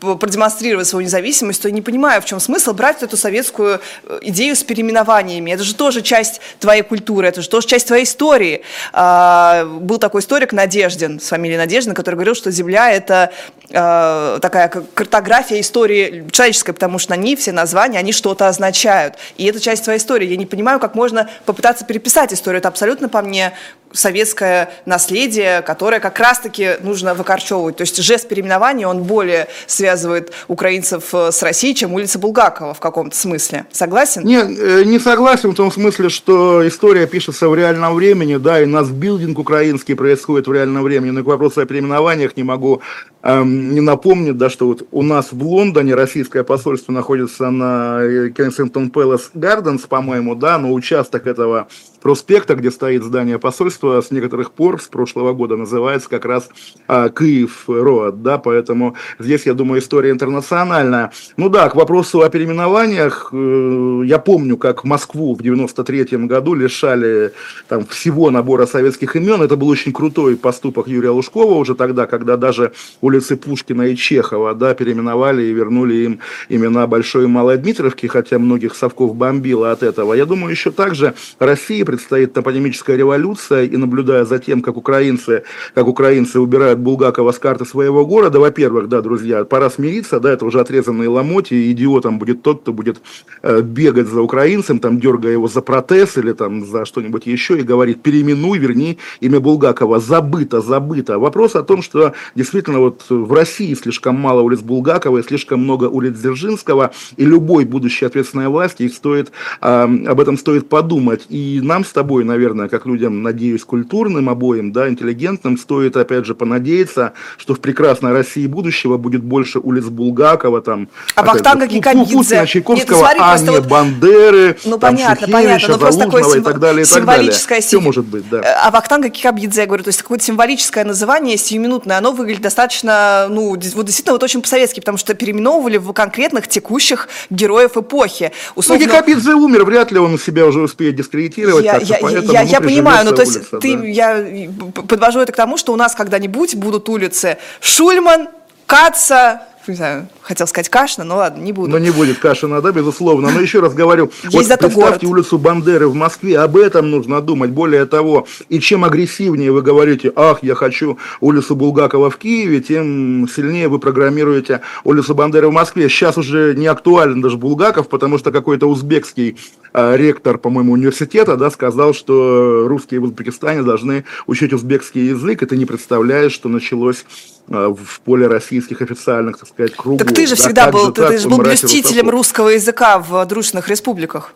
продемонстрировать 0.00 0.86
свою 0.86 1.06
независимость, 1.06 1.62
то 1.62 1.68
я 1.68 1.74
не 1.74 1.82
понимаю, 1.82 2.20
в 2.20 2.24
чем 2.24 2.40
смысл 2.40 2.72
брать 2.72 3.02
эту 3.02 3.16
советскую 3.16 3.80
э, 4.04 4.18
идею 4.22 4.54
с 4.54 4.62
переименованиями. 4.62 5.50
Это 5.50 5.64
же 5.64 5.74
тоже 5.74 6.02
часть 6.02 6.40
твоей 6.60 6.82
культуры, 6.82 7.26
это 7.28 7.42
же 7.42 7.48
тоже 7.48 7.66
часть 7.66 7.86
твоей 7.86 8.04
истории. 8.04 8.62
А, 8.92 9.64
был 9.64 9.98
такой 9.98 10.20
историк 10.20 10.52
Надеждин, 10.52 11.20
с 11.20 11.28
фамилией 11.28 11.58
Надеждин, 11.58 11.94
который 11.94 12.16
говорил, 12.16 12.34
что 12.34 12.50
Земля– 12.50 12.92
это 12.92 13.32
а, 13.72 14.38
такая 14.40 14.68
картография 14.68 15.60
истории 15.60 16.26
человеческой, 16.30 16.72
потому 16.74 16.98
что 16.98 17.16
ней 17.16 17.36
все 17.36 17.52
названия, 17.52 17.98
они 17.98 18.12
что-то 18.12 18.48
означают. 18.48 19.14
И 19.36 19.46
это 19.46 19.60
часть 19.60 19.84
твоей 19.84 19.98
истории. 19.98 20.28
Я 20.28 20.36
не 20.36 20.46
понимаю, 20.46 20.78
как 20.78 20.94
можно 20.94 21.28
попытаться 21.46 21.84
переписать 21.84 22.32
историю. 22.32 22.58
Это 22.58 22.68
абсолютно 22.68 23.08
по 23.08 23.22
мне 23.22 23.54
советское 23.94 24.70
наследие, 24.86 25.62
которое 25.62 26.00
как 26.00 26.18
раз-таки 26.18 26.76
нужно 26.80 27.14
выкорчевывать. 27.14 27.76
То 27.76 27.82
есть 27.82 27.96
жест 27.96 28.28
переименования, 28.28 28.86
он 28.86 29.04
более 29.04 29.48
связывает 29.66 30.32
украинцев 30.48 31.14
э, 31.14 31.32
с 31.32 31.42
Россией, 31.42 31.74
чем 31.74 31.92
улица 31.94 32.18
Булгакова 32.18 32.74
в 32.74 32.80
каком-то 32.80 33.16
смысле. 33.16 33.66
Согласен? 33.72 34.24
Не, 34.24 34.38
э, 34.38 34.84
не 34.84 34.98
согласен 34.98 35.50
в 35.50 35.54
том 35.54 35.70
смысле, 35.70 36.08
что 36.08 36.66
история 36.66 37.06
пишется 37.06 37.48
в 37.48 37.54
реальном 37.54 37.94
времени, 37.94 38.36
да, 38.36 38.60
и 38.60 38.66
нас 38.66 38.88
билдинг 38.88 39.38
украинский 39.38 39.94
происходит 39.94 40.46
в 40.46 40.52
реальном 40.52 40.82
времени. 40.82 41.10
Но 41.10 41.22
к 41.22 41.26
вопросу 41.26 41.60
о 41.60 41.66
переименованиях 41.66 42.36
не 42.36 42.42
могу 42.42 42.82
не 43.24 43.80
напомнить, 43.80 44.36
да, 44.36 44.50
что 44.50 44.66
вот 44.66 44.86
у 44.90 45.02
нас 45.02 45.32
в 45.32 45.42
Лондоне 45.42 45.94
российское 45.94 46.44
посольство 46.44 46.92
находится 46.92 47.50
на 47.50 48.30
Кенсингтон 48.36 48.90
Пэлас 48.90 49.30
Гарденс, 49.32 49.82
по-моему, 49.82 50.34
да, 50.34 50.58
но 50.58 50.72
участок 50.72 51.26
этого 51.26 51.68
проспекта, 52.04 52.54
где 52.54 52.70
стоит 52.70 53.02
здание 53.02 53.38
посольства, 53.38 53.98
с 54.02 54.10
некоторых 54.10 54.52
пор, 54.52 54.78
с 54.78 54.88
прошлого 54.88 55.32
года, 55.32 55.56
называется 55.56 56.10
как 56.10 56.26
раз 56.26 56.50
а, 56.86 57.08
Киев 57.08 57.64
Роад, 57.66 58.22
да, 58.22 58.36
поэтому 58.36 58.94
здесь 59.18 59.46
я 59.46 59.54
думаю, 59.54 59.80
история 59.80 60.10
интернациональная. 60.10 61.12
Ну 61.38 61.48
да, 61.48 61.70
к 61.70 61.74
вопросу 61.74 62.20
о 62.20 62.28
переименованиях, 62.28 63.30
э, 63.32 64.02
я 64.04 64.18
помню, 64.18 64.58
как 64.58 64.84
Москву 64.84 65.34
в 65.34 65.42
93 65.42 66.26
году 66.26 66.52
лишали 66.52 67.32
там 67.68 67.86
всего 67.86 68.30
набора 68.30 68.66
советских 68.66 69.16
имен. 69.16 69.40
Это 69.40 69.56
был 69.56 69.68
очень 69.68 69.94
крутой 69.94 70.36
поступок 70.36 70.88
Юрия 70.88 71.08
Лужкова 71.08 71.54
уже 71.54 71.74
тогда, 71.74 72.06
когда 72.06 72.36
даже 72.36 72.74
улицы 73.14 73.36
Пушкина 73.36 73.82
и 73.82 73.96
Чехова, 73.96 74.54
да, 74.54 74.74
переименовали 74.74 75.44
и 75.44 75.52
вернули 75.52 75.94
им 75.94 76.20
имена 76.48 76.86
Большой 76.86 77.24
и 77.24 77.26
Малой 77.26 77.58
Дмитровки, 77.58 78.06
хотя 78.06 78.38
многих 78.38 78.74
совков 78.74 79.14
бомбило 79.14 79.70
от 79.70 79.82
этого. 79.84 80.14
Я 80.14 80.26
думаю, 80.26 80.50
еще 80.50 80.72
также 80.72 81.14
России 81.38 81.84
предстоит 81.84 82.32
топонимическая 82.32 82.96
революция, 82.96 83.64
и 83.64 83.76
наблюдая 83.76 84.24
за 84.24 84.38
тем, 84.38 84.62
как 84.62 84.76
украинцы, 84.76 85.44
как 85.74 85.86
украинцы 85.86 86.40
убирают 86.40 86.80
Булгакова 86.80 87.30
с 87.30 87.38
карты 87.38 87.64
своего 87.64 88.04
города, 88.04 88.40
во-первых, 88.40 88.88
да, 88.88 89.00
друзья, 89.00 89.44
пора 89.44 89.70
смириться, 89.70 90.18
да, 90.18 90.32
это 90.32 90.44
уже 90.44 90.60
отрезанные 90.60 91.08
ломоти, 91.08 91.70
идиотом 91.70 92.18
будет 92.18 92.42
тот, 92.42 92.62
кто 92.62 92.72
будет 92.72 93.00
э, 93.42 93.60
бегать 93.60 94.08
за 94.08 94.22
украинцем, 94.22 94.80
там, 94.80 94.98
дергая 94.98 95.32
его 95.32 95.46
за 95.46 95.60
протез 95.60 96.18
или 96.18 96.32
там 96.32 96.66
за 96.66 96.84
что-нибудь 96.84 97.26
еще, 97.26 97.58
и 97.58 97.62
говорит, 97.62 98.02
переименуй, 98.02 98.58
верни 98.58 98.98
имя 99.20 99.38
Булгакова. 99.38 100.00
Забыто, 100.00 100.60
забыто. 100.60 101.18
Вопрос 101.20 101.54
о 101.54 101.62
том, 101.62 101.80
что 101.80 102.12
действительно 102.34 102.80
вот 102.80 103.03
в 103.08 103.32
России 103.32 103.74
слишком 103.74 104.16
мало 104.16 104.40
улиц 104.40 104.60
Булгакова 104.60 105.18
и 105.18 105.22
слишком 105.22 105.60
много 105.60 105.84
улиц 105.84 106.16
Дзержинского, 106.16 106.92
и 107.16 107.24
любой 107.24 107.64
будущей 107.64 108.06
ответственной 108.06 108.48
власти 108.48 108.84
их 108.84 108.94
стоит, 108.94 109.32
э, 109.60 109.82
об 110.06 110.20
этом 110.20 110.38
стоит 110.38 110.68
подумать. 110.68 111.26
И 111.28 111.60
нам 111.62 111.84
с 111.84 111.90
тобой, 111.90 112.24
наверное, 112.24 112.68
как 112.68 112.86
людям, 112.86 113.22
надеюсь, 113.22 113.64
культурным 113.64 114.28
обоим, 114.28 114.72
да, 114.72 114.88
интеллигентным, 114.88 115.58
стоит, 115.58 115.96
опять 115.96 116.26
же, 116.26 116.34
понадеяться, 116.34 117.12
что 117.36 117.54
в 117.54 117.60
прекрасной 117.60 118.12
России 118.12 118.46
будущего 118.46 118.96
будет 118.96 119.22
больше 119.22 119.58
улиц 119.58 119.84
Булгакова, 119.84 120.62
там, 120.62 120.88
а 121.14 121.22
Вахтанга 121.22 121.66
Кикабидзе. 121.66 122.46
Чайковского, 122.46 122.96
Нет, 122.96 123.16
смотри, 123.16 123.20
а 123.20 123.38
не 123.38 123.50
вот... 123.50 123.66
Бандеры, 123.66 124.56
ну, 124.64 124.78
там, 124.78 124.94
понятно, 124.94 125.28
понятно, 125.28 125.68
но 125.68 125.78
просто 125.78 126.04
такое 126.04 126.38
и 126.38 126.40
так 126.40 126.58
далее, 126.60 126.84
и 126.84 126.88
так 126.88 127.04
далее. 127.04 127.32
Все 127.32 127.80
может 127.80 128.04
быть, 128.04 128.28
да. 128.28 128.42
А 128.64 128.70
Вахтанга 128.70 129.08
Кикабидзе, 129.08 129.62
я 129.62 129.66
говорю, 129.66 129.84
то 129.84 129.88
есть 129.88 130.02
какое-то 130.02 130.24
символическое 130.24 130.84
название, 130.84 131.36
сиюминутное, 131.36 131.98
оно 131.98 132.12
выглядит 132.12 132.42
достаточно, 132.42 132.93
ну, 133.30 133.50
вот 133.50 133.58
действительно 133.58 134.12
вот 134.12 134.22
очень 134.22 134.42
по-советски, 134.42 134.80
потому 134.80 134.98
что 134.98 135.14
переименовывали 135.14 135.76
в 135.76 135.92
конкретных 135.92 136.48
текущих 136.48 137.08
героев 137.30 137.76
эпохи. 137.76 138.32
Ну, 138.48 138.52
Условно... 138.60 138.84
Ну, 138.84 138.90
Кикабидзе 138.90 139.34
умер, 139.34 139.64
вряд 139.64 139.92
ли 139.92 139.98
он 139.98 140.18
себя 140.18 140.46
уже 140.46 140.60
успеет 140.60 140.96
дискредитировать. 140.96 141.64
Я, 141.64 141.76
я, 141.78 141.98
поэтому, 142.00 142.32
я, 142.32 142.42
я 142.42 142.60
понимаю, 142.60 143.04
ну, 143.04 143.12
то 143.14 143.22
есть 143.22 143.36
улица, 143.36 143.58
ты, 143.58 143.76
да. 143.76 143.84
я 143.84 144.50
подвожу 144.88 145.20
это 145.20 145.32
к 145.32 145.36
тому, 145.36 145.56
что 145.56 145.72
у 145.72 145.76
нас 145.76 145.94
когда-нибудь 145.94 146.54
будут 146.56 146.88
улицы 146.88 147.38
Шульман, 147.60 148.28
Каца, 148.66 149.42
не 149.68 149.76
знаю, 149.76 150.08
хотел 150.20 150.46
сказать 150.46 150.68
Кашина, 150.68 151.04
но 151.04 151.16
ладно, 151.16 151.42
не 151.42 151.52
буду. 151.52 151.70
Но 151.70 151.78
не 151.78 151.90
будет 151.90 152.18
Кашина, 152.18 152.60
да, 152.60 152.72
безусловно. 152.72 153.30
Но 153.30 153.40
еще 153.40 153.60
раз 153.60 153.74
говорю, 153.74 154.10
вот 154.24 154.32
представьте 154.32 154.68
город. 154.68 155.04
улицу 155.04 155.38
Бандеры 155.38 155.88
в 155.88 155.94
Москве, 155.94 156.38
об 156.38 156.56
этом 156.56 156.90
нужно 156.90 157.20
думать. 157.20 157.50
Более 157.50 157.86
того, 157.86 158.26
и 158.48 158.60
чем 158.60 158.84
агрессивнее 158.84 159.52
вы 159.52 159.62
говорите, 159.62 160.12
ах, 160.14 160.42
я 160.42 160.54
хочу 160.54 160.98
улицу 161.20 161.56
Булгакова 161.56 162.10
в 162.10 162.16
Киеве, 162.16 162.60
тем 162.60 163.28
сильнее 163.28 163.68
вы 163.68 163.78
программируете 163.78 164.60
улицу 164.84 165.14
Бандеры 165.14 165.48
в 165.48 165.52
Москве. 165.52 165.88
Сейчас 165.88 166.18
уже 166.18 166.54
не 166.56 166.66
актуален 166.66 167.20
даже 167.20 167.36
Булгаков, 167.36 167.88
потому 167.88 168.18
что 168.18 168.32
какой-то 168.32 168.66
узбекский 168.66 169.38
э, 169.72 169.96
ректор, 169.96 170.38
по-моему, 170.38 170.72
университета, 170.72 171.36
да, 171.36 171.50
сказал, 171.50 171.94
что 171.94 172.66
русские 172.68 173.00
в 173.00 173.04
Узбекистане 173.04 173.62
должны 173.62 174.04
учить 174.26 174.52
узбекский 174.52 175.08
язык, 175.08 175.42
и 175.42 175.46
ты 175.46 175.56
не 175.56 175.64
представляешь, 175.64 176.32
что 176.32 176.48
началось 176.48 177.04
в 177.46 178.00
поле 178.00 178.26
российских 178.26 178.80
официальных, 178.80 179.38
так 179.38 179.48
сказать, 179.48 179.74
кругов. 179.76 179.98
Так 179.98 180.14
ты 180.14 180.26
же 180.26 180.34
всегда 180.34 180.66
да, 180.66 180.72
был, 180.72 180.92
ты, 180.92 181.06
ты 181.06 181.18
же 181.18 181.28
был 181.28 181.38
блюстителем 181.38 182.08
русского 182.08 182.50
языка 182.50 182.98
в 182.98 183.24
дружных 183.26 183.68
республиках. 183.68 184.32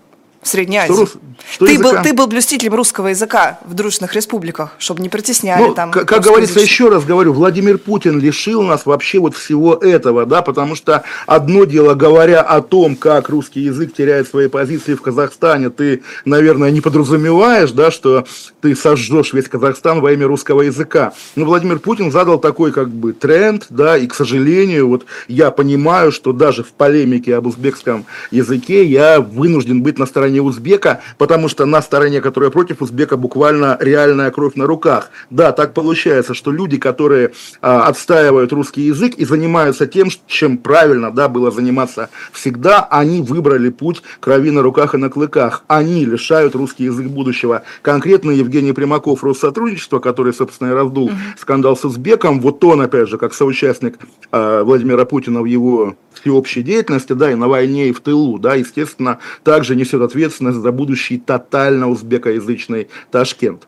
Средней 0.48 0.78
Азии. 0.78 0.92
Что, 0.92 1.06
что 1.52 1.66
ты, 1.66 1.78
был, 1.78 2.02
ты 2.02 2.12
был 2.12 2.26
блюстителем 2.26 2.74
русского 2.74 3.08
языка 3.08 3.58
в 3.64 3.74
дружных 3.74 4.14
республиках, 4.14 4.74
чтобы 4.78 5.02
не 5.02 5.08
притесняли 5.08 5.68
ну, 5.68 5.74
там. 5.74 5.90
Как, 5.90 6.08
как 6.08 6.22
говорится, 6.22 6.60
еще 6.60 6.88
раз 6.88 7.04
говорю, 7.04 7.32
Владимир 7.32 7.78
Путин 7.78 8.18
лишил 8.18 8.62
нас 8.62 8.86
вообще 8.86 9.18
вот 9.18 9.36
всего 9.36 9.74
этого, 9.74 10.26
да, 10.26 10.42
потому 10.42 10.74
что 10.74 11.04
одно 11.26 11.64
дело, 11.64 11.94
говоря 11.94 12.40
о 12.40 12.60
том, 12.60 12.96
как 12.96 13.28
русский 13.28 13.60
язык 13.60 13.94
теряет 13.94 14.28
свои 14.28 14.48
позиции 14.48 14.94
в 14.94 15.02
Казахстане, 15.02 15.70
ты, 15.70 16.02
наверное, 16.24 16.70
не 16.70 16.80
подразумеваешь, 16.80 17.72
да, 17.72 17.90
что 17.90 18.26
ты 18.60 18.74
сожжешь 18.74 19.32
весь 19.32 19.48
Казахстан 19.48 20.00
во 20.00 20.12
имя 20.12 20.26
русского 20.26 20.62
языка. 20.62 21.12
Но 21.36 21.44
Владимир 21.44 21.78
Путин 21.78 22.10
задал 22.10 22.38
такой 22.38 22.72
как 22.72 22.90
бы 22.90 23.12
тренд, 23.12 23.66
да, 23.70 23.96
и, 23.96 24.06
к 24.06 24.14
сожалению, 24.14 24.88
вот 24.88 25.06
я 25.28 25.50
понимаю, 25.50 26.12
что 26.12 26.32
даже 26.32 26.62
в 26.62 26.68
полемике 26.68 27.36
об 27.36 27.46
узбекском 27.46 28.06
языке 28.30 28.84
я 28.84 29.20
вынужден 29.20 29.82
быть 29.82 29.98
на 29.98 30.06
стороне 30.06 30.37
стороне 30.38 30.42
узбека, 30.42 31.00
потому 31.18 31.48
что 31.48 31.66
на 31.66 31.82
стороне, 31.82 32.20
которая 32.20 32.50
против 32.50 32.82
узбека, 32.82 33.16
буквально 33.16 33.76
реальная 33.80 34.30
кровь 34.30 34.54
на 34.56 34.66
руках. 34.66 35.10
Да, 35.30 35.52
так 35.52 35.74
получается, 35.74 36.34
что 36.34 36.52
люди, 36.52 36.78
которые 36.78 37.32
а, 37.60 37.86
отстаивают 37.88 38.52
русский 38.52 38.82
язык 38.82 39.14
и 39.18 39.24
занимаются 39.24 39.86
тем, 39.86 40.08
чем 40.26 40.58
правильно 40.58 41.10
да, 41.10 41.28
было 41.28 41.50
заниматься 41.50 42.08
всегда, 42.32 42.86
они 42.90 43.22
выбрали 43.22 43.70
путь 43.70 44.02
крови 44.20 44.50
на 44.50 44.62
руках 44.62 44.94
и 44.94 44.98
на 44.98 45.08
клыках. 45.08 45.64
Они 45.68 46.04
лишают 46.04 46.54
русский 46.54 46.84
язык 46.84 47.06
будущего. 47.06 47.62
Конкретно 47.82 48.32
Евгений 48.32 48.72
Примаков, 48.72 49.24
Россотрудничество, 49.24 49.98
который, 49.98 50.32
собственно, 50.32 50.70
и 50.70 50.74
раздул 50.74 51.06
угу. 51.06 51.14
скандал 51.38 51.76
с 51.76 51.84
узбеком, 51.84 52.40
вот 52.40 52.64
он, 52.64 52.80
опять 52.80 53.08
же, 53.08 53.18
как 53.18 53.34
соучастник 53.34 53.98
а, 54.30 54.62
Владимира 54.62 55.04
Путина 55.04 55.42
в 55.42 55.46
его 55.46 55.94
всеобщей 56.20 56.62
деятельности, 56.62 57.12
да, 57.12 57.30
и 57.30 57.34
на 57.34 57.48
войне, 57.48 57.88
и 57.88 57.92
в 57.92 58.00
тылу, 58.00 58.38
да, 58.38 58.54
естественно, 58.54 59.18
также 59.44 59.76
несет 59.76 60.02
ответственность 60.28 60.58
за 60.58 60.72
будущий 60.72 61.18
тотально 61.18 61.88
узбекоязычный 61.88 62.88
Ташкент. 63.10 63.66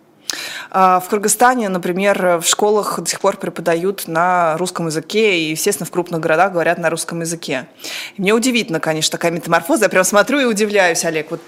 А, 0.70 1.00
в 1.00 1.08
Кыргызстане, 1.08 1.68
например, 1.68 2.40
в 2.42 2.46
школах 2.46 3.00
до 3.00 3.08
сих 3.08 3.20
пор 3.20 3.36
преподают 3.36 4.04
на 4.06 4.56
русском 4.56 4.86
языке, 4.86 5.38
и, 5.38 5.50
естественно, 5.50 5.86
в 5.86 5.90
крупных 5.90 6.20
городах 6.20 6.52
говорят 6.52 6.78
на 6.78 6.90
русском 6.90 7.20
языке. 7.20 7.66
И 8.16 8.22
мне 8.22 8.32
удивительно, 8.32 8.80
конечно, 8.80 9.12
такая 9.12 9.32
метаморфоза. 9.32 9.84
Я 9.84 9.88
прям 9.88 10.04
смотрю 10.04 10.40
и 10.40 10.44
удивляюсь, 10.44 11.04
Олег. 11.04 11.30
Вот 11.30 11.40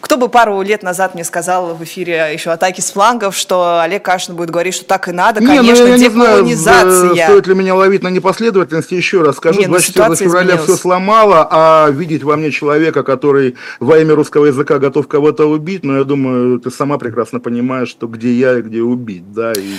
кто 0.00 0.16
бы 0.16 0.28
пару 0.28 0.62
лет 0.62 0.82
назад 0.82 1.14
мне 1.14 1.24
сказал 1.24 1.74
в 1.74 1.84
эфире 1.84 2.30
еще 2.32 2.50
атаки 2.50 2.80
с 2.80 2.92
флангов, 2.92 3.36
что 3.36 3.80
Олег 3.80 4.04
Кашин 4.04 4.36
будет 4.36 4.50
говорить, 4.50 4.74
что 4.74 4.84
так 4.86 5.08
и 5.08 5.12
надо, 5.12 5.40
конечно, 5.40 5.84
не, 5.84 5.90
ну, 5.90 5.96
я 5.96 6.08
деколонизация. 6.08 7.10
Не 7.10 7.14
знаю, 7.14 7.16
стоит 7.16 7.46
ли 7.46 7.54
меня 7.54 7.74
ловить 7.74 8.02
на 8.02 8.08
непоследовательности, 8.08 8.94
еще 8.94 9.22
раз 9.22 9.36
скажу, 9.36 9.60
не, 9.60 9.66
24 9.66 10.08
ну, 10.08 10.16
февраля 10.16 10.54
изменилась. 10.54 10.70
все 10.70 10.76
сломало, 10.76 11.48
а 11.50 11.90
видеть 11.90 12.22
во 12.22 12.36
мне 12.36 12.50
человека, 12.50 13.02
который 13.02 13.56
во 13.78 13.98
имя 13.98 14.14
русского 14.14 14.46
языка 14.46 14.78
готов 14.78 15.08
кого-то 15.08 15.46
убить, 15.46 15.84
но 15.84 15.92
ну, 15.92 15.98
я 15.98 16.04
думаю, 16.04 16.60
ты 16.60 16.70
сама 16.70 16.98
прекрасно 16.98 17.40
понимаешь, 17.40 17.88
что 17.88 18.06
где 18.06 18.29
я 18.32 18.58
и 18.58 18.62
где 18.62 18.82
убить, 18.82 19.32
да, 19.32 19.52
и 19.52 19.74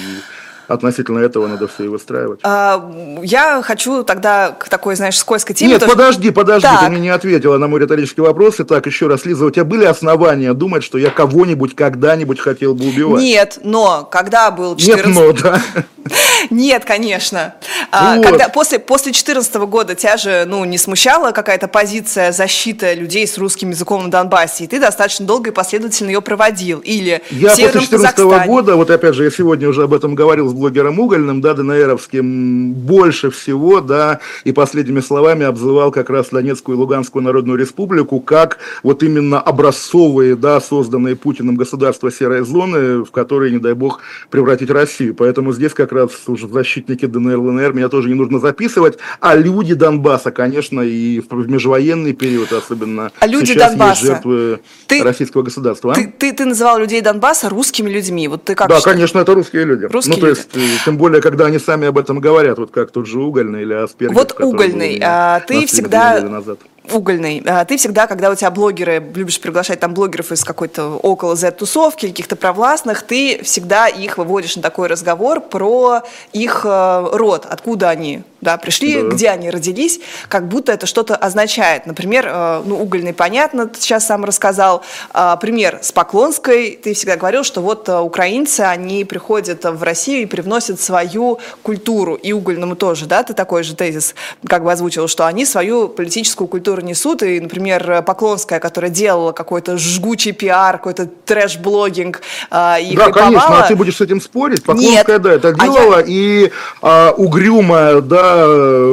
относительно 0.73 1.19
этого 1.19 1.47
надо 1.47 1.67
все 1.67 1.85
и 1.85 1.87
выстраивать. 1.87 2.39
А, 2.43 2.91
я 3.21 3.61
хочу 3.61 4.03
тогда 4.03 4.51
к 4.51 4.69
такой, 4.69 4.95
знаешь, 4.95 5.17
скользкой 5.17 5.55
теме. 5.55 5.73
Нет, 5.73 5.85
подожди, 5.85 6.31
подожди, 6.31 6.67
так. 6.67 6.81
ты 6.81 6.89
мне 6.89 6.99
не 6.99 7.09
ответила 7.09 7.57
на 7.57 7.67
мой 7.67 7.81
риторический 7.81 8.21
вопрос. 8.21 8.55
Итак, 8.59 8.85
еще 8.85 9.07
раз, 9.07 9.25
Лиза, 9.25 9.45
у 9.45 9.51
тебя 9.51 9.65
были 9.65 9.85
основания 9.85 10.53
думать, 10.53 10.83
что 10.83 10.97
я 10.97 11.09
кого-нибудь 11.09 11.75
когда-нибудь 11.75 12.39
хотел 12.39 12.75
бы 12.75 12.85
убивать? 12.85 13.21
Нет, 13.21 13.59
но 13.63 14.07
когда 14.09 14.51
был 14.51 14.75
14... 14.75 15.05
Нет, 15.05 15.15
но, 15.15 15.33
да. 15.33 15.61
Нет, 16.49 16.85
конечно. 16.85 17.55
А, 17.91 18.15
вот. 18.15 18.25
Когда, 18.25 18.49
после, 18.49 18.79
после 18.79 19.11
14 19.11 19.53
года 19.55 19.95
тебя 19.95 20.17
же 20.17 20.45
ну, 20.47 20.63
не 20.65 20.77
смущала 20.77 21.31
какая-то 21.31 21.67
позиция 21.67 22.31
защиты 22.31 22.93
людей 22.93 23.27
с 23.27 23.37
русским 23.37 23.71
языком 23.71 24.03
на 24.03 24.11
Донбассе, 24.11 24.63
и 24.63 24.67
ты 24.67 24.79
достаточно 24.79 25.25
долго 25.25 25.51
и 25.51 25.53
последовательно 25.53 26.09
ее 26.09 26.21
проводил. 26.21 26.79
Или 26.79 27.21
я 27.29 27.49
после 27.49 27.81
14 27.81 28.19
года, 28.47 28.75
вот 28.75 28.89
опять 28.89 29.15
же, 29.15 29.25
я 29.25 29.31
сегодня 29.31 29.69
уже 29.69 29.83
об 29.83 29.93
этом 29.93 30.15
говорил 30.15 30.49
с 30.49 30.53
блогером 30.61 30.99
Угольным, 30.99 31.41
да, 31.41 31.55
ДНРовским, 31.55 32.73
больше 32.73 33.31
всего, 33.31 33.81
да, 33.81 34.19
и 34.43 34.51
последними 34.51 34.99
словами 34.99 35.43
обзывал 35.43 35.91
как 35.91 36.09
раз 36.11 36.29
Донецкую 36.29 36.77
и 36.77 36.79
Луганскую 36.79 37.23
Народную 37.23 37.57
Республику 37.57 38.19
как 38.19 38.59
вот 38.83 39.01
именно 39.01 39.41
образцовые, 39.41 40.35
да, 40.35 40.61
созданные 40.61 41.15
Путиным 41.15 41.55
государства 41.55 42.11
серой 42.11 42.41
зоны, 42.41 43.03
в 43.03 43.11
которые, 43.11 43.51
не 43.51 43.57
дай 43.57 43.73
бог, 43.73 44.01
превратить 44.29 44.69
Россию. 44.69 45.15
Поэтому 45.15 45.51
здесь 45.51 45.73
как 45.73 45.91
раз 45.91 46.11
уже 46.27 46.47
защитники 46.47 47.07
ДНР, 47.07 47.37
ЛНР, 47.37 47.73
меня 47.73 47.89
тоже 47.89 48.07
не 48.09 48.15
нужно 48.15 48.39
записывать, 48.39 48.99
а 49.19 49.35
люди 49.35 49.73
Донбасса, 49.73 50.31
конечно, 50.31 50.81
и 50.81 51.21
в 51.21 51.49
межвоенный 51.49 52.13
период 52.13 52.53
особенно 52.53 53.11
а 53.19 53.27
люди 53.27 53.53
сейчас 53.53 53.71
Донбасса. 53.71 53.91
есть 53.91 54.01
жертвы 54.03 54.59
ты, 54.87 55.03
российского 55.03 55.41
государства. 55.41 55.93
А? 55.93 55.95
Ты, 55.95 56.13
ты, 56.15 56.33
ты 56.33 56.45
называл 56.45 56.79
людей 56.79 57.01
Донбасса 57.01 57.49
русскими 57.49 57.89
людьми, 57.89 58.27
вот 58.27 58.43
ты 58.43 58.53
как 58.53 58.69
Да, 58.69 58.79
что? 58.79 58.91
конечно, 58.91 59.19
это 59.19 59.33
русские 59.33 59.65
люди. 59.65 59.85
Русские 59.85 60.15
ну, 60.15 60.21
то 60.21 60.27
есть, 60.27 60.50
люди. 60.53 60.73
тем 60.85 60.97
более, 60.97 61.21
когда 61.21 61.45
они 61.45 61.59
сами 61.59 61.87
об 61.87 61.97
этом 61.97 62.19
говорят, 62.19 62.57
вот 62.57 62.71
как 62.71 62.91
тот 62.91 63.07
же 63.07 63.19
Угольный 63.19 63.63
или 63.63 63.73
Аспергер. 63.73 64.15
Вот 64.15 64.39
Угольный, 64.39 64.99
а, 65.03 65.39
ты 65.41 65.65
всегда... 65.65 66.19
Назад 66.21 66.59
угольный. 66.91 67.41
А 67.45 67.63
ты 67.65 67.77
всегда, 67.77 68.07
когда 68.07 68.31
у 68.31 68.35
тебя 68.35 68.51
блогеры, 68.51 69.03
любишь 69.15 69.39
приглашать 69.39 69.79
там 69.79 69.93
блогеров 69.93 70.31
из 70.31 70.43
какой-то 70.43 70.95
около 70.97 71.35
Z-тусовки 71.35 72.07
каких-то 72.07 72.35
провластных, 72.35 73.03
ты 73.03 73.41
всегда 73.43 73.87
их 73.87 74.17
выводишь 74.17 74.55
на 74.55 74.61
такой 74.61 74.87
разговор 74.87 75.41
про 75.41 76.01
их 76.33 76.61
э, 76.65 77.07
род, 77.11 77.45
откуда 77.49 77.89
они 77.89 78.23
да, 78.41 78.57
пришли, 78.57 79.01
да. 79.01 79.09
где 79.09 79.29
они 79.29 79.49
родились, 79.49 79.99
как 80.27 80.47
будто 80.47 80.71
это 80.71 80.85
что-то 80.85 81.15
означает. 81.15 81.85
Например, 81.85 82.27
э, 82.27 82.61
ну, 82.65 82.81
угольный, 82.81 83.13
понятно, 83.13 83.67
ты 83.67 83.79
сейчас 83.79 84.05
сам 84.05 84.25
рассказал. 84.25 84.83
Э, 85.13 85.35
пример 85.39 85.79
с 85.81 85.91
Поклонской, 85.91 86.79
ты 86.81 86.93
всегда 86.93 87.15
говорил, 87.15 87.43
что 87.43 87.61
вот 87.61 87.87
э, 87.87 87.99
украинцы, 87.99 88.61
они 88.61 89.05
приходят 89.05 89.63
в 89.63 89.83
Россию 89.83 90.23
и 90.23 90.25
привносят 90.25 90.81
свою 90.81 91.39
культуру, 91.61 92.15
и 92.15 92.33
угольному 92.33 92.75
тоже, 92.75 93.05
да, 93.05 93.23
ты 93.23 93.33
такой 93.33 93.63
же 93.63 93.75
тезис 93.75 94.15
как 94.47 94.63
бы 94.63 94.71
озвучил, 94.71 95.07
что 95.07 95.27
они 95.27 95.45
свою 95.45 95.87
политическую 95.87 96.47
культуру 96.47 96.81
несут, 96.81 97.23
и, 97.23 97.39
например, 97.39 98.03
Поклонская, 98.03 98.59
которая 98.59 98.91
делала 98.91 99.31
какой-то 99.31 99.77
жгучий 99.77 100.31
пиар, 100.31 100.77
какой-то 100.77 101.07
трэш-блогинг, 101.25 102.17
и 102.17 102.19
Да, 102.49 102.77
хайповала. 102.77 103.11
конечно, 103.11 103.63
а 103.63 103.67
ты 103.67 103.75
будешь 103.75 103.97
с 103.97 104.01
этим 104.01 104.19
спорить? 104.19 104.63
Поклонская, 104.63 105.05
Нет. 105.05 105.21
да, 105.21 105.33
это 105.33 105.53
делала, 105.53 105.97
а 105.97 105.99
я... 105.99 106.05
и 106.07 106.51
а, 106.81 107.11
угрюмая, 107.11 108.01
да, 108.01 108.30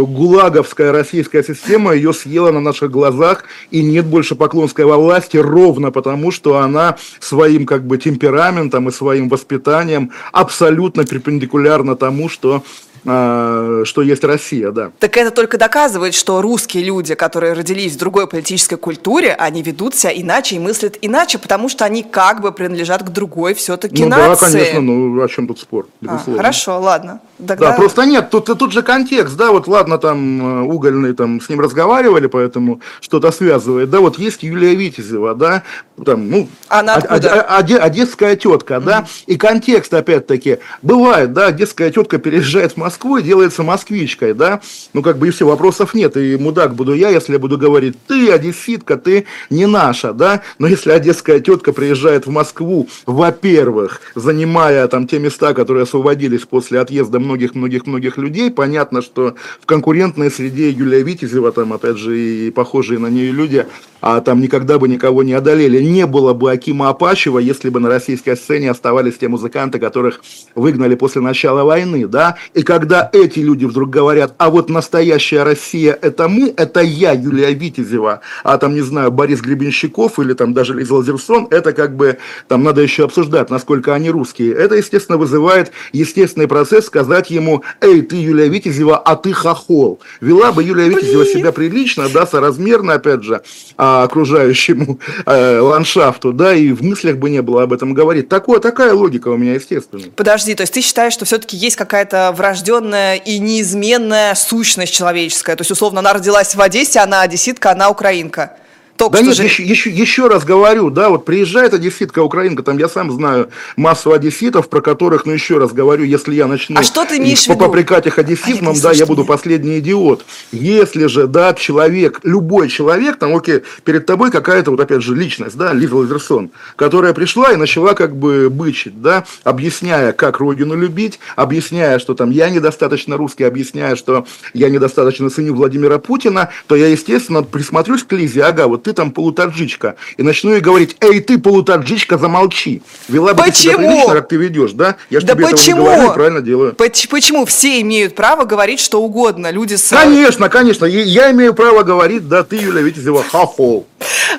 гулаговская 0.07 0.93
российская 0.93 1.43
система 1.43 1.95
ее 1.95 2.13
съела 2.13 2.51
на 2.51 2.61
наших 2.61 2.91
глазах, 2.91 3.45
и 3.71 3.83
нет 3.83 4.07
больше 4.07 4.35
Поклонской 4.35 4.85
во 4.85 4.97
власти 4.97 5.37
ровно 5.37 5.91
потому, 5.91 6.31
что 6.31 6.59
она 6.59 6.97
своим 7.21 7.67
как 7.67 7.87
бы 7.87 7.99
темпераментом 7.99 8.89
и 8.89 8.93
своим 8.93 9.29
воспитанием 9.29 10.13
абсолютно 10.33 11.05
перпендикулярна 11.05 11.97
тому, 11.97 12.29
что 12.29 12.63
что 13.09 14.03
есть 14.03 14.25
Россия, 14.25 14.71
да. 14.71 14.91
Так 14.99 15.17
это 15.17 15.31
только 15.31 15.59
доказывает, 15.59 16.15
что 16.15 16.43
русские 16.43 16.85
люди, 16.85 17.15
которые 17.15 17.53
родились 17.53 17.95
в 17.95 17.99
другой 17.99 18.27
политической 18.27 18.77
культуре, 18.77 19.35
они 19.35 19.63
ведут 19.63 19.95
себя 19.95 20.13
иначе 20.15 20.57
и 20.57 20.59
мыслят 20.59 20.99
иначе, 21.01 21.39
потому 21.39 21.69
что 21.69 21.85
они 21.85 22.03
как 22.03 22.41
бы 22.41 22.53
принадлежат 22.53 23.03
к 23.03 23.09
другой 23.11 23.55
все-таки 23.55 24.05
ну, 24.05 24.11
нации. 24.11 24.45
Да, 24.45 24.51
конечно, 24.53 24.81
ну 24.81 25.23
о 25.23 25.29
чем 25.29 25.47
тут 25.47 25.59
спор, 25.61 25.87
А, 26.07 26.19
хорошо, 26.19 26.81
ладно. 26.81 27.21
Тогда... 27.39 27.71
Да, 27.71 27.73
просто 27.77 28.03
нет, 28.05 28.31
тут, 28.31 28.47
тут 28.47 28.73
же 28.73 28.83
контекст, 28.83 29.37
да, 29.37 29.53
вот 29.53 29.69
ладно, 29.69 29.99
там 29.99 30.65
э, 30.65 30.73
угольный, 30.73 31.15
там 31.15 31.41
с 31.41 31.49
ним 31.49 31.61
разговаривали, 31.61 32.27
поэтому 32.27 32.81
что-то 33.01 33.31
связывает, 33.31 33.91
да, 33.91 34.01
вот 34.01 34.19
есть 34.19 34.43
Юлия 34.43 34.75
Витязева, 34.75 35.37
да, 35.37 35.63
там, 36.05 36.29
ну, 36.29 36.49
Она 36.69 36.95
откуда? 36.95 37.43
одесская 37.43 38.35
тетка, 38.35 38.75
mm-hmm. 38.75 38.85
да, 38.85 39.07
и 39.27 39.37
контекст, 39.37 39.95
опять-таки, 39.95 40.59
бывает, 40.83 41.33
да, 41.33 41.47
одесская 41.47 41.93
тетка 41.93 42.19
переезжает 42.19 42.73
в 42.73 42.77
Москву 42.77 42.98
и 43.05 43.23
делается 43.23 43.63
москвичкой, 43.63 44.35
да, 44.35 44.61
ну, 44.93 45.03
как 45.03 45.19
бы 45.19 45.29
и 45.29 45.31
все, 45.31 45.47
вопросов 45.47 45.95
нет, 45.95 46.17
и 46.17 46.37
мудак 46.37 46.75
буду 46.75 46.95
я, 46.95 47.11
если 47.11 47.35
я 47.35 47.39
буду 47.39 47.59
говорить, 47.59 47.97
ты, 48.07 48.31
одесситка, 48.31 48.97
ты 48.97 49.27
не 49.51 49.67
наша, 49.67 50.13
да, 50.13 50.43
но 50.59 50.67
если 50.67 50.91
одесская 50.91 51.41
тетка 51.41 51.73
приезжает 51.73 52.27
в 52.27 52.31
Москву, 52.31 52.89
во-первых, 53.07 54.01
занимая 54.15 54.87
там 54.89 55.07
те 55.07 55.19
места, 55.19 55.55
которые 55.55 55.85
освободились 55.85 56.43
после 56.43 56.81
отъезда 56.81 57.21
многих-многих-многих 57.21 58.19
людей. 58.19 58.51
Понятно, 58.51 59.03
что 59.03 59.35
в 59.61 59.67
конкурентной 59.67 60.31
среде 60.31 60.71
Юлия 60.71 61.03
Витязева, 61.03 61.53
там, 61.53 61.73
опять 61.73 61.97
же, 61.97 62.19
и 62.19 62.51
похожие 62.51 62.99
на 62.99 63.09
нее 63.09 63.33
люди, 63.33 63.67
а 64.01 64.21
там 64.21 64.41
никогда 64.41 64.79
бы 64.79 64.89
никого 64.89 65.23
не 65.23 65.33
одолели. 65.33 65.83
Не 65.83 66.07
было 66.07 66.33
бы 66.33 66.51
Акима 66.51 66.89
Апачева, 66.89 67.39
если 67.39 67.69
бы 67.69 67.81
на 67.81 67.89
российской 67.89 68.37
сцене 68.37 68.71
оставались 68.71 69.19
те 69.19 69.29
музыканты, 69.29 69.79
которых 69.79 70.21
выгнали 70.55 70.95
после 70.95 71.21
начала 71.21 71.65
войны, 71.65 72.07
да? 72.07 72.37
И 72.55 72.63
когда 72.63 73.09
эти 73.13 73.41
люди 73.41 73.65
вдруг 73.65 73.91
говорят, 73.91 74.35
а 74.39 74.51
вот 74.51 74.69
настоящая 74.71 75.43
Россия 75.43 75.99
это 76.01 76.29
мы, 76.29 76.53
это 76.57 76.81
я, 76.81 77.13
Юлия 77.13 77.53
Витязева, 77.53 78.21
а 78.45 78.59
там, 78.59 78.75
не 78.75 78.83
знаю, 78.83 79.11
Борис 79.11 79.41
Гребенщиков 79.41 80.19
или 80.19 80.33
там 80.35 80.55
даже 80.55 80.75
Лиза 80.75 80.95
Лазерсон, 80.95 81.49
это 81.51 81.73
как 81.73 81.97
бы, 81.97 82.19
там 82.47 82.63
надо 82.63 82.83
еще 82.83 83.05
обсуждать, 83.05 83.51
насколько 83.51 83.95
они 83.95 84.11
русские. 84.11 84.53
Это, 84.53 84.77
естественно, 84.77 85.19
вызывает 85.19 85.73
естественный 85.93 86.49
процесс 86.49 86.87
сказать 86.87 87.31
ему, 87.31 87.63
эй, 87.81 88.03
ты 88.03 88.17
Юлия 88.17 88.49
Витязева, 88.49 88.97
а 88.97 89.17
ты 89.17 89.33
хохол. 89.33 90.01
Вела 90.21 90.53
бы 90.53 90.63
Юлия 90.63 90.89
Витязева 90.89 91.25
себя 91.25 91.53
прилично, 91.53 92.09
да, 92.13 92.27
соразмерно, 92.27 92.95
опять 92.95 93.23
же, 93.23 93.43
а 93.77 93.88
окружающему 94.05 94.99
э, 95.27 95.59
ландшафту, 95.59 96.33
да, 96.33 96.55
и 96.55 96.73
в 96.73 96.83
мыслях 96.83 97.17
бы 97.17 97.31
не 97.31 97.43
было 97.43 97.63
об 97.63 97.73
этом 97.73 97.95
говорить. 97.95 98.29
Такое, 98.29 98.61
такая 98.61 98.93
логика 98.93 99.29
у 99.29 99.37
меня, 99.37 99.55
естественно. 99.55 100.03
Подожди, 100.17 100.55
то 100.55 100.63
есть 100.63 100.73
ты 100.73 100.81
считаешь, 100.81 101.13
что 101.13 101.25
все-таки 101.25 101.57
есть 101.57 101.77
какая-то 101.77 102.33
врожденная 102.37 103.17
и 103.17 103.39
неизменная 103.39 104.35
сущность 104.35 104.95
человеческая? 104.95 105.57
То 105.57 105.63
есть, 105.63 105.71
условно, 105.71 106.01
она 106.01 106.13
родилась 106.13 106.55
в 106.55 106.61
Одессе, 106.61 107.01
она 107.01 107.23
одесситка, 107.23 107.73
она 107.73 107.91
украинка? 107.91 108.57
Только 108.99 109.19
да 109.19 109.23
нет, 109.23 109.37
же... 109.37 109.45
еще, 109.45 109.63
еще, 109.63 109.91
еще 109.91 110.27
раз 110.27 110.45
говорю, 110.45 110.91
да, 110.91 111.09
вот 111.09 111.25
приезжает 111.25 111.73
одесситка 111.73 112.19
украинка, 112.19 112.65
там 112.65 112.79
я 112.79 112.89
сам 112.89 113.13
знаю 113.13 113.49
массу 113.77 114.13
одесситов, 114.13 114.69
про 114.69 114.81
которых, 114.81 115.25
ну 115.25 115.33
еще 115.33 115.59
раз 115.59 115.73
говорю, 115.73 116.03
если 116.03 116.35
я 116.35 116.49
начну 116.49 116.77
а 116.77 116.83
что 116.83 117.05
ты 117.05 117.19
имеешь 117.19 117.47
попрекать 117.47 118.09
их 118.09 118.19
одессизмом, 118.19 118.75
а 118.77 118.81
да, 118.83 118.91
я 118.91 119.07
буду 119.07 119.25
последний 119.25 119.79
идиот. 119.79 120.25
Если 120.51 121.07
же, 121.07 121.29
да, 121.29 121.55
человек, 121.55 122.19
любой 122.25 122.69
человек, 122.69 123.19
там, 123.19 123.37
окей, 123.37 123.63
перед 123.85 124.05
тобой 124.05 124.33
какая-то, 124.33 124.73
вот 124.73 124.81
опять 124.81 125.03
же, 125.03 125.15
личность, 125.15 125.57
да, 125.57 125.73
Лиза 125.73 125.95
Лазерсон, 125.95 126.51
которая 126.75 127.15
пришла 127.15 127.53
и 127.53 127.57
начала 127.57 127.95
как 127.95 128.17
бы 128.17 128.51
бычить, 128.51 129.01
да, 129.01 129.25
объясняя, 129.45 130.11
как 130.11 130.41
родину 130.41 130.75
любить, 130.75 131.21
объясняя, 131.37 132.01
что 132.01 132.15
там 132.15 132.31
я 132.31 132.51
недостаточно 132.51 133.17
русский, 133.17 133.45
объясняя, 133.45 133.95
что 133.95 134.27
я 134.55 134.69
недостаточно 134.71 135.31
ценю 135.31 135.55
Владимира 135.55 135.99
Путина, 135.99 136.51
то 136.67 136.75
я, 136.75 136.89
естественно, 136.89 137.45
присмотрюсь 137.45 138.03
к 138.03 138.13
Лизе, 138.13 138.43
ага, 138.43 138.67
вот 138.67 138.88
ты 138.89 138.95
там 138.95 139.11
полутаджичка, 139.11 139.97
и 140.17 140.23
начну 140.23 140.53
ей 140.53 140.61
говорить, 140.61 140.97
эй, 141.01 141.21
ты 141.21 141.39
полутаджичка, 141.39 142.17
замолчи. 142.17 142.83
Вела 143.09 143.35
бы 143.35 143.43
почему? 143.43 143.53
ты 143.53 143.61
себя 143.61 143.77
прилично, 143.77 144.15
как 144.15 144.29
ты 144.29 144.37
ведешь, 144.37 144.73
да? 144.73 144.97
Я 145.11 145.21
же 145.21 145.27
да 145.27 145.35
тебе 145.35 145.49
почему? 145.49 145.83
этого 145.83 145.91
не 145.91 145.97
говорю, 145.97 146.15
правильно 146.15 146.41
делаю. 146.41 146.75
Почему 146.75 147.45
все 147.45 147.83
имеют 147.83 148.15
право 148.15 148.45
говорить 148.45 148.81
что 148.81 149.03
угодно? 149.03 149.51
Люди 149.51 149.75
с... 149.75 149.89
Конечно, 149.91 150.49
конечно, 150.49 150.87
я 150.87 151.31
имею 151.33 151.53
право 151.53 151.83
говорить, 151.83 152.29
да, 152.29 152.45
ты, 152.45 152.57
Юля 152.57 152.81
Витязева, 152.81 153.23
хохол. 153.23 153.87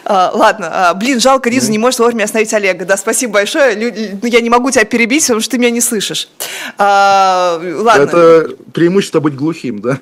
А, 0.05 0.31
ладно, 0.33 0.69
а, 0.71 0.93
блин, 0.95 1.19
жалко, 1.19 1.49
Риза 1.49 1.67
mm. 1.67 1.71
не 1.71 1.77
может 1.77 1.99
вовремя 1.99 2.23
остановить 2.23 2.53
Олега. 2.53 2.85
Да, 2.85 2.97
спасибо 2.97 3.33
большое. 3.33 3.75
Лю, 3.75 3.93
ну, 4.21 4.27
я 4.27 4.41
не 4.41 4.49
могу 4.49 4.71
тебя 4.71 4.85
перебить, 4.85 5.23
потому 5.23 5.41
что 5.41 5.51
ты 5.51 5.57
меня 5.57 5.69
не 5.69 5.81
слышишь. 5.81 6.29
А, 6.77 7.61
ладно. 7.61 8.03
Это 8.03 8.49
преимущество 8.73 9.19
быть 9.19 9.35
глухим, 9.35 9.81
да? 9.81 9.99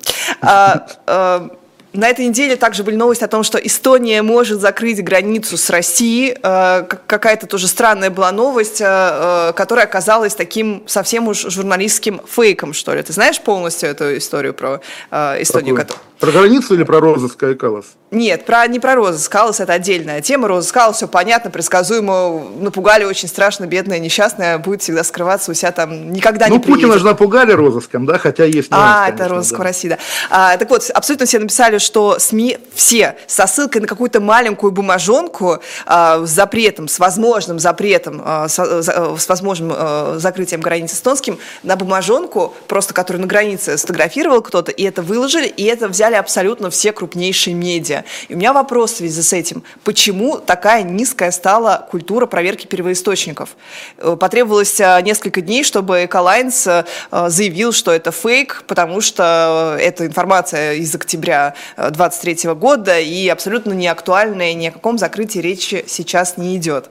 На 1.92 2.08
этой 2.08 2.26
неделе 2.26 2.56
также 2.56 2.84
были 2.84 2.96
новости 2.96 3.24
о 3.24 3.28
том, 3.28 3.42
что 3.42 3.58
Эстония 3.58 4.22
может 4.22 4.60
закрыть 4.60 5.02
границу 5.02 5.56
с 5.56 5.70
Россией. 5.70 6.36
Э, 6.42 6.82
какая-то 6.82 7.46
тоже 7.46 7.66
странная 7.66 8.10
была 8.10 8.30
новость, 8.30 8.80
э, 8.80 8.84
э, 8.86 9.52
которая 9.54 9.86
оказалась 9.86 10.34
таким 10.34 10.82
совсем 10.86 11.28
уж 11.28 11.46
журналистским 11.48 12.20
фейком, 12.28 12.74
что 12.74 12.94
ли. 12.94 13.02
Ты 13.02 13.14
знаешь 13.14 13.40
полностью 13.40 13.88
эту 13.88 14.18
историю 14.18 14.52
про 14.52 14.82
Эстонию? 15.10 15.76
Какой? 15.76 15.96
Про 16.18 16.32
границу 16.32 16.74
или 16.74 16.82
про 16.82 17.00
розыск 17.00 17.42
Айкалос? 17.42 17.84
Нет, 18.10 18.46
про, 18.46 18.66
не 18.66 18.80
про 18.80 18.94
розыск 18.94 19.30
Калас, 19.30 19.60
это 19.60 19.74
отдельная 19.74 20.22
тема. 20.22 20.48
Розыск 20.48 20.72
Калас, 20.74 20.96
все 20.96 21.06
понятно, 21.06 21.50
предсказуемо, 21.50 22.42
напугали 22.58 23.04
очень 23.04 23.28
страшно, 23.28 23.66
бедная, 23.66 23.98
несчастная, 23.98 24.56
будет 24.58 24.80
всегда 24.80 25.04
скрываться 25.04 25.50
у 25.50 25.54
себя 25.54 25.72
там, 25.72 26.10
никогда 26.10 26.46
ну, 26.48 26.54
не 26.54 26.58
приедет. 26.58 26.82
Путина 26.82 26.98
же 26.98 27.04
напугали 27.04 27.52
розыском, 27.52 28.06
да, 28.06 28.16
хотя 28.18 28.44
есть 28.44 28.70
нюанс, 28.70 28.84
А, 28.84 29.04
конечно, 29.04 29.22
это 29.24 29.34
розыск 29.34 29.52
да. 29.52 29.58
в 29.58 29.60
России, 29.60 29.88
да. 29.90 29.98
А, 30.30 30.56
так 30.56 30.70
вот, 30.70 30.90
абсолютно 30.92 31.26
все 31.26 31.38
написали, 31.38 31.78
что 31.78 32.18
СМИ 32.18 32.58
все 32.74 33.16
со 33.26 33.46
ссылкой 33.46 33.82
на 33.82 33.86
какую-то 33.86 34.20
маленькую 34.20 34.72
бумажонку 34.72 35.58
а, 35.84 36.24
с 36.24 36.30
запретом, 36.30 36.88
с 36.88 36.98
возможным 36.98 37.58
запретом, 37.58 38.22
а, 38.24 38.48
с, 38.48 38.58
а, 38.58 39.16
с 39.18 39.28
возможным 39.28 39.70
а, 39.74 40.16
закрытием 40.18 40.62
границы 40.62 40.96
с 40.96 41.00
Тонским, 41.00 41.38
на 41.62 41.76
бумажонку, 41.76 42.54
просто 42.68 42.94
которую 42.94 43.20
на 43.20 43.28
границе 43.28 43.76
сфотографировал 43.76 44.40
кто-то, 44.40 44.72
и 44.72 44.82
это 44.82 45.02
выложили, 45.02 45.46
и 45.46 45.64
это 45.64 45.88
взяли 45.88 46.07
взяли 46.08 46.16
абсолютно 46.16 46.70
все 46.70 46.92
крупнейшие 46.92 47.54
медиа. 47.54 48.04
И 48.28 48.34
у 48.34 48.38
меня 48.38 48.52
вопрос 48.52 48.92
в 48.92 48.96
связи 48.96 49.22
с 49.22 49.32
этим. 49.34 49.62
Почему 49.84 50.38
такая 50.38 50.82
низкая 50.82 51.30
стала 51.30 51.86
культура 51.90 52.26
проверки 52.26 52.66
первоисточников? 52.66 53.50
Э, 53.98 54.16
потребовалось 54.18 54.80
э, 54.80 55.00
несколько 55.02 55.42
дней, 55.42 55.64
чтобы 55.64 56.06
Эколайнс 56.06 56.66
э, 56.66 56.84
заявил, 57.28 57.72
что 57.72 57.92
это 57.92 58.10
фейк, 58.10 58.64
потому 58.66 59.02
что 59.02 59.76
эта 59.78 60.06
информация 60.06 60.74
из 60.74 60.94
октября 60.94 61.54
2023 61.76 62.54
года 62.54 62.98
и 62.98 63.28
абсолютно 63.28 63.74
не 63.74 63.88
актуальная, 63.88 64.54
ни 64.54 64.66
о 64.66 64.72
каком 64.72 64.96
закрытии 64.96 65.40
речи 65.40 65.84
сейчас 65.86 66.38
не 66.38 66.56
идет. 66.56 66.88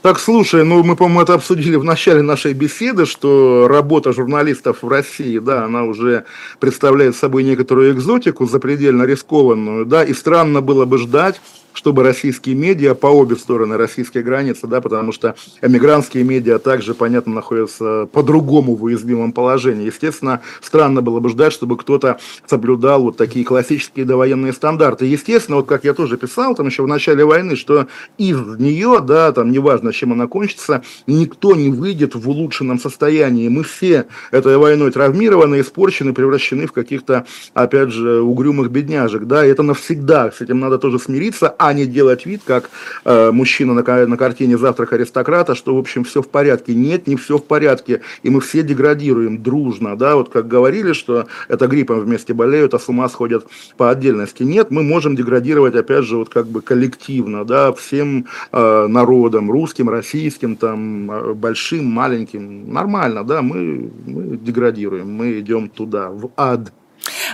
Так, 0.00 0.20
слушай, 0.20 0.64
ну 0.64 0.84
мы, 0.84 0.94
по-моему, 0.94 1.22
это 1.22 1.34
обсудили 1.34 1.74
в 1.74 1.82
начале 1.82 2.22
нашей 2.22 2.52
беседы, 2.52 3.04
что 3.04 3.66
работа 3.66 4.12
журналистов 4.12 4.78
в 4.82 4.88
России, 4.88 5.40
да, 5.40 5.64
она 5.64 5.82
уже 5.82 6.24
представляет 6.60 7.16
собой 7.16 7.42
некоторую 7.42 7.92
экзотику, 7.92 8.46
запредельно 8.46 9.02
рискованную, 9.02 9.84
да, 9.86 10.04
и 10.04 10.14
странно 10.14 10.60
было 10.60 10.84
бы 10.84 10.98
ждать, 10.98 11.40
чтобы 11.78 12.02
российские 12.02 12.56
медиа 12.56 12.94
по 12.94 13.06
обе 13.06 13.36
стороны 13.36 13.76
российской 13.76 14.24
границы, 14.24 14.66
да, 14.66 14.80
потому 14.80 15.12
что 15.12 15.36
эмигрантские 15.62 16.24
медиа 16.24 16.58
также, 16.58 16.92
понятно, 16.92 17.34
находятся 17.34 18.08
по-другому 18.12 18.74
в 18.74 18.82
уязвимом 18.82 19.30
положении. 19.30 19.86
Естественно, 19.86 20.40
странно 20.60 21.02
было 21.02 21.20
бы 21.20 21.28
ждать, 21.28 21.52
чтобы 21.52 21.76
кто-то 21.76 22.18
соблюдал 22.46 23.02
вот 23.04 23.16
такие 23.16 23.44
классические 23.44 24.04
довоенные 24.06 24.52
стандарты. 24.52 25.06
Естественно, 25.06 25.58
вот 25.58 25.68
как 25.68 25.84
я 25.84 25.94
тоже 25.94 26.16
писал 26.16 26.56
там 26.56 26.66
еще 26.66 26.82
в 26.82 26.88
начале 26.88 27.24
войны, 27.24 27.54
что 27.54 27.86
из 28.16 28.36
нее, 28.58 28.98
да, 29.00 29.30
там 29.30 29.52
неважно, 29.52 29.92
чем 29.92 30.12
она 30.12 30.26
кончится, 30.26 30.82
никто 31.06 31.54
не 31.54 31.68
выйдет 31.68 32.16
в 32.16 32.28
улучшенном 32.28 32.80
состоянии. 32.80 33.48
Мы 33.48 33.62
все 33.62 34.06
этой 34.32 34.56
войной 34.56 34.90
травмированы, 34.90 35.60
испорчены, 35.60 36.12
превращены 36.12 36.66
в 36.66 36.72
каких-то, 36.72 37.24
опять 37.54 37.90
же, 37.90 38.20
угрюмых 38.20 38.68
бедняжек, 38.68 39.26
да, 39.26 39.46
и 39.46 39.50
это 39.50 39.62
навсегда, 39.62 40.32
с 40.32 40.40
этим 40.40 40.58
надо 40.58 40.78
тоже 40.78 40.98
смириться, 40.98 41.54
а 41.56 41.67
не 41.72 41.86
делать 41.86 42.26
вид, 42.26 42.42
как 42.44 42.70
э, 43.04 43.30
мужчина 43.30 43.74
на, 43.74 44.06
на 44.06 44.16
картине 44.16 44.58
«Завтрак 44.58 44.92
аристократа», 44.92 45.54
что, 45.54 45.74
в 45.74 45.78
общем, 45.78 46.04
все 46.04 46.22
в 46.22 46.28
порядке. 46.28 46.74
Нет, 46.74 47.06
не 47.06 47.16
все 47.16 47.38
в 47.38 47.44
порядке, 47.44 48.02
и 48.22 48.30
мы 48.30 48.40
все 48.40 48.62
деградируем 48.62 49.42
дружно, 49.42 49.96
да, 49.96 50.16
вот 50.16 50.28
как 50.28 50.48
говорили, 50.48 50.92
что 50.92 51.26
это 51.48 51.66
гриппом 51.66 52.00
вместе 52.00 52.34
болеют, 52.34 52.74
а 52.74 52.78
с 52.78 52.88
ума 52.88 53.08
сходят 53.08 53.46
по 53.76 53.90
отдельности. 53.90 54.42
Нет, 54.42 54.70
мы 54.70 54.82
можем 54.82 55.16
деградировать, 55.16 55.74
опять 55.74 56.04
же, 56.04 56.16
вот 56.16 56.28
как 56.28 56.46
бы 56.46 56.60
коллективно, 56.60 57.44
да, 57.44 57.72
всем 57.72 58.26
э, 58.52 58.86
народам, 58.86 59.50
русским, 59.50 59.88
российским, 59.88 60.56
там, 60.56 61.10
э, 61.10 61.34
большим, 61.34 61.86
маленьким, 61.86 62.72
нормально, 62.72 63.24
да, 63.24 63.42
мы, 63.42 63.90
мы 64.06 64.36
деградируем, 64.36 65.10
мы 65.10 65.40
идем 65.40 65.68
туда, 65.68 66.10
в 66.10 66.30
ад. 66.36 66.72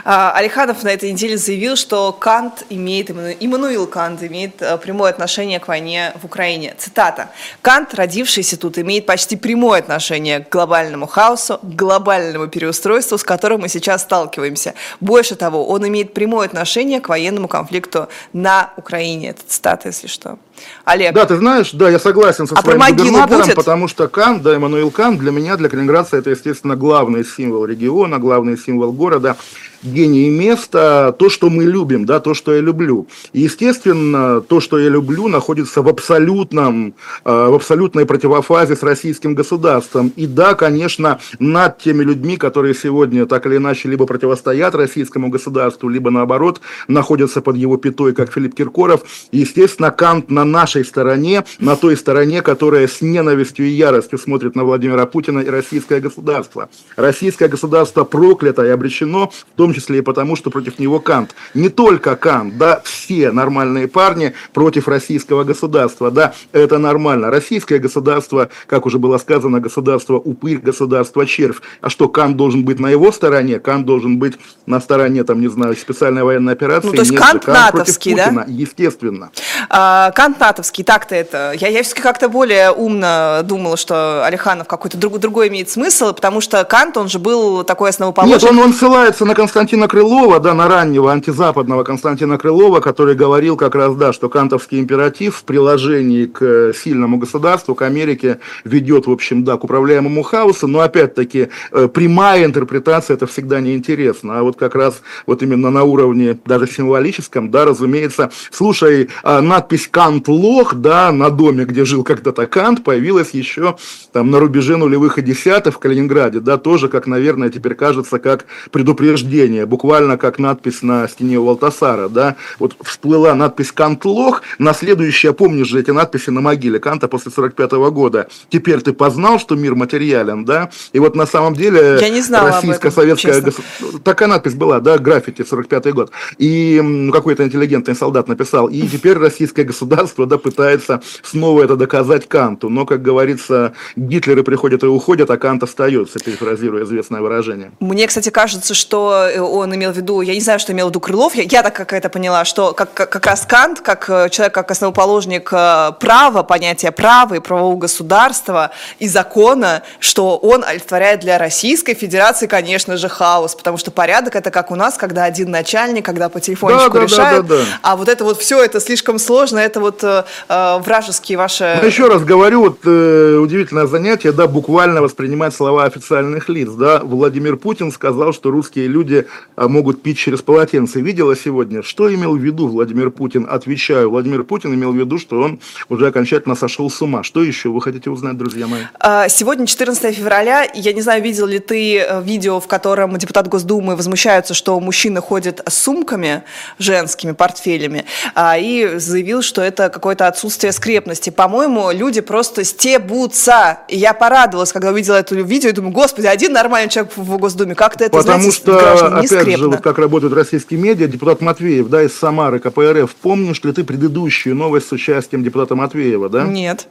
А, 0.05 0.33
Алиханов 0.33 0.83
на 0.83 0.89
этой 0.89 1.13
неделе 1.13 1.37
заявил, 1.37 1.77
что 1.77 2.13
Кант 2.13 2.65
имеет, 2.71 3.11
Иммануил 3.11 3.87
Кант 3.87 4.23
имеет 4.23 4.61
э, 4.61 4.77
прямое 4.79 5.11
отношение 5.11 5.61
к 5.61 5.69
войне 5.69 6.13
в 6.21 6.25
Украине. 6.25 6.75
Цитата. 6.79 7.31
«Кант, 7.63 7.95
родившийся 7.95 8.57
тут, 8.57 8.79
имеет 8.79 9.07
почти 9.07 9.37
прямое 9.37 9.81
отношение 9.81 10.41
к 10.41 10.51
глобальному 10.51 11.07
хаосу, 11.07 11.59
к 11.59 11.65
глобальному 11.65 12.49
переустройству, 12.49 13.19
с 13.19 13.25
которым 13.25 13.63
мы 13.63 13.69
сейчас 13.69 14.03
сталкиваемся. 14.03 14.75
Больше 15.01 15.35
того, 15.35 15.67
он 15.67 15.87
имеет 15.89 16.15
прямое 16.15 16.47
отношение 16.47 17.01
к 17.01 17.09
военному 17.09 17.49
конфликту 17.49 18.09
на 18.33 18.73
Украине». 18.77 19.31
Это 19.31 19.43
цитата, 19.47 19.89
если 19.89 20.07
что. 20.07 20.39
Олег. 20.85 21.15
Да, 21.15 21.27
ты 21.27 21.37
знаешь, 21.37 21.73
да, 21.73 21.89
я 21.89 21.99
согласен 21.99 22.47
со 22.47 22.55
а 22.55 22.63
своим 22.63 22.79
губернатором, 22.79 23.43
будет? 23.43 23.57
потому 23.57 23.89
что 23.89 24.09
Кант, 24.09 24.43
да, 24.43 24.55
Эммануил 24.55 24.91
Кант, 24.91 25.19
для 25.19 25.31
меня, 25.31 25.57
для 25.57 25.69
Калининградца, 25.69 26.17
это, 26.17 26.31
естественно, 26.31 26.77
главный 26.77 27.25
символ 27.25 27.65
региона, 27.65 28.19
главный 28.19 28.59
символ 28.59 28.93
города 28.93 29.37
гений 29.85 30.31
места, 30.31 31.13
то, 31.13 31.29
что 31.29 31.51
мы 31.51 31.65
любим, 31.65 32.07
да, 32.07 32.21
то, 32.21 32.35
что 32.35 32.55
я 32.55 32.61
люблю. 32.61 33.07
И, 33.33 33.43
естественно, 33.43 34.41
то, 34.41 34.61
что 34.61 34.79
я 34.79 34.89
люблю, 34.89 35.29
находится 35.29 35.83
в 35.83 35.89
абсолютном, 35.89 36.95
э, 37.25 37.31
в 37.31 37.55
абсолютной 37.55 38.07
противофазе 38.07 38.77
с 38.77 38.83
российским 38.83 39.35
государством. 39.35 40.13
И 40.17 40.27
да, 40.27 40.55
конечно, 40.55 41.21
над 41.39 41.79
теми 41.79 42.03
людьми, 42.03 42.37
которые 42.37 42.75
сегодня 42.75 43.27
так 43.27 43.47
или 43.47 43.57
иначе 43.57 43.89
либо 43.89 44.07
противостоят 44.07 44.75
российскому 44.75 45.29
государству, 45.29 45.89
либо 45.89 46.11
наоборот 46.11 46.61
находятся 46.89 47.41
под 47.41 47.57
его 47.57 47.77
пятой, 47.77 48.15
как 48.15 48.33
Филипп 48.33 48.55
Киркоров, 48.55 49.03
естественно, 49.33 49.91
Кант 49.91 50.31
на 50.31 50.45
нашей 50.45 50.85
стороне, 50.85 51.45
на 51.59 51.77
той 51.77 51.97
стороне, 51.97 52.43
которая 52.43 52.89
с 52.89 53.01
ненавистью 53.03 53.67
и 53.67 53.71
яростью 53.71 54.19
смотрит 54.19 54.57
на 54.57 54.65
Владимира 54.65 55.07
Путина 55.07 55.41
и 55.41 55.49
российское 55.49 56.01
государство. 56.01 56.69
Российское 56.97 57.49
государство 57.49 58.05
проклято 58.05 58.65
и 58.65 58.69
обречено, 58.69 59.31
в 59.31 59.57
том 59.57 59.74
числе 59.75 59.99
и 59.99 60.03
потому, 60.03 60.37
что 60.37 60.51
против 60.51 60.79
него 60.79 61.01
Кант. 61.01 61.35
Не 61.55 61.69
только 61.69 62.17
Кант, 62.17 62.57
да, 62.57 62.81
все 62.85 63.33
нормальные 63.33 63.89
парни 63.89 64.35
против 64.53 64.89
российского 64.89 65.45
государства, 65.45 66.11
да, 66.11 66.35
это 66.53 66.79
нормально. 66.79 67.31
Российское 67.31 67.79
государство, 67.79 68.49
как 68.67 68.87
уже 68.87 68.99
было 68.99 69.19
сказано, 69.19 69.61
государство 69.61 70.15
упырь, 70.15 70.59
государство 70.59 71.27
червь. 71.27 71.61
А 71.81 71.91
что, 71.91 72.09
Кант 72.09 72.37
должен 72.37 72.65
быть 72.65 72.79
на 72.81 72.89
его 72.89 73.13
стороне? 73.13 73.59
Кант 73.59 73.87
должен 73.87 74.19
быть 74.19 74.35
на 74.67 74.81
стороне, 74.81 75.25
там, 75.25 75.41
не 75.41 75.49
знаю, 75.49 75.77
специальной 75.77 76.23
военной 76.23 76.53
операции? 76.53 76.87
Ну, 76.87 76.93
то 76.95 77.01
есть 77.01 77.11
Нет, 77.11 77.21
Кант, 77.21 77.45
Кант 77.45 77.75
натовский, 77.75 78.13
Путина, 78.13 78.45
да? 78.47 78.53
Естественно. 78.53 79.31
А, 79.69 80.11
Кант 80.13 80.41
натовский, 80.41 80.85
так-то 80.85 81.15
это. 81.15 81.53
Я, 81.59 81.69
я 81.69 81.83
все-таки 81.83 82.03
как-то 82.03 82.29
более 82.29 82.71
умно 82.71 83.41
думала, 83.43 83.77
что 83.77 84.25
Алиханов 84.25 84.67
какой-то 84.67 84.97
друг, 84.97 85.19
другой 85.19 85.49
имеет 85.49 85.69
смысл, 85.69 86.13
потому 86.13 86.41
что 86.41 86.65
Кант, 86.65 86.97
он 86.97 87.09
же 87.09 87.19
был 87.19 87.65
такой 87.65 87.91
основоположник. 87.91 88.43
Нет, 88.43 88.51
он, 88.51 88.59
он 88.59 88.73
ссылается 88.73 89.25
на 89.25 89.35
Константина 89.35 89.64
Константина 89.65 89.89
Крылова, 89.89 90.41
да, 90.41 90.53
на 90.53 90.69
раннего 90.69 91.11
антизападного 91.11 91.85
Константина 91.85 92.37
Крылова, 92.37 92.81
который 92.81 93.15
говорил 93.15 93.57
как 93.57 93.75
раз, 93.75 93.97
да, 93.97 94.13
что 94.13 94.29
кантовский 94.29 94.79
императив 94.79 95.37
в 95.37 95.45
приложении 95.45 96.27
к 96.27 96.75
сильному 96.75 97.17
государству, 97.17 97.75
к 97.75 97.81
Америке, 97.81 98.41
ведет, 98.65 99.07
в 99.07 99.11
общем, 99.11 99.43
да, 99.43 99.57
к 99.57 99.65
управляемому 99.65 100.23
хаосу, 100.23 100.67
но 100.69 100.81
опять-таки 100.81 101.49
э, 101.73 101.89
прямая 101.89 102.45
интерпретация 102.45 103.15
это 103.15 103.27
всегда 103.27 103.61
неинтересно, 103.61 104.39
а 104.39 104.43
вот 104.43 104.57
как 104.57 104.75
раз 104.75 105.01
вот 105.27 105.43
именно 105.43 105.71
на 105.71 105.85
уровне 105.85 106.39
даже 106.45 106.67
символическом, 106.67 107.51
да, 107.51 107.65
разумеется, 107.65 108.31
слушай, 108.51 109.09
а 109.23 109.41
надпись 109.41 109.89
«Кант 109.91 110.29
лох», 110.29 110.75
да, 110.75 111.11
на 111.11 111.31
доме, 111.31 111.65
где 111.65 111.87
жил 111.87 112.05
когда-то 112.05 112.47
Кант, 112.47 112.85
появилась 112.85 113.31
еще 113.31 113.79
там 114.13 114.31
на 114.31 114.41
рубеже 114.41 114.77
нулевых 114.77 115.17
и 115.17 115.23
десятых 115.23 115.77
в 115.77 115.79
Калининграде, 115.79 116.41
да, 116.41 116.59
тоже, 116.59 116.91
как, 116.91 117.07
наверное, 117.07 117.49
теперь 117.49 117.75
кажется, 117.75 118.19
как 118.19 118.45
предупреждение 118.71 119.44
название, 119.45 119.67
буквально 119.67 120.17
как 120.19 120.39
надпись 120.39 120.83
на 120.83 121.09
стене 121.09 121.39
у 121.39 121.45
Валтасара, 121.45 122.09
да, 122.09 122.37
вот 122.59 122.77
всплыла 122.83 123.35
надпись 123.35 123.73
«Кант 123.73 124.05
лох», 124.05 124.43
на 124.59 124.75
следующее, 124.75 125.33
помнишь 125.33 125.69
же 125.69 125.81
эти 125.81 125.93
надписи 125.93 126.31
на 126.31 126.41
могиле 126.41 126.79
Канта 126.79 127.09
после 127.09 127.31
45 127.33 127.73
-го 127.73 127.91
года, 127.91 128.27
теперь 128.49 128.81
ты 128.81 128.93
познал, 128.93 129.39
что 129.39 129.57
мир 129.57 129.75
материален, 129.75 130.45
да, 130.45 130.71
и 130.95 130.99
вот 130.99 131.17
на 131.17 131.27
самом 131.27 131.55
деле 131.55 131.99
Я 132.01 132.11
не 132.11 132.23
знала 132.23 132.51
российско-советская, 132.51 133.41
гос... 133.41 133.57
такая 134.03 134.29
надпись 134.29 134.55
была, 134.55 134.81
да, 134.81 134.99
граффити, 134.99 135.43
45-й 135.43 135.93
год, 135.93 136.11
и 136.39 137.11
какой-то 137.13 137.43
интеллигентный 137.45 137.95
солдат 137.95 138.29
написал, 138.29 138.69
и 138.69 138.89
теперь 138.89 139.19
российское 139.19 139.65
государство, 139.65 140.27
да, 140.27 140.39
пытается 140.39 141.01
снова 141.23 141.65
это 141.65 141.77
доказать 141.77 142.29
Канту, 142.29 142.69
но, 142.69 142.87
как 142.87 143.03
говорится, 143.03 143.73
Гитлеры 143.97 144.43
приходят 144.43 144.83
и 144.83 144.87
уходят, 144.87 145.31
а 145.31 145.37
Кант 145.37 145.63
остается, 145.63 146.19
перефразируя 146.19 146.85
известное 146.85 147.21
выражение. 147.21 147.71
Мне, 147.81 148.07
кстати, 148.07 148.31
кажется, 148.31 148.75
что 148.75 149.29
он 149.41 149.75
имел 149.75 149.93
в 149.93 149.97
виду, 149.97 150.21
я 150.21 150.35
не 150.35 150.41
знаю, 150.41 150.59
что 150.59 150.73
имел 150.73 150.87
в 150.87 150.91
виду 150.91 151.01
Крылов, 151.01 151.35
я, 151.35 151.43
я 151.43 151.63
так 151.63 151.75
как 151.75 151.93
это 151.93 152.09
поняла, 152.09 152.45
что 152.45 152.73
как, 152.73 152.93
как, 152.95 153.11
как 153.11 153.27
раз 153.27 153.47
Кант, 153.47 153.81
как 153.81 154.09
э, 154.09 154.29
человек, 154.31 154.55
как 154.55 154.71
основоположник 154.71 155.49
э, 155.53 155.93
права, 155.99 156.43
понятия 156.43 156.91
права 156.93 157.35
и 157.35 157.41
правового 157.41 157.77
государства 157.77 158.71
и 158.99 159.09
закона, 159.09 159.83
что 159.99 160.37
он 160.37 160.65
олицетворяет 160.65 161.21
для 161.21 161.39
Российской 161.39 161.95
Федерации, 161.95 162.47
конечно 162.47 162.97
же, 162.97 163.09
хаос, 163.09 163.55
потому 163.55 163.77
что 163.77 163.91
порядок 163.91 164.37
это 164.37 164.51
как 164.51 164.71
у 164.71 164.75
нас, 164.75 164.97
когда 164.97 165.25
один 165.25 165.51
начальник, 165.51 166.05
когда 166.05 166.29
по 166.29 166.41
телефончику 166.41 166.99
да, 166.99 167.03
решают, 167.03 167.47
да, 167.47 167.57
да, 167.57 167.61
да, 167.63 167.71
да. 167.71 167.79
а 167.83 167.97
вот 167.97 168.09
это 168.09 168.25
вот 168.25 168.41
все, 168.41 168.63
это 168.63 168.81
слишком 168.81 169.19
сложно, 169.19 169.59
это 169.59 169.81
вот 169.81 170.03
э, 170.03 170.25
э 170.49 170.79
вражеские 170.79 171.39
ваши... 171.39 171.79
Ну, 171.81 171.87
еще 171.87 172.09
раз 172.09 172.25
говорю, 172.25 172.61
вот 172.61 172.79
э, 172.85 173.37
удивительное 173.37 173.87
занятие, 173.87 174.33
да, 174.33 174.47
буквально 174.47 175.03
воспринимать 175.03 175.55
слова 175.55 175.85
официальных 175.85 176.49
лиц, 176.49 176.71
да, 176.71 177.01
Владимир 177.03 177.57
Путин 177.57 177.93
сказал, 177.93 178.33
что 178.33 178.51
русские 178.51 178.89
люди 178.89 179.24
а, 179.57 179.69
могут 179.69 180.03
пить 180.03 180.19
через 180.19 180.43
полотенце. 180.43 181.01
Видела 181.01 181.37
сегодня, 181.37 181.83
что 181.83 182.13
имел 182.13 182.37
в 182.37 182.41
виду 182.41 182.69
Владимир 182.69 183.11
Путин? 183.11 183.47
Отвечаю, 183.49 184.11
Владимир 184.11 184.45
Путин 184.45 184.75
имел 184.75 184.93
в 184.93 184.97
виду, 184.97 185.19
что 185.19 185.41
он 185.41 185.61
уже 185.89 186.07
окончательно 186.07 186.55
сошел 186.55 186.91
с 186.91 187.01
ума. 187.03 187.23
Что 187.23 187.43
еще 187.43 187.69
вы 187.69 187.81
хотите 187.81 188.11
узнать, 188.11 188.37
друзья 188.37 188.67
мои? 188.67 188.83
А, 189.01 189.29
сегодня 189.29 189.67
14 189.67 190.15
февраля. 190.17 190.69
Я 190.75 190.93
не 190.93 191.03
знаю, 191.03 191.23
видел 191.23 191.47
ли 191.47 191.59
ты 191.59 191.99
э, 191.99 192.23
видео, 192.23 192.61
в 192.61 192.67
котором 192.67 193.17
депутат 193.17 193.49
Госдумы 193.49 193.97
возмущаются, 193.97 194.55
что 194.55 194.79
мужчины 194.81 195.21
ходят 195.21 195.63
с 195.67 195.75
сумками 195.75 196.43
женскими, 196.79 197.33
портфелями, 197.33 198.05
а, 198.35 198.57
и 198.59 198.99
заявил, 198.99 199.43
что 199.43 199.63
это 199.63 199.89
какое-то 199.89 200.27
отсутствие 200.27 200.73
скрепности. 200.73 201.31
По-моему, 201.31 201.91
люди 201.91 202.21
просто 202.21 202.65
стебутся. 202.65 203.81
И 203.89 203.97
я 203.97 204.15
порадовалась, 204.15 204.73
когда 204.73 204.91
увидела 204.91 205.17
это 205.17 205.35
видео, 205.35 205.71
и 205.71 205.73
думаю, 205.73 205.93
господи, 205.93 206.27
один 206.27 206.53
нормальный 206.53 206.91
человек 206.91 207.13
в 207.17 207.39
Госдуме, 207.39 207.75
как-то 207.75 208.05
это, 208.05 208.17
Потому 208.17 208.51
знаете, 208.51 208.57
что 208.57 209.14
опять 209.19 209.57
же, 209.57 209.69
вот 209.69 209.81
как 209.81 209.99
работают 209.99 210.35
российские 210.35 210.81
медиа, 210.81 211.07
депутат 211.07 211.41
Матвеев, 211.41 211.89
да, 211.89 212.03
из 212.03 212.15
Самары, 212.15 212.59
КПРФ, 212.59 213.15
помнишь 213.17 213.63
ли 213.63 213.73
ты 213.73 213.85
предыдущую 213.85 214.55
новость 214.57 214.89
с 214.89 214.93
участием 214.93 215.43
депутата 215.43 215.75
Матвеева, 215.75 216.29
да? 216.29 216.45
Нет. 216.45 216.89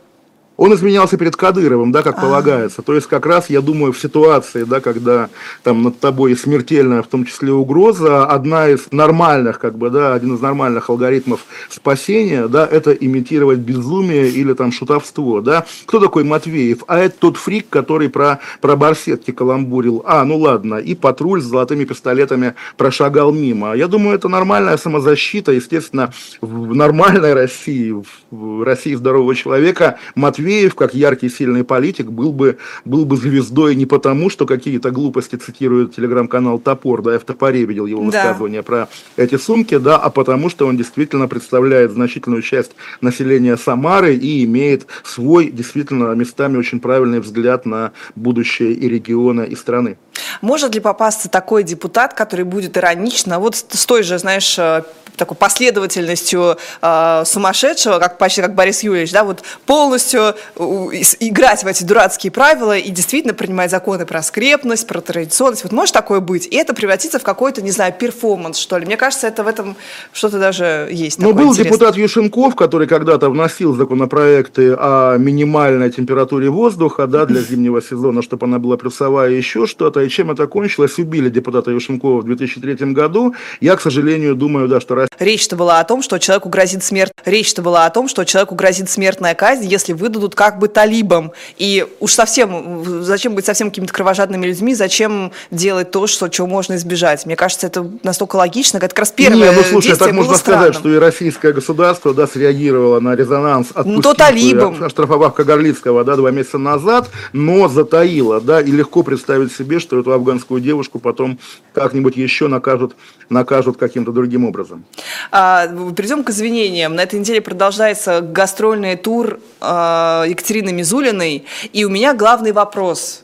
Он 0.56 0.74
изменялся 0.74 1.18
перед 1.18 1.36
Кадыровым, 1.36 1.92
да, 1.92 2.04
как 2.04 2.16
А-а-а. 2.16 2.22
полагается. 2.22 2.84
То 2.84 2.94
есть, 2.94 3.08
как 3.08 3.26
раз, 3.26 3.50
я 3.50 3.62
думаю, 3.62 3.92
в 3.92 4.00
ситуации, 4.00 4.64
да, 4.64 4.82
когда 4.82 5.30
там 5.64 5.82
над 5.82 6.00
тобой 6.00 6.36
смертельная, 6.38 7.02
в 7.02 7.08
том 7.08 7.26
числе, 7.26 7.52
угроза, 7.52 8.26
одна 8.26 8.70
из 8.70 8.92
нормальных, 8.92 9.58
как 9.58 9.78
бы, 9.78 9.90
да, 9.90 10.14
один 10.14 10.36
из 10.36 10.42
нормальных 10.42 10.90
алгоритмов 10.90 11.46
спасения, 11.70 12.48
да, 12.48 12.68
это 12.68 12.92
имитировать 12.92 13.60
безумие 13.60 14.30
или 14.30 14.54
там 14.54 14.72
шутовство, 14.72 15.42
да. 15.42 15.66
Кто 15.86 16.00
такой 16.00 16.24
Матвеев? 16.24 16.84
А 16.88 17.00
это 17.00 17.16
тот 17.18 17.38
фрик, 17.38 17.70
который 17.70 18.10
про, 18.10 18.40
про 18.62 18.76
барсетки 18.76 19.32
каламбурил. 19.32 20.04
А, 20.06 20.24
ну 20.24 20.38
ладно, 20.38 20.76
и 20.76 20.94
патруль 20.94 21.42
с 21.42 21.46
золотыми 21.46 21.86
пистолетами 21.86 22.54
прошагал 22.78 23.32
мимо. 23.32 23.74
Я 23.74 23.88
думаю, 23.88 24.16
это 24.16 24.28
нормальная 24.28 24.78
самозащита, 24.78 25.52
естественно, 25.52 26.14
в 26.42 26.76
нормальной 26.76 27.34
России, 27.34 27.96
в 28.30 28.64
России 28.64 28.94
здорового 28.94 29.34
человека 29.34 29.98
Матвеев 30.16 30.43
Матвеев, 30.44 30.76
как 30.76 30.94
яркий 30.94 31.30
сильный 31.30 31.64
политик, 31.64 32.08
был 32.08 32.34
бы, 32.34 32.58
был 32.84 33.06
бы 33.06 33.16
звездой 33.16 33.76
не 33.76 33.86
потому, 33.86 34.30
что 34.30 34.46
какие-то 34.46 34.92
глупости 34.92 35.38
цитирует 35.38 35.96
телеграм-канал 35.96 36.60
«Топор», 36.60 37.02
да, 37.02 37.14
я 37.14 37.20
в 37.20 37.24
«Топоре» 37.24 37.64
видел 37.64 37.86
его 37.86 38.04
высказывание 38.04 38.62
да. 38.62 38.66
про 38.66 38.90
эти 39.16 39.38
сумки, 39.38 39.78
да, 39.78 39.96
а 39.96 40.10
потому 40.10 40.50
что 40.50 40.68
он 40.68 40.76
действительно 40.76 41.30
представляет 41.30 41.92
значительную 41.92 42.42
часть 42.42 42.72
населения 43.00 43.56
Самары 43.56 44.16
и 44.16 44.44
имеет 44.44 44.88
свой, 45.06 45.50
действительно, 45.50 46.14
местами 46.14 46.58
очень 46.58 46.82
правильный 46.82 47.22
взгляд 47.22 47.66
на 47.66 47.94
будущее 48.16 48.74
и 48.74 48.90
региона, 48.90 49.42
и 49.44 49.56
страны. 49.56 49.98
Может 50.42 50.76
ли 50.76 50.82
попасться 50.82 51.30
такой 51.30 51.64
депутат, 51.64 52.14
который 52.14 52.46
будет 52.46 52.78
иронично, 52.78 53.40
вот 53.40 53.56
с 53.56 53.86
той 53.86 54.04
же, 54.04 54.20
знаешь, 54.20 54.60
э, 54.60 54.84
такой 55.16 55.38
последовательностью 55.38 56.58
э, 56.82 57.24
сумасшедшего, 57.26 58.00
как 58.00 58.18
почти 58.18 58.42
как 58.42 58.56
Борис 58.56 58.84
Юрьевич, 58.84 59.12
да, 59.12 59.24
вот 59.24 59.44
полностью 59.66 60.33
играть 60.56 61.64
в 61.64 61.68
эти 61.68 61.84
дурацкие 61.84 62.32
правила 62.32 62.78
и 62.78 62.90
действительно 62.90 63.34
принимать 63.34 63.72
законы 63.72 64.06
про 64.06 64.22
скрепность, 64.22 64.88
про 64.88 65.02
традиционность. 65.02 65.64
Вот 65.64 65.72
может 65.72 65.94
такое 65.94 66.20
быть? 66.20 66.48
И 66.48 66.56
это 66.56 66.74
превратиться 66.74 67.20
в 67.20 67.24
какой-то, 67.24 67.62
не 67.62 67.72
знаю, 67.72 67.94
перформанс, 67.94 68.58
что 68.58 68.78
ли. 68.78 68.86
Мне 68.86 68.98
кажется, 68.98 69.28
это 69.28 69.44
в 69.44 69.48
этом 69.48 69.76
что-то 70.12 70.40
даже 70.40 70.88
есть. 70.92 71.20
Но 71.20 71.34
был 71.34 71.50
интересное. 71.50 71.72
депутат 71.72 71.98
Юшенков, 71.98 72.56
который 72.56 72.88
когда-то 72.88 73.30
вносил 73.30 73.76
законопроекты 73.76 74.74
о 74.78 75.18
минимальной 75.18 75.92
температуре 75.92 76.50
воздуха, 76.50 77.08
да, 77.08 77.26
для 77.26 77.42
зимнего 77.42 77.82
сезона, 77.82 78.22
чтобы 78.22 78.46
она 78.46 78.60
была 78.60 78.78
плюсовая 78.78 79.32
и 79.32 79.38
еще 79.38 79.68
что-то. 79.68 80.02
И 80.02 80.10
чем 80.10 80.32
это 80.32 80.48
кончилось? 80.48 80.98
Убили 80.98 81.30
депутата 81.30 81.72
Юшенкова 81.72 82.22
в 82.22 82.26
2003 82.26 82.94
году. 82.94 83.36
Я, 83.60 83.76
к 83.76 83.82
сожалению, 83.82 84.36
думаю, 84.36 84.68
да, 84.68 84.80
что 84.80 84.94
Речь-то 85.20 85.56
была 85.56 85.80
о 85.80 85.84
том, 85.84 86.02
что 86.02 86.20
человеку 86.20 86.50
грозит 86.50 86.84
смерть. 86.84 87.12
Речь-то 87.26 87.62
была 87.62 87.86
о 87.86 87.90
том, 87.90 88.08
что 88.08 88.24
человеку 88.24 88.56
грозит 88.56 88.90
смертная 88.90 89.34
казнь, 89.34 89.66
если 89.66 89.94
выдадут 89.94 90.23
как 90.30 90.60
бы 90.60 90.68
талибам. 90.68 91.32
И 91.58 91.86
уж 92.00 92.14
совсем, 92.14 92.84
зачем 93.04 93.36
быть 93.36 93.46
совсем 93.46 93.70
какими-то 93.70 93.94
кровожадными 93.94 94.46
людьми, 94.46 94.74
зачем 94.76 95.32
делать 95.52 95.92
то, 95.92 96.08
что, 96.08 96.28
чего 96.30 96.48
можно 96.48 96.76
избежать? 96.76 97.26
Мне 97.26 97.36
кажется, 97.36 97.68
это 97.68 97.90
настолько 98.04 98.38
логично, 98.38 98.80
как 98.80 98.98
раз 98.98 99.12
первое 99.12 99.50
Нет, 99.50 99.56
ну 99.58 99.64
слушай, 99.64 99.98
так 99.98 100.12
можно 100.12 100.36
странным. 100.36 100.74
сказать, 100.74 100.80
что 100.80 100.94
и 100.94 100.98
российское 100.98 101.54
государство, 101.54 102.14
да, 102.14 102.28
среагировало 102.28 103.00
на 103.00 103.16
резонанс, 103.16 103.68
отпустив, 103.70 103.96
ну, 103.96 104.02
то 104.02 104.14
талибам. 104.14 104.84
оштрафовав 104.84 105.34
Кагарлицкого, 105.34 106.04
да, 106.04 106.16
два 106.16 106.32
месяца 106.32 106.58
назад, 106.58 107.10
но 107.34 107.68
затаило, 107.68 108.40
да, 108.40 108.62
и 108.62 108.72
легко 108.72 109.04
представить 109.04 109.54
себе, 109.54 109.80
что 109.80 110.00
эту 110.00 110.12
афганскую 110.12 110.62
девушку 110.62 111.00
потом 111.00 111.40
как-нибудь 111.74 112.16
еще 112.16 112.48
накажут, 112.48 112.96
накажут 113.34 113.78
каким-то 113.78 114.12
другим 114.12 114.46
образом. 114.46 114.86
А, 115.32 115.68
перейдем 115.68 116.24
к 116.24 116.30
извинениям. 116.30 116.96
На 116.96 117.02
этой 117.02 117.20
неделе 117.20 117.42
продолжается 117.42 118.22
гастрольный 118.22 118.96
тур 118.96 119.40
а, 119.60 120.24
Екатерины 120.28 120.72
Мизулиной. 120.72 121.46
И 121.74 121.86
у 121.86 121.90
меня 121.90 122.14
главный 122.14 122.52
вопрос. 122.52 123.23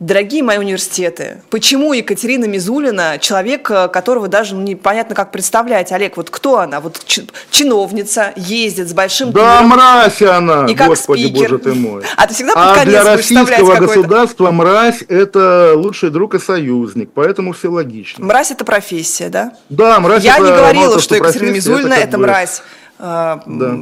Дорогие 0.00 0.42
мои 0.42 0.58
университеты, 0.58 1.42
почему 1.50 1.92
Екатерина 1.92 2.46
Мизулина, 2.46 3.18
человек, 3.20 3.70
э, 3.70 3.88
которого 3.88 4.28
даже 4.28 4.54
ну, 4.54 4.62
непонятно 4.62 5.14
как 5.14 5.30
представлять, 5.30 5.92
Олег, 5.92 6.16
вот 6.16 6.30
кто 6.30 6.58
она? 6.58 6.80
Вот 6.80 7.04
чиновница, 7.50 8.32
ездит 8.36 8.88
с 8.88 8.92
большим 8.92 9.32
Да, 9.32 9.58
туром, 9.58 9.68
мразь 9.70 10.22
она, 10.22 10.66
и 10.66 10.74
как 10.74 10.88
господи, 10.88 11.26
спикер. 11.26 11.50
боже 11.50 11.58
ты 11.58 11.74
мой. 11.74 12.02
А 12.16 12.26
ты 12.26 12.34
всегда 12.34 12.54
под 12.54 12.62
а 12.64 12.74
конец 12.74 12.88
для 12.88 13.04
российского 13.04 13.74
государства 13.76 14.50
мразь– 14.50 15.02
это 15.08 15.72
лучший 15.76 16.10
друг 16.10 16.34
и 16.34 16.38
союзник, 16.38 17.10
поэтому 17.14 17.52
все 17.52 17.68
логично. 17.68 18.24
Мразь– 18.24 18.50
это 18.52 18.64
профессия, 18.64 19.28
да? 19.28 19.52
Да, 19.68 20.00
мразь 20.00 20.24
Я 20.24 20.36
это 20.36 20.46
не 20.46 20.50
говорила, 20.50 21.00
что 21.00 21.14
Екатерина 21.14 21.50
Мизулина– 21.50 21.94
это, 21.94 22.08
это 22.08 22.18
мразь. 22.18 22.62
Да. 22.98 23.40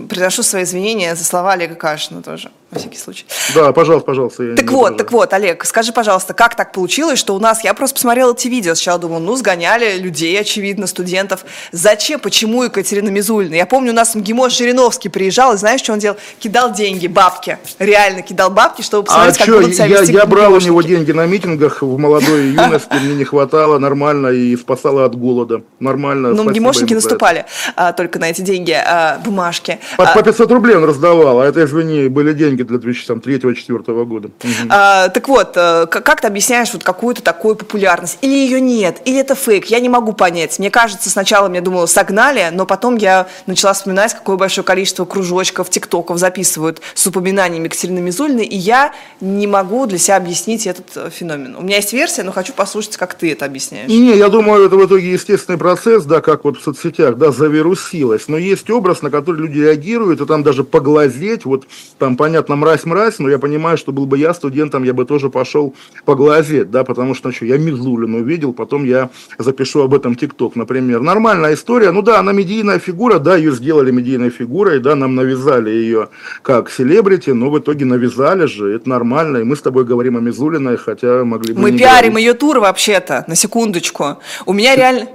Приношу 0.08 0.42
свои 0.42 0.64
извинения 0.64 1.14
за 1.14 1.24
слова 1.24 1.52
Олега 1.52 1.74
Кашина 1.74 2.22
тоже 2.22 2.50
на 2.70 2.78
всякий 2.78 2.98
случай. 2.98 3.24
Да, 3.54 3.72
пожалуйста, 3.72 4.06
пожалуйста. 4.06 4.54
Так 4.54 4.70
вот, 4.70 4.96
так 4.96 5.10
вот, 5.10 5.32
Олег, 5.32 5.64
скажи, 5.64 5.92
пожалуйста, 5.92 6.34
как 6.34 6.54
так 6.54 6.72
получилось, 6.72 7.18
что 7.18 7.34
у 7.34 7.40
нас, 7.40 7.64
я 7.64 7.74
просто 7.74 7.94
посмотрела 7.94 8.32
эти 8.32 8.48
видео, 8.48 8.74
сначала 8.74 8.98
думала, 8.98 9.18
ну, 9.18 9.36
сгоняли 9.36 9.98
людей, 9.98 10.38
очевидно, 10.38 10.86
студентов. 10.86 11.44
Зачем, 11.72 12.20
почему 12.20 12.62
Екатерина 12.62 13.08
Мизулина? 13.08 13.54
Я 13.54 13.66
помню, 13.66 13.92
у 13.92 13.94
нас 13.94 14.14
МГИМО 14.14 14.50
Жириновский 14.50 15.08
приезжал, 15.08 15.54
и 15.54 15.56
знаешь, 15.56 15.80
что 15.80 15.92
он 15.92 15.98
делал? 15.98 16.16
Кидал 16.38 16.72
деньги, 16.72 17.06
бабки. 17.08 17.58
Реально 17.78 18.22
кидал 18.22 18.50
бабки, 18.50 18.82
чтобы 18.82 19.06
посмотреть, 19.06 19.36
а 19.36 19.38
как 19.38 19.48
что, 19.48 19.60
будут 19.60 19.74
себя 19.74 19.86
я, 19.86 20.02
я 20.02 20.26
брал 20.26 20.52
у 20.52 20.60
него 20.60 20.80
деньги 20.82 21.12
на 21.12 21.26
митингах 21.26 21.82
в 21.82 21.98
молодой 21.98 22.46
юности, 22.50 22.94
мне 23.02 23.14
не 23.14 23.24
хватало 23.24 23.78
нормально 23.78 24.28
и 24.28 24.56
спасала 24.56 25.04
от 25.04 25.16
голода. 25.16 25.62
Нормально. 25.80 26.30
Ну, 26.30 26.44
МГИМОшники 26.44 26.94
наступали 26.94 27.46
а, 27.74 27.92
только 27.92 28.18
на 28.18 28.30
эти 28.30 28.42
деньги, 28.42 28.72
а, 28.72 29.18
бумажки. 29.24 29.78
По, 29.96 30.04
а, 30.08 30.14
по 30.14 30.22
500 30.22 30.50
рублей 30.52 30.76
он 30.76 30.84
раздавал, 30.84 31.40
а 31.40 31.46
это, 31.46 31.64
извини, 31.64 32.08
были 32.08 32.32
деньги 32.32 32.59
деньги 32.60 32.62
для 32.62 32.78
2003-2004 32.78 34.04
года. 34.04 34.28
Угу. 34.28 34.68
А, 34.68 35.08
так 35.08 35.28
вот, 35.28 35.52
э, 35.56 35.86
как 35.86 36.20
ты 36.20 36.26
объясняешь 36.26 36.72
вот 36.72 36.82
какую-то 36.82 37.22
такую 37.22 37.56
популярность? 37.56 38.18
Или 38.20 38.34
ее 38.34 38.60
нет? 38.60 39.00
Или 39.04 39.20
это 39.20 39.34
фейк? 39.34 39.66
Я 39.66 39.80
не 39.80 39.88
могу 39.88 40.12
понять. 40.12 40.58
Мне 40.58 40.70
кажется, 40.70 41.10
сначала 41.10 41.48
мне 41.48 41.60
думала, 41.60 41.86
согнали, 41.86 42.48
но 42.52 42.66
потом 42.66 42.96
я 42.96 43.28
начала 43.46 43.72
вспоминать, 43.72 44.14
какое 44.14 44.36
большое 44.36 44.64
количество 44.64 45.04
кружочков, 45.04 45.70
тиктоков 45.70 46.18
записывают 46.18 46.80
с 46.94 47.06
упоминаниями 47.06 47.64
Екатерины 47.64 48.00
Мизулиной, 48.00 48.44
и 48.44 48.56
я 48.56 48.92
не 49.20 49.46
могу 49.46 49.86
для 49.86 49.98
себя 49.98 50.16
объяснить 50.16 50.66
этот 50.66 50.86
э, 50.96 51.10
феномен. 51.10 51.56
У 51.56 51.62
меня 51.62 51.76
есть 51.76 51.92
версия, 51.92 52.22
но 52.22 52.32
хочу 52.32 52.52
послушать, 52.52 52.96
как 52.96 53.14
ты 53.14 53.32
это 53.32 53.44
объясняешь. 53.44 53.88
Не, 53.88 54.16
я 54.16 54.28
думаю, 54.28 54.66
это 54.66 54.76
в 54.76 54.86
итоге 54.86 55.12
естественный 55.12 55.58
процесс, 55.58 56.04
да, 56.04 56.20
как 56.20 56.44
вот 56.44 56.58
в 56.58 56.62
соцсетях, 56.62 57.16
да, 57.16 57.32
завирусилось. 57.32 58.28
Но 58.28 58.36
есть 58.36 58.70
образ, 58.70 59.02
на 59.02 59.10
который 59.10 59.40
люди 59.40 59.58
реагируют, 59.58 60.20
и 60.20 60.26
там 60.26 60.42
даже 60.42 60.64
поглазеть, 60.64 61.44
вот 61.44 61.66
там, 61.98 62.16
понятно, 62.16 62.49
понятно, 62.50 62.56
мразь-мразь, 62.56 63.18
но 63.18 63.30
я 63.30 63.38
понимаю, 63.38 63.76
что 63.76 63.92
был 63.92 64.06
бы 64.06 64.18
я 64.18 64.34
студентом, 64.34 64.84
я 64.84 64.92
бы 64.92 65.04
тоже 65.04 65.28
пошел 65.28 65.74
поглазеть, 66.04 66.70
да, 66.70 66.84
потому 66.84 67.14
что, 67.14 67.32
что 67.32 67.46
я 67.46 67.58
Мизулину 67.58 68.18
увидел, 68.18 68.52
потом 68.52 68.84
я 68.84 69.08
запишу 69.38 69.82
об 69.82 69.94
этом 69.94 70.14
ТикТок, 70.14 70.56
например. 70.56 71.00
Нормальная 71.00 71.54
история, 71.54 71.92
ну 71.92 72.02
да, 72.02 72.18
она 72.20 72.32
медийная 72.32 72.78
фигура, 72.78 73.18
да, 73.18 73.36
ее 73.36 73.52
сделали 73.52 73.90
медийной 73.92 74.30
фигурой, 74.30 74.80
да, 74.80 74.94
нам 74.94 75.14
навязали 75.14 75.70
ее 75.70 76.08
как 76.42 76.70
селебрити, 76.70 77.30
но 77.30 77.50
в 77.50 77.58
итоге 77.58 77.84
навязали 77.84 78.46
же, 78.46 78.74
это 78.74 78.88
нормально, 78.88 79.38
и 79.38 79.44
мы 79.44 79.54
с 79.54 79.62
тобой 79.62 79.84
говорим 79.84 80.16
о 80.16 80.20
Мизулиной, 80.20 80.76
хотя 80.76 81.24
могли 81.24 81.54
бы 81.54 81.60
Мы 81.60 81.72
пиарим 81.72 82.10
говорить. 82.10 82.26
ее 82.26 82.34
тур 82.34 82.58
вообще-то, 82.60 83.24
на 83.28 83.36
секундочку. 83.36 84.18
У 84.46 84.52
меня 84.52 84.76
реально... 84.76 85.06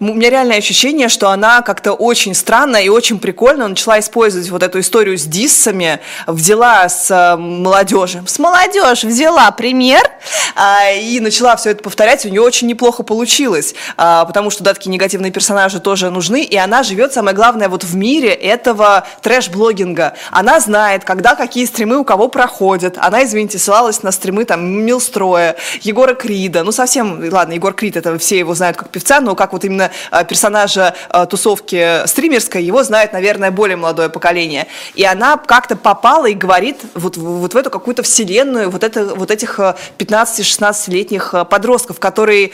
У 0.00 0.04
меня 0.04 0.30
реальное 0.30 0.58
ощущение, 0.58 1.08
что 1.08 1.30
она 1.30 1.62
как-то 1.62 1.92
очень 1.92 2.34
странно 2.34 2.76
и 2.76 2.88
очень 2.88 3.18
прикольно 3.18 3.68
начала 3.68 3.98
использовать 4.00 4.48
вот 4.50 4.62
эту 4.62 4.80
историю 4.80 5.16
с 5.16 5.24
диссами, 5.24 6.00
взяла 6.26 6.88
с 6.88 7.10
э, 7.10 7.36
молодежи, 7.36 8.22
с 8.26 8.38
молодежи 8.38 9.06
взяла 9.06 9.50
пример 9.50 10.10
а, 10.54 10.90
и 10.90 11.20
начала 11.20 11.56
все 11.56 11.70
это 11.70 11.82
повторять, 11.82 12.24
у 12.26 12.28
нее 12.28 12.42
очень 12.42 12.66
неплохо 12.66 13.02
получилось, 13.02 13.74
а, 13.96 14.24
потому 14.24 14.50
что 14.50 14.64
да, 14.64 14.74
такие 14.74 14.90
негативные 14.90 15.32
персонажи 15.32 15.80
тоже 15.80 16.10
нужны, 16.10 16.42
и 16.42 16.56
она 16.56 16.82
живет, 16.82 17.12
самое 17.12 17.36
главное, 17.36 17.68
вот 17.68 17.84
в 17.84 17.94
мире 17.94 18.30
этого 18.30 19.06
трэш-блогинга. 19.22 20.14
Она 20.30 20.60
знает, 20.60 21.04
когда 21.04 21.34
какие 21.34 21.64
стримы 21.66 21.98
у 21.98 22.04
кого 22.04 22.28
проходят. 22.28 22.98
Она, 22.98 23.24
извините, 23.24 23.58
ссылалась 23.58 24.02
на 24.02 24.12
стримы 24.12 24.44
там 24.44 24.64
Милстроя, 24.66 25.56
Егора 25.82 26.14
Крида, 26.14 26.62
ну 26.64 26.72
совсем, 26.72 27.22
ладно, 27.30 27.52
Егор 27.52 27.72
Крид, 27.72 27.96
это 27.96 28.18
все 28.18 28.38
его 28.38 28.54
знают 28.54 28.76
как 28.76 28.90
певца, 28.90 29.20
но 29.20 29.34
как 29.34 29.52
вот 29.52 29.64
именно 29.64 29.75
именно 29.76 29.90
э, 30.10 30.24
персонажа 30.24 30.94
э, 31.10 31.26
тусовки 31.28 32.06
стримерской, 32.06 32.62
его 32.64 32.82
знает, 32.82 33.12
наверное, 33.12 33.50
более 33.50 33.76
молодое 33.76 34.08
поколение. 34.08 34.66
И 34.94 35.04
она 35.04 35.36
как-то 35.36 35.76
попала 35.76 36.26
и 36.26 36.34
говорит 36.34 36.78
вот, 36.94 37.16
вот 37.16 37.54
в 37.54 37.56
эту 37.56 37.70
какую-то 37.70 38.02
вселенную 38.02 38.70
вот, 38.70 38.82
это, 38.82 39.14
вот 39.14 39.30
этих 39.30 39.58
15-16-летних 39.98 41.34
э, 41.34 41.44
подростков, 41.44 42.00
которые 42.00 42.52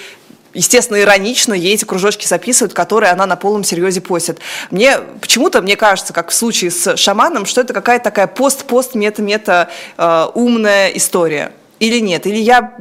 естественно, 0.54 1.00
иронично 1.00 1.54
ей 1.54 1.72
эти 1.72 1.86
кружочки 1.86 2.26
записывают, 2.26 2.74
которые 2.74 3.10
она 3.10 3.24
на 3.24 3.36
полном 3.36 3.64
серьезе 3.64 4.02
постит. 4.02 4.38
Мне 4.70 4.98
почему-то, 5.20 5.62
мне 5.62 5.76
кажется, 5.76 6.12
как 6.12 6.28
в 6.28 6.34
случае 6.34 6.70
с 6.70 6.94
шаманом, 6.98 7.46
что 7.46 7.62
это 7.62 7.72
какая-то 7.72 8.04
такая 8.04 8.26
пост-пост-мета-мета 8.26 9.70
э, 9.96 10.26
умная 10.34 10.88
история. 10.88 11.52
Или 11.82 11.98
нет? 11.98 12.28
Или 12.28 12.36
я 12.36 12.76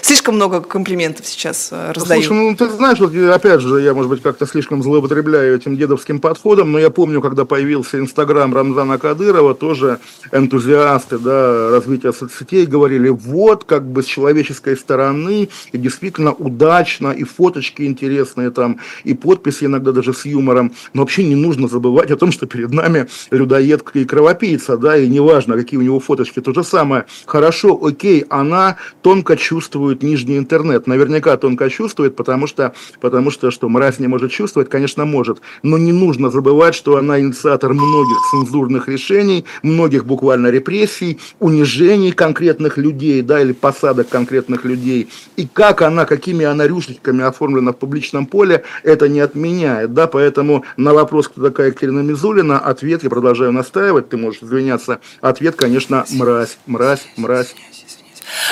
слишком 0.00 0.36
много 0.36 0.62
комплиментов 0.62 1.26
сейчас 1.26 1.68
э, 1.72 1.92
раздаю? 1.92 2.22
Слушай, 2.22 2.38
ну 2.38 2.56
ты 2.56 2.70
знаешь, 2.70 2.98
вот 2.98 3.14
опять 3.14 3.60
же, 3.60 3.82
я, 3.82 3.92
может 3.92 4.08
быть, 4.08 4.22
как-то 4.22 4.46
слишком 4.46 4.82
злоупотребляю 4.82 5.54
этим 5.54 5.76
дедовским 5.76 6.20
подходом, 6.20 6.72
но 6.72 6.78
я 6.78 6.88
помню, 6.88 7.20
когда 7.20 7.44
появился 7.44 7.98
Инстаграм 7.98 8.54
Рамзана 8.54 8.96
Кадырова, 8.98 9.54
тоже 9.54 9.98
энтузиасты 10.32 11.18
да, 11.18 11.68
развития 11.70 12.14
соцсетей 12.14 12.64
говорили, 12.64 13.10
вот 13.10 13.64
как 13.64 13.86
бы 13.86 14.02
с 14.02 14.06
человеческой 14.06 14.78
стороны, 14.78 15.50
и 15.72 15.78
действительно 15.78 16.32
удачно, 16.32 17.08
и 17.10 17.24
фоточки 17.24 17.82
интересные 17.82 18.50
там, 18.50 18.78
и 19.04 19.12
подписи 19.12 19.64
иногда 19.64 19.92
даже 19.92 20.14
с 20.14 20.24
юмором, 20.24 20.72
но 20.94 21.02
вообще 21.02 21.24
не 21.24 21.34
нужно 21.34 21.68
забывать 21.68 22.10
о 22.10 22.16
том, 22.16 22.32
что 22.32 22.46
перед 22.46 22.72
нами 22.72 23.06
людоед 23.30 23.84
и 23.92 24.06
кровопийца, 24.06 24.78
да, 24.78 24.96
и 24.96 25.06
неважно, 25.08 25.56
какие 25.56 25.78
у 25.78 25.82
него 25.82 26.00
фоточки, 26.00 26.40
то 26.40 26.54
же 26.54 26.64
самое. 26.64 27.04
Хорошо, 27.26 27.78
окей, 27.82 28.24
она 28.30 28.76
тонко 29.02 29.36
чувствует 29.36 30.02
нижний 30.02 30.38
интернет, 30.38 30.86
наверняка 30.86 31.36
тонко 31.36 31.68
чувствует, 31.68 32.16
потому 32.16 32.46
что, 32.46 32.74
потому 33.00 33.30
что, 33.30 33.50
что 33.50 33.68
мразь 33.68 33.98
не 33.98 34.06
может 34.06 34.30
чувствовать, 34.30 34.70
конечно, 34.70 35.04
может, 35.04 35.40
но 35.62 35.76
не 35.76 35.92
нужно 35.92 36.30
забывать, 36.30 36.74
что 36.74 36.96
она 36.96 37.20
инициатор 37.20 37.74
многих 37.74 38.16
цензурных 38.30 38.88
решений, 38.88 39.44
многих 39.62 40.06
буквально 40.06 40.48
репрессий, 40.48 41.18
унижений 41.40 42.12
конкретных 42.12 42.78
людей, 42.78 43.22
да, 43.22 43.40
или 43.40 43.52
посадок 43.52 44.08
конкретных 44.08 44.64
людей, 44.64 45.08
и 45.36 45.46
как 45.46 45.82
она, 45.82 46.04
какими 46.04 46.44
она 46.44 46.66
рюшечками 46.66 47.24
оформлена 47.24 47.72
в 47.72 47.76
публичном 47.76 48.26
поле, 48.26 48.64
это 48.84 49.08
не 49.08 49.20
отменяет, 49.20 49.92
да, 49.92 50.06
поэтому 50.06 50.64
на 50.76 50.94
вопрос, 50.94 51.28
кто 51.28 51.42
такая 51.42 51.68
Екатерина 51.68 52.00
Мизулина, 52.00 52.58
ответ, 52.58 53.02
я 53.02 53.10
продолжаю 53.10 53.52
настаивать, 53.52 54.08
ты 54.08 54.16
можешь 54.16 54.42
извиняться, 54.42 55.00
ответ, 55.20 55.56
конечно, 55.56 56.04
мразь, 56.10 56.58
мразь, 56.66 57.06
мразь. 57.16 57.54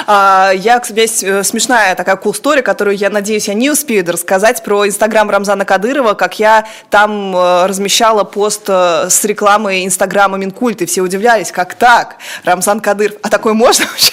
А, 0.06 0.52
я, 0.54 0.78
кстати, 0.78 0.98
есть 0.98 1.24
э, 1.24 1.42
смешная 1.44 1.94
такая 1.94 2.16
cool 2.16 2.32
story, 2.32 2.62
которую, 2.62 2.96
я 2.96 3.10
надеюсь, 3.10 3.48
я 3.48 3.54
не 3.54 3.70
успею 3.70 4.04
рассказать 4.06 4.62
про 4.62 4.86
инстаграм 4.86 5.28
Рамзана 5.28 5.64
Кадырова, 5.64 6.14
как 6.14 6.38
я 6.38 6.66
там 6.90 7.36
э, 7.36 7.66
размещала 7.66 8.24
пост 8.24 8.64
э, 8.68 9.08
с 9.08 9.24
рекламой 9.24 9.84
инстаграма 9.84 10.38
Минкульт, 10.38 10.82
и 10.82 10.86
все 10.86 11.02
удивлялись, 11.02 11.52
как 11.52 11.74
так, 11.74 12.16
Рамзан 12.44 12.80
Кадыров, 12.80 13.16
а 13.22 13.28
такое 13.28 13.54
можно 13.54 13.86
вообще? 13.86 14.12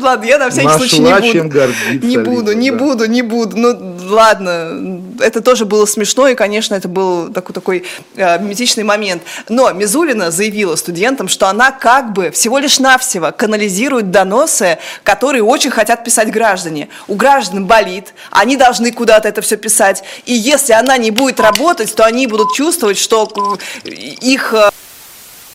Ладно, 0.00 0.24
я 0.24 0.38
на 0.38 0.50
всякий 0.50 0.66
Нашла 0.66 0.78
случай 0.78 1.00
не 1.00 1.12
буду. 1.12 1.48
Гордиться, 1.48 2.06
не 2.06 2.16
буду, 2.18 2.52
не 2.52 2.70
да. 2.70 2.76
буду, 2.76 3.06
не 3.06 3.22
буду. 3.22 3.56
Ну, 3.56 3.96
ладно, 4.10 5.02
это 5.20 5.40
тоже 5.40 5.64
было 5.64 5.86
смешно, 5.86 6.28
и, 6.28 6.34
конечно, 6.34 6.74
это 6.74 6.88
был 6.88 7.32
такой, 7.32 7.54
такой 7.54 7.84
э, 8.16 8.38
миметичный 8.40 8.84
момент. 8.84 9.22
Но 9.48 9.72
Мизулина 9.72 10.30
заявила 10.30 10.76
студентам, 10.76 11.28
что 11.28 11.48
она 11.48 11.70
как 11.70 12.12
бы 12.12 12.30
всего 12.30 12.58
лишь 12.58 12.78
навсего 12.78 13.32
канализирует 13.32 14.10
доносы, 14.10 14.78
которые 15.02 15.42
очень 15.42 15.70
хотят 15.70 16.04
писать 16.04 16.30
граждане. 16.30 16.88
У 17.08 17.14
граждан 17.14 17.66
болит, 17.66 18.14
они 18.30 18.56
должны 18.56 18.92
куда-то 18.92 19.28
это 19.28 19.42
все 19.42 19.56
писать. 19.56 20.02
И 20.26 20.34
если 20.34 20.72
она 20.72 20.96
не 20.98 21.10
будет 21.10 21.40
работать, 21.40 21.94
то 21.94 22.04
они 22.04 22.26
будут 22.26 22.52
чувствовать, 22.54 22.98
что 22.98 23.58
их 23.84 24.54